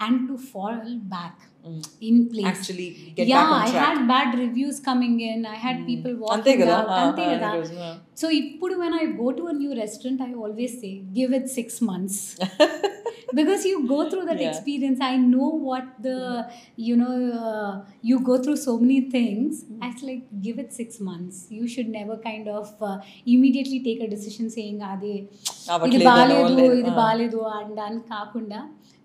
and 0.00 0.16
to 0.28 0.34
fall 0.52 0.78
back 1.14 1.36
Mm. 1.64 1.80
in 2.08 2.16
place. 2.32 2.48
Actually 2.52 2.86
get 3.16 3.26
yeah, 3.26 3.40
back 3.40 3.52
on 3.54 3.62
I 3.62 3.70
track. 3.70 3.82
had 3.86 3.98
bad 4.12 4.38
reviews 4.42 4.76
coming 4.80 5.16
in. 5.30 5.40
I 5.46 5.58
had 5.64 5.78
Mm. 5.78 5.86
people 5.90 6.14
అంతే 6.14 6.52
walking 6.52 6.60
కదా 6.62 6.76
out. 6.78 6.90
Ah, 6.96 7.00
అంతే 7.06 7.24
ah, 7.24 7.32
కదా. 7.34 7.50
ఈరోజు, 7.54 7.74
ah. 7.88 7.92
So 8.22 8.28
ఇప్పుడు 8.42 8.76
when 8.82 8.94
I 8.94 9.06
go 9.22 9.28
to 9.40 9.46
a 9.54 9.58
new 9.62 9.72
restaurant, 9.82 10.20
I 10.28 10.34
always 10.44 10.74
say, 10.82 10.92
give 11.18 11.32
it 11.40 11.48
six 11.58 11.80
months. 11.90 12.18
because 13.32 13.64
you 13.64 13.78
go 13.86 13.98
through 14.10 14.24
that 14.24 14.38
Yeah. 14.38 14.50
experience 14.50 15.00
i 15.02 15.16
know 15.24 15.48
what 15.68 15.86
the 16.00 16.16
you 16.78 16.94
know 16.96 17.14
uh, 17.42 17.72
you 18.02 18.16
go 18.22 18.36
through 18.42 18.58
so 18.60 18.74
many 18.80 19.00
things 19.10 19.52
Mm. 19.66 19.82
it's 19.88 20.02
like 20.02 20.22
give 20.40 20.58
it 20.58 20.70
six 20.72 21.00
months 21.02 21.36
you 21.50 21.66
should 21.68 21.90
never 21.90 22.16
kind 22.20 22.46
of 22.50 22.66
uh, 22.82 22.96
immediately 23.34 23.80
take 23.88 24.02
a 24.02 24.10
decision 24.14 24.48
saying 24.50 24.80
అది 24.92 25.14
ఇది 25.14 25.72
అవ్వట్లేదు, 25.74 26.04
బాగాలేదు 26.08 26.42
అవ్వలేదు. 26.42 26.74
ఇది 26.82 26.90
Ah. 26.90 26.98
బాగాలేదు 27.00 27.40
అని 27.54 27.72
దాని 27.80 28.00
కాకుండా 28.12 28.60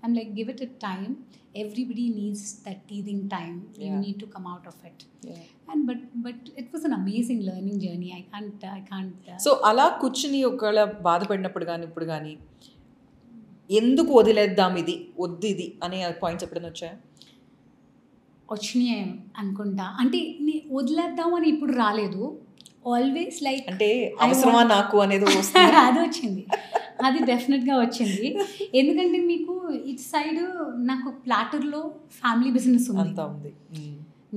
I'm 0.05 0.15
like 0.19 0.31
give 0.37 0.49
it 0.53 0.63
a 0.67 0.71
time 0.85 1.11
everybody 1.63 2.05
needs 2.17 2.45
that 2.65 2.81
టీదింగ్ 2.91 3.23
time 3.35 3.55
you 3.79 3.87
Yeah. 3.87 4.01
Need 4.03 4.19
to 4.23 4.29
come 4.35 4.47
out 4.51 4.67
of 4.71 4.81
it 4.89 5.01
Yeah. 5.29 5.41
And 5.71 5.83
but 5.89 6.03
but 6.27 6.45
it 6.61 6.69
was 6.73 6.85
an 6.89 6.95
amazing 6.99 7.43
learning 7.49 7.81
journey 7.85 8.09
I 8.19 8.23
can't 8.33 8.63
I 8.77 8.81
can't 8.91 9.27
so 9.45 9.53
అలా 9.69 9.87
కూర్చుని 10.03 10.41
ఒకవేళ 10.51 10.79
బాధపడినప్పుడు 11.09 11.67
కానీ 11.71 11.85
ఇప్పుడు 11.89 12.07
కానీ 12.13 12.33
ఎందుకు 13.70 14.12
వదిలేద్దాం 14.12 14.76
ఇది? 14.76 15.08
వద్దు 15.20 15.46
ఇది 15.46 15.78
అనే 15.84 16.14
పాయింట్స్ 16.22 16.44
ఎప్పుడైనా 16.44 16.68
వచ్చాయా? 16.68 16.94
వచ్చినాయి 18.52 19.14
అనుకుంటా. 19.38 19.96
అంటే 20.00 20.36
నీ- 20.40 20.76
వదిలేద్దాం 20.76 21.34
అని 21.34 21.48
ఇప్పుడు 21.48 21.72
రాలేదు. 21.72 22.38
ఆల్వేస్ 22.94 23.42
లైక్ 23.42 23.70
అంటే 23.70 24.14
అవసరమా 24.20 24.62
నాకు 24.62 24.98
అనేది 24.98 25.24
వస్తుంది. 25.38 25.66
అది 25.66 25.98
వచ్చింది. 25.98 26.46
అది 27.04 27.18
డెఫినెట్గా 27.18 27.80
వచ్చింది. 27.80 28.38
ఎందుకంటే 28.74 29.20
మీకు 29.20 29.68
ఇటు 29.86 30.00
సైడ్ 30.00 30.40
నాకు 30.86 31.10
ప్లాటర్లో 31.10 31.92
ఫ్యామిలీ 32.10 32.50
బిజినెస్ 32.50 32.90
ఉంది. 32.90 33.52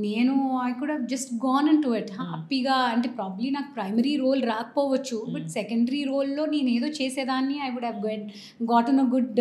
నేను 0.04 0.34
I 0.66 0.70
could 0.78 0.92
just 1.10 1.32
gone 1.44 1.66
in 1.72 1.82
to 1.84 1.90
it 1.98 2.08
Hmm. 2.12 2.22
హ్యాపీగా 2.30 2.76
అంటే 2.92 3.08
ప్రాబ్లీ 3.18 3.48
నాకు 3.56 3.70
ప్రైమరీ 3.76 4.14
రోల్ 4.24 4.42
రాకపోవచ్చు 4.52 5.18
బట్ 5.34 5.44
Hmm. 5.44 5.54
సెకండరీ 5.58 6.00
రోల్లో 6.12 6.44
నేను 6.54 6.70
ఏదో 6.76 6.88
చేసేదాన్ని 7.00 7.56
I 7.66 7.70
would 7.74 7.86
have 7.88 8.00
get 8.08 8.24
gotten 8.72 9.00
a 9.04 9.06
good 9.14 9.38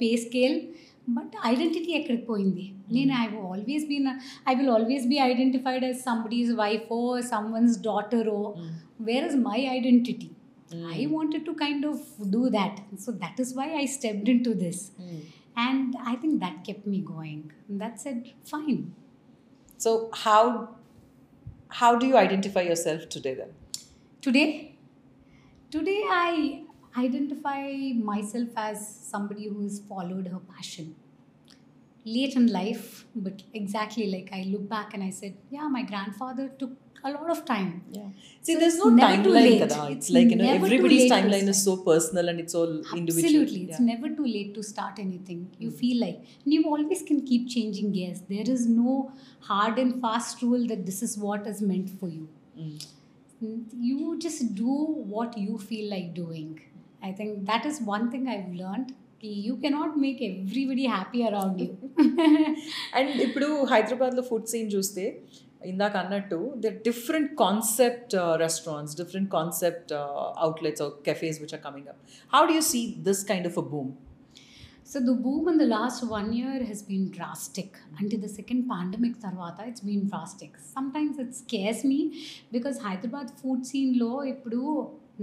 pay 0.00 0.10
scale 0.26 0.58
but 1.16 1.34
identity 1.50 1.90
ఎక్కడికి 1.98 2.24
పోయింది 2.30 2.64
నేను 2.96 3.12
I 3.20 3.26
always 3.50 3.84
been 3.92 4.08
I 4.50 4.54
will 4.60 4.72
always 4.76 5.06
be 5.12 5.18
identified 5.28 5.84
as 5.90 5.98
somebody's 6.08 6.50
wife 6.62 6.88
or 6.98 7.12
someone's 7.32 7.76
daughter 7.88 8.22
or 8.36 8.46
Mm. 8.56 8.72
where 9.06 9.24
is 9.28 9.36
my 9.48 9.58
identity 9.78 10.28
Mm. 10.72 10.86
i 10.94 11.06
wanted 11.06 11.42
to 11.48 11.52
kind 11.56 11.82
of 11.84 11.96
do 12.32 12.42
that 12.50 12.76
so 13.02 13.10
that 13.22 13.36
is 13.38 13.50
why 13.58 13.66
i 13.80 13.86
stepped 13.96 14.28
into 14.34 14.52
this 14.62 14.78
Mm. 15.04 15.20
and 15.66 15.90
i 16.12 16.16
think 16.22 16.34
that 16.40 16.56
kept 16.68 16.86
me 16.86 17.00
going 17.12 17.40
that 17.82 17.94
said 18.04 18.18
fine 18.52 18.80
so 19.83 20.09
how 20.13 20.75
how 21.79 21.95
do 21.97 22.07
you 22.07 22.17
identify 22.17 22.61
yourself 22.61 23.09
today 23.09 23.33
then? 23.35 23.53
today 24.25 24.75
today 25.75 26.01
i 26.15 26.63
identify 27.03 27.61
myself 28.09 28.49
as 28.63 28.83
somebody 29.11 29.47
who's 29.47 29.79
followed 29.91 30.27
her 30.33 30.41
passion 30.49 30.91
late 32.05 32.35
in 32.41 32.45
life 32.57 33.05
but 33.15 33.41
exactly 33.61 34.05
like 34.11 34.29
i 34.39 34.43
look 34.51 34.67
back 34.75 34.93
and 34.93 35.03
i 35.03 35.09
said 35.21 35.33
yeah 35.49 35.67
my 35.77 35.81
grandfather 35.81 36.47
took 36.59 36.77
a 37.04 37.12
lot 37.14 37.28
of 37.32 37.40
time 37.50 37.68
Yeah. 37.92 38.06
See, 38.44 38.52
So 38.52 38.58
there's 38.60 38.74
it's 38.74 38.84
no 38.84 38.88
never 38.94 39.16
too 39.16 39.30
timeline, 39.30 39.46
late. 39.46 39.60
kada. 39.62 39.76
It's, 39.86 39.96
It's 39.96 40.10
like 40.16 40.28
you 40.32 40.36
know, 40.38 40.44
never 40.44 40.60
too 40.60 40.66
everybody's 40.68 41.02
late 41.02 41.10
to 41.10 41.14
timeline 41.16 41.48
is 41.52 41.60
so 41.62 41.72
start. 41.72 41.86
personal 41.90 42.26
and 42.28 42.40
it's 42.42 42.54
all 42.60 42.72
individual. 43.00 43.42
Absolutely. 43.42 43.60
It's 43.66 43.80
Yeah. 43.80 43.86
never 43.92 44.08
too 44.18 44.26
late 44.26 44.50
to 44.56 44.62
start 44.70 44.96
anything. 45.04 45.40
You 45.64 45.70
Mm. 45.70 45.78
feel 45.82 45.96
like 46.00 46.18
and 46.42 46.52
you 46.56 46.62
always 46.74 47.02
can 47.02 47.20
keep 47.30 47.48
changing 47.48 47.88
gears. 47.92 48.20
There 48.34 48.48
is 48.56 48.64
no 48.74 48.92
hard 49.50 49.78
and 49.78 50.00
fast 50.00 50.42
rule 50.42 50.64
that 50.72 50.82
this 50.90 51.00
is 51.02 51.14
what 51.18 51.46
is 51.46 51.60
meant 51.72 51.90
for 52.00 52.10
you. 52.16 52.26
Mm. 52.58 52.76
You 53.90 54.18
just 54.18 54.54
do 54.64 54.74
what 55.14 55.36
you 55.38 55.56
feel 55.70 55.88
like 55.90 56.14
doing. 56.14 56.50
I 57.02 57.12
think 57.12 57.44
that 57.46 57.66
is 57.66 57.78
one 57.94 58.06
thing 58.12 58.24
I've 58.34 58.52
learned. 58.54 58.88
You 59.46 59.56
cannot 59.56 59.92
make 59.98 60.18
everybody 60.22 60.84
happy 60.96 61.22
around 61.28 61.58
you. 61.60 61.72
And 62.98 63.12
ఇప్పుడు 63.26 63.48
హైదరాబాద్లో 63.64 64.22
food 64.30 64.48
scene 64.52 64.70
చూస్తే 64.76 65.04
ఇందాక 65.70 65.94
అన్నట్టు 66.02 66.38
the 66.64 66.70
different 66.86 67.30
concept 67.42 68.14
restaurants 68.44 68.96
different 69.00 69.30
concept 69.36 69.92
outlets 70.44 70.82
cafes 71.08 71.38
which 71.42 71.54
are 71.56 71.64
coming 71.66 71.88
up 71.92 72.00
how 72.32 72.42
do 72.50 72.56
you 72.58 72.64
see 72.72 72.82
this 73.08 73.22
kind 73.32 73.48
of 73.52 73.58
a 73.58 73.68
boom 73.74 73.92
So 74.88 74.98
the 75.00 75.14
boom 75.16 75.44
in 75.48 75.56
the 75.58 75.66
last 75.68 76.00
one 76.10 76.28
year 76.32 76.52
has 76.64 76.80
been 76.82 77.04
drastic. 77.10 77.70
Until 78.00 78.20
the 78.20 78.30
second 78.30 78.60
pandemic 78.68 79.14
tarvata, 79.18 79.62
it's 79.70 79.82
been 79.82 80.02
drastic. 80.06 80.52
Sometimes 80.66 81.14
it 81.18 81.30
scares 81.34 81.80
me 81.84 81.98
because 82.52 82.76
Hyderabad 82.84 83.30
food 83.40 83.60
scene 83.70 83.90
లో 84.02 84.10
ఇప్పుడు 84.32 84.60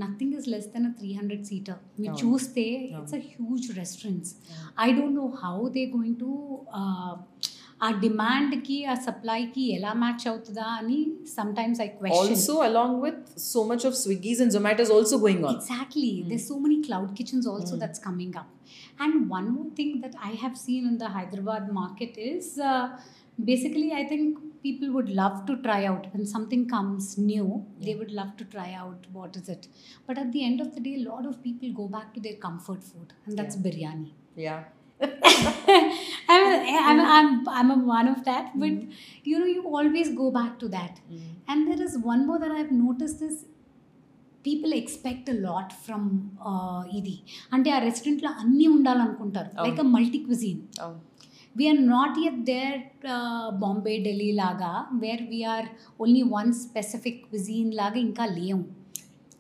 nothing 0.04 0.34
is 0.38 0.48
less 0.54 0.68
than 0.74 0.88
a 0.90 0.94
three 1.00 1.10
hundred 1.20 1.46
seater 1.50 1.80
మీరు 2.00 2.12
అవును. 2.12 2.22
చూస్తే 2.24 2.66
అవును. 2.76 3.00
It's 3.00 3.16
a 3.20 3.24
huge 3.32 3.68
restaurants 3.80 4.34
అవును. 4.52 4.68
I 4.86 4.98
don't 5.00 5.18
know 5.22 5.28
how 5.44 5.56
they 5.78 5.84
going 5.96 6.20
to 6.24 6.32
ఆ 7.86 7.88
డిమాండ్కి 8.04 8.76
ఆ 8.92 8.94
సప్లైకి 9.06 9.64
ఎలా 9.78 9.92
మ్యాచ్ 10.02 10.26
అవుతుందా 10.32 10.68
అని 10.80 11.00
some 11.36 11.52
times 11.60 11.80
I 11.86 11.90
question 12.00 12.34
Also, 12.36 12.54
along 12.70 12.94
with 13.06 13.18
so 13.52 13.62
much 13.72 13.84
of 13.90 13.94
Swiggy's 14.04 14.40
and 14.46 14.52
Zomato's 14.58 14.92
also 14.98 15.16
going 15.26 15.42
on. 15.48 15.56
Exactly. 15.58 16.12
Mm. 16.18 16.28
There's 16.30 16.48
so 16.54 16.58
many 16.66 16.78
cloud 16.88 17.10
kitchens 17.20 17.48
also 17.54 17.74
Mm. 17.76 17.82
that's 17.84 18.02
coming 18.08 18.32
up. 18.42 18.50
And 19.04 19.14
one 19.38 19.48
more 19.58 19.70
thing 19.80 19.92
that 20.04 20.16
I 20.30 20.34
have 20.44 20.56
seen 20.66 20.84
in 20.92 20.98
the 21.04 21.10
Hyderabad 21.18 21.66
market 21.82 22.14
is 22.32 22.48
uh, 22.72 22.86
basically, 23.52 23.88
I 24.02 24.06
think 24.12 24.26
people 24.66 24.90
would 24.96 25.10
love 25.22 25.38
to 25.50 25.54
try 25.68 25.80
out 25.92 26.04
when 26.14 26.26
something 26.36 26.64
comes 26.76 27.06
new, 27.32 27.48
they 27.86 27.94
Yeah. 27.94 28.00
would 28.02 28.14
love 28.20 28.32
to 28.42 28.46
try 28.56 28.70
out 28.84 29.02
what 29.18 29.34
is 29.42 29.50
it. 29.56 29.64
But 30.08 30.18
at 30.24 30.30
the 30.36 30.44
end 30.50 30.62
of 30.66 30.70
the 30.76 30.84
day, 30.88 30.96
a 31.02 31.06
lot 31.12 31.26
of 31.32 31.36
people 31.48 31.70
go 31.82 31.88
back 31.98 32.10
to 32.18 32.22
their 32.28 32.38
comfort 32.48 32.84
food, 32.92 33.10
and 33.26 33.34
that's 33.42 33.58
Yeah. 33.60 33.66
biryani. 33.68 34.12
Yeah. 34.48 34.62
I'm, 36.29 36.45
a, 36.45 36.57
I'm, 36.81 36.99
a, 37.01 37.07
I'm, 37.11 37.29
I'm 37.51 37.71
a 37.71 37.79
one 37.89 38.09
of 38.09 38.25
that, 38.25 38.47
but 38.55 38.71
Mm. 38.71 38.91
you 39.25 39.37
know, 39.39 39.49
you 39.49 39.63
always 39.73 40.09
go 40.15 40.27
back 40.31 40.59
to 40.59 40.69
that. 40.71 40.95
Mm. 41.11 41.29
And 41.49 41.69
there 41.69 41.83
is 41.83 41.95
one 42.05 42.27
more 42.27 42.39
that 42.39 42.53
I've 42.53 42.75
noticed 42.81 43.23
is 43.23 43.37
people 44.45 44.73
expect 44.75 45.29
lot 45.45 45.73
from 45.85 46.05
ఇది 46.99 47.15
అంటే 47.55 47.69
ఆ 47.77 47.79
రెస్టారెంట్లో 47.87 48.31
అన్నీ 48.43 48.67
ఉండాలనుకుంటారు. 48.75 49.51
Like 49.65 49.81
a 49.85 49.87
multi 49.95 50.19
cuisine 50.27 50.61
Oh. 50.85 50.93
We're 51.57 51.81
not 51.93 52.17
yet 52.25 52.39
there 52.51 52.79
Bombay 53.63 53.95
Delhi 54.07 54.31
లాగా 54.41 54.71
where 55.03 55.25
we're 55.33 55.69
only 56.05 56.23
one 56.37 56.51
specific 56.65 57.21
cuisine 57.29 57.71
లాగా 57.81 57.99
ఇంకా 58.09 58.27
లేవు 58.39 58.63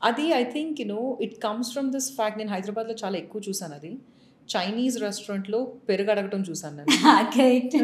అది 0.03 0.27
I 0.41 0.45
think 0.57 0.81
you know 0.85 1.01
it 1.27 1.37
comes 1.47 1.71
from 1.75 1.91
this 1.97 2.11
fact 2.19 2.41
నేను 2.41 2.53
హైదరాబాద్లో 2.57 2.97
చాలా 3.03 3.19
ఎక్కువ 3.23 3.41
చూసాను 3.49 3.77
అది 3.79 3.93
చైనీస్ 4.49 4.97
రెస్టారెంట్లో 5.05 5.59
పెరుగు 5.89 6.11
అడగటం 6.15 6.43
చూసాను 6.49 6.77
నేను 6.79 6.91
కరెక్ట్ 7.37 7.77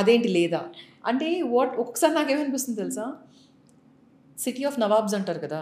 అదేంటి 0.00 0.28
లేదా? 0.38 0.60
అంటే 1.04 1.28
వాట్ 1.54 1.74
ఒకసారి 1.84 2.14
నాకేమనిపిస్తుంది 2.14 2.78
తెలుసా? 2.82 3.06
సిటీ 4.38 4.62
ఆఫ్ 4.68 4.78
నవాబ్స్ 4.80 5.14
అంటారు 5.14 5.40
కదా. 5.44 5.60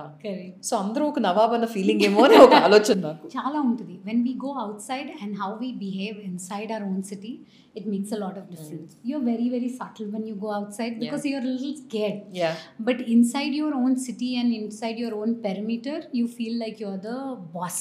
సో 0.68 0.72
అందరూ 0.76 1.04
ఒక 1.10 1.18
నవాబ్ 1.26 1.52
అన్న 1.56 1.66
ఫీలింగ్ 1.74 2.02
ఏమో 2.06 2.22
అని 2.24 2.36
ఒక 2.46 2.54
ఆలోచన 2.66 2.96
నాకు. 3.00 3.26
చాలా 3.36 3.58
ఉంటుంది. 3.68 3.94
When 4.08 4.22
we 4.28 4.32
go 4.46 4.50
outside 4.88 5.10
and 5.24 5.34
how 5.42 5.50
we 5.60 5.70
behave 5.84 6.16
inside 6.30 6.72
our 6.76 6.86
own 6.92 7.02
city 7.10 7.32
it 7.78 7.86
makes 7.92 8.14
a 8.16 8.20
lot 8.24 8.38
of 8.40 8.48
difference 8.54 8.94
you're 9.10 9.24
very 9.30 9.48
very 9.48 9.70
subtle 9.80 10.08
when 10.16 10.26
you 10.30 10.34
go 10.46 10.50
outside 10.78 10.96
because 11.04 11.26
you're 11.30 11.46
little 11.52 11.76
scared 11.84 12.20
yeah 12.42 12.50
But 12.88 13.00
inside 13.16 13.54
your 13.54 13.72
own 13.74 13.94
city 14.06 14.30
and 14.40 14.50
inside 14.60 14.98
your 14.98 15.14
own 15.14 15.32
perimeter, 15.46 15.98
you 16.12 16.26
feel 16.38 16.56
like 16.64 16.78
you're 16.84 17.02
the 17.10 17.18
boss. 17.54 17.78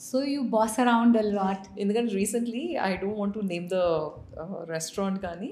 So 0.00 0.18
you 0.24 0.40
boss 0.46 0.74
around 0.78 1.16
a 1.16 1.26
lot. 1.32 1.62
ఎందుకంటే 1.82 2.12
recently 2.14 2.62
I 2.82 2.90
don't 2.96 3.18
want 3.18 3.34
to 3.38 3.42
name 3.52 3.66
the 3.68 3.80
restaurant 4.72 5.20
కానీ 5.26 5.50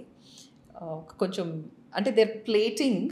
uh, 0.76 0.98
కొంచెం 1.22 1.48
అంటే 1.98 2.10
their 2.18 2.32
plating 2.48 3.04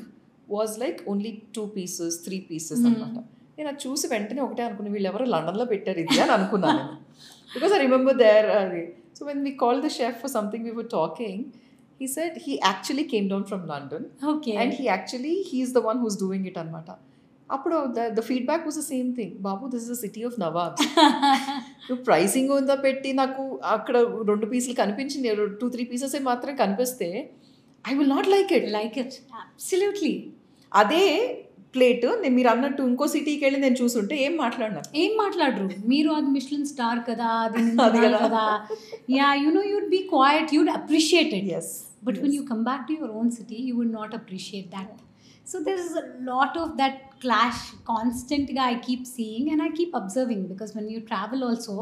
was 0.48 0.74
like 0.84 1.00
only 1.12 1.32
two 1.56 1.64
pieces 1.76 2.16
three 2.26 2.38
pieces 2.50 2.80
Hmm. 2.80 2.92
అనమాట 2.92 3.18
నేను 3.59 3.68
అది 3.70 3.80
చూసి 3.84 4.06
వెంటనే 4.12 4.40
ఒకటే 4.44 4.62
అనుకున్నా 4.66 4.90
వీళ్ళు 4.94 5.09
ఎవరో 5.11 5.24
లండన్లో 5.32 5.64
పెట్టారు 5.70 5.98
ఇది 6.02 6.18
అని 6.24 6.32
అనుకున్నాను 6.36 6.82
because 7.50 7.72
I 7.76 7.80
remember 7.84 8.18
there 8.20 8.48
so 9.18 9.24
when 9.28 9.40
we 9.46 9.52
call 9.62 9.80
the 9.86 9.88
chef 9.96 10.18
for 10.22 10.32
something 10.36 10.64
we 10.68 10.72
were 10.76 10.90
talking 10.92 11.42
he 12.00 12.06
said 12.12 12.36
he 12.44 12.52
actually 12.61 13.04
came 13.12 13.26
down 13.32 13.46
from 13.50 13.64
London 13.72 14.04
Okay. 14.32 14.54
And 14.62 14.74
he 14.78 14.84
actually 14.90 15.34
he's 15.48 15.72
the 15.78 15.82
one 15.88 16.00
who's 16.04 16.18
doing 16.20 16.46
it 16.50 16.59
అనమాట 16.59 16.90
అప్పుడు 17.53 17.75
the 18.13 18.21
feedback 18.21 18.65
was 18.65 18.77
the 18.77 18.83
same 18.83 19.15
thing 19.15 19.33
Babu 19.39 19.67
this 19.67 19.83
is 19.83 19.91
the 19.91 19.93
city 19.93 20.23
of 20.23 20.39
nawab 20.39 20.75
నువ్వు 21.89 22.03
pricing 22.03 22.49
ఉందా 22.49 22.75
పెట్టి 22.75 23.13
నాకు 23.13 23.59
అక్కడ 23.63 23.97
రెండు 24.27 24.45
పీసులు 24.45 24.73
కనిపించింది 24.73 25.35
టూ 25.61 25.69
త్రీ 25.69 25.83
పీసెస్ 25.83 26.21
మాత్రం 26.21 26.55
కనిపిస్తే 26.55 27.09
I 27.91 27.93
will 27.93 28.09
not 28.09 28.27
like 28.27 28.53
it 28.53 28.69
like 28.71 28.97
it. 28.97 29.13
Absolutely. 29.43 30.15
అదే 30.73 31.05
ప్లేట్ 31.75 32.05
నేను 32.21 32.35
మీరు 32.35 32.47
అన్నట్టు 32.47 32.81
ఇంకో 32.83 33.07
సిటీకి 33.07 33.43
వెళ్ళి 33.45 33.59
నేను 33.59 33.75
చూసుంటే 33.75 34.15
ఏం 34.15 34.37
మాట్లాడినా? 34.37 34.81
ఏం 34.95 35.11
మాట్లాడరు? 35.17 35.69
మీరు 35.85 36.09
అది 36.09 36.27
మిష్లిన్ 36.27 36.65
స్టార్ 36.65 36.99
కదా 37.09 37.25
అది 37.25 37.61
కదా. 38.25 38.67
Yeah 39.09 39.33
you 39.33 39.49
know 39.49 39.63
you'd 39.63 39.89
be 39.89 39.97
quite 39.97 40.53
you'd 40.53 40.69
appreciate 40.69 41.33
it 41.33 41.53
yes 41.53 41.73
But 42.07 42.17
when 42.17 42.33
you 42.33 42.43
come 42.43 42.63
back 42.63 42.87
to 42.87 42.93
your 42.93 43.11
own 43.11 43.31
city, 43.31 43.55
you 43.55 43.77
would 43.77 43.91
not 43.91 44.13
appreciate 44.13 44.71
that. 44.71 44.89
So 45.45 45.59
there 45.63 45.77
is 45.77 45.93
a 45.95 46.05
lot 46.21 46.57
of 46.57 46.77
that 46.77 46.95
clash 47.22 47.61
constant 47.84 48.48
I 48.61 48.74
keep 48.78 49.02
seeing 49.06 49.44
and 49.52 49.61
I 49.61 49.70
keep 49.70 49.92
observing 49.92 50.42
because 50.50 50.70
when 50.76 50.88
you 50.88 51.00
travel 51.11 51.40
also, 51.44 51.74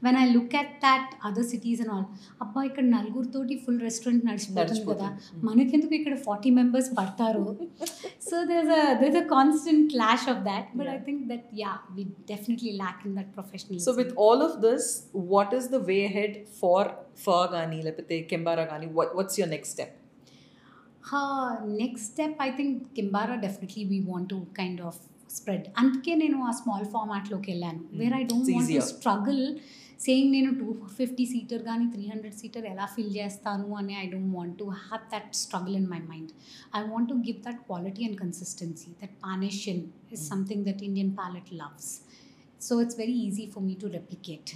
when 0.00 0.16
I 0.16 0.26
look 0.28 0.52
at 0.54 0.68
that 0.80 1.04
other 1.28 1.44
cities 1.52 1.80
and 1.80 1.90
all, 1.90 2.04
అబ్బా 2.44 2.60
ఇక్కడ 2.68 2.84
నలుగురితోటి 2.96 3.54
full 3.64 3.80
restaurant 3.86 4.24
నడిచిపోతుంది 4.28 4.82
కదా 4.90 5.08
నడిచిపోతుంది. 5.08 5.46
మనకెందుకు 5.48 5.94
ఇక్కడ 5.98 6.14
forty 6.26 6.50
members 6.60 6.90
పడతారు 6.98 7.44
so 8.28 8.36
there's 8.50 8.70
a 8.78 8.84
there's 9.00 9.18
a 9.22 9.26
constant 9.34 9.82
clash 9.94 10.26
of 10.34 10.40
that 10.50 10.66
but 10.78 10.86
I 10.86 10.96
Yeah. 10.96 11.04
think 11.08 11.20
that 11.32 11.44
yeah 11.62 11.76
we 11.96 12.04
definitely 12.32 12.74
lack 12.84 12.98
in 13.08 13.12
that 13.20 13.30
professionalism 13.38 13.86
so 13.88 13.94
with 14.00 14.14
all 14.26 14.44
of 14.48 14.56
this 14.68 14.88
what 15.34 15.54
is 15.60 15.68
the 15.76 15.80
way 15.92 16.00
head 16.18 16.36
far 16.62 16.90
for 17.26 17.46
కానీ 17.56 17.80
లేకపోతే 17.88 18.18
కెంబారా 18.32 18.66
కానీ 18.74 18.88
what's 19.18 19.38
your 19.40 19.52
next 19.56 19.74
step 19.76 19.94
Uh, 21.12 21.50
next 21.82 22.02
step, 22.12 22.32
I 22.40 22.50
think 22.50 22.70
Kimbara 22.94 23.40
definitely 23.40 23.84
we 23.86 23.98
want 24.02 24.28
to 24.30 24.38
kind 24.54 24.80
of 24.80 24.94
spread. 25.36 25.62
అందుకే 25.80 26.12
నేను 26.22 26.38
ఆ 26.48 26.52
small 26.60 26.86
ఫార్మాట్లోకి 26.94 27.48
వెళ్ళాను 27.52 27.82
where 28.00 28.14
I 28.18 28.22
don't 28.30 28.46
It's 28.46 28.56
want 28.56 28.70
to 28.70 28.76
easier. 28.76 28.86
Struggle 28.92 29.42
saying 30.04 30.30
నేను 30.36 30.50
two 30.60 30.66
fifty 30.98 31.24
seater 31.32 31.62
కానీ 31.68 31.84
త్రీ 31.92 32.04
హండ్రెడ్ 32.12 32.36
సీటర్ 32.40 32.64
ఎలా 32.72 32.86
fill 32.94 33.12
చేస్తాను 33.18 33.68
అని 33.80 33.94
I 34.02 34.06
don't 34.14 34.32
want 34.38 34.56
to 34.62 34.66
have 34.80 35.04
that 35.14 35.30
struggle 35.42 35.76
in 35.80 35.88
my 35.92 36.00
mind 36.10 36.32
I 36.78 36.82
want 36.92 37.08
to 37.12 37.16
give 37.28 37.38
that 37.46 37.60
quality 37.68 38.04
and 38.08 38.18
consistency 38.24 38.90
that 39.02 39.14
పానేషన్ 39.26 39.82
is 40.16 40.24
something 40.32 40.64
that 40.70 40.82
Indian 40.88 41.12
palate 41.20 41.52
loves 41.62 41.90
so 42.60 42.80
it's 42.84 42.98
very 43.02 43.16
easy 43.28 43.46
for 43.54 43.64
me 43.68 43.76
to 43.84 43.90
replicate 43.98 44.52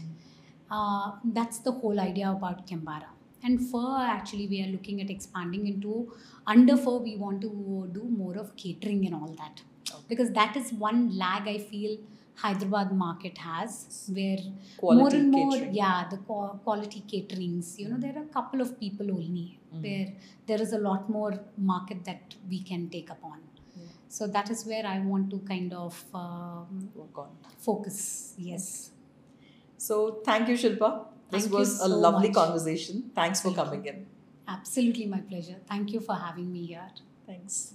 uh, 0.71 1.07
that's 1.27 1.59
the 1.61 1.73
whole 1.73 1.99
idea 2.01 2.31
about 2.31 2.66
Kembara. 2.66 3.09
and 3.44 3.62
Feu 3.70 3.86
actually 4.00 4.48
we 4.48 4.62
are 4.64 4.72
looking 4.76 5.02
at 5.02 5.10
expanding 5.10 5.68
into 5.68 6.12
under 6.48 6.76
Feu 6.78 6.98
we 6.98 7.16
want 7.16 7.42
to 7.42 7.50
do 7.94 8.04
more 8.22 8.36
of 8.38 8.56
catering 8.56 9.06
and 9.06 9.16
all 9.16 9.34
that 9.44 9.62
okay. 9.90 10.04
because 10.10 10.32
that 10.32 10.56
is 10.56 10.74
one 10.88 11.02
lag 11.24 11.48
i 11.48 11.58
feel 11.58 11.98
hyderabad 12.44 12.92
market 12.92 13.38
has 13.38 13.74
where 14.18 14.40
quality 14.78 15.02
more 15.02 15.14
and 15.20 15.32
more 15.32 15.52
catering. 15.52 15.74
yeah 15.74 16.06
the 16.14 16.18
quality 16.68 17.04
caterings 17.12 17.80
you 17.80 17.88
know 17.90 18.00
there 18.06 18.16
are 18.18 18.24
a 18.30 18.34
couple 18.38 18.62
of 18.62 18.80
people 18.80 19.12
only 19.20 19.60
mm. 19.74 19.84
where 19.86 20.08
there 20.48 20.62
is 20.62 20.74
a 20.74 20.82
lot 20.90 21.10
more 21.18 21.34
market 21.58 22.04
that 22.04 22.36
we 22.50 22.62
can 22.72 22.90
take 22.90 23.10
upon 23.10 23.40
so 24.16 24.28
that 24.28 24.50
is 24.50 24.66
where 24.66 24.86
I 24.86 25.00
want 25.00 25.30
to 25.32 25.40
kind 25.40 25.74
of 25.74 26.04
um, 26.14 26.90
work 26.96 27.18
on 27.18 27.32
focus. 27.58 28.34
Yes. 28.38 28.92
So 29.78 30.22
thank 30.24 30.48
you, 30.48 30.56
Shilpa. 30.56 31.08
This 31.32 31.48
was 31.48 31.80
so 31.80 31.86
a 31.86 31.88
lovely 31.88 32.30
much. 32.30 32.36
conversation. 32.36 33.12
Thanks 33.16 33.42
for 33.42 33.54
coming 33.54 33.86
in. 33.86 34.06
Absolutely 34.48 35.08
my 35.08 35.22
pleasure. 35.22 35.58
Thank 35.68 35.92
you 35.92 36.00
for 36.00 36.14
having 36.16 36.52
me 36.52 36.66
here. 36.66 36.90
Thanks. 37.28 37.74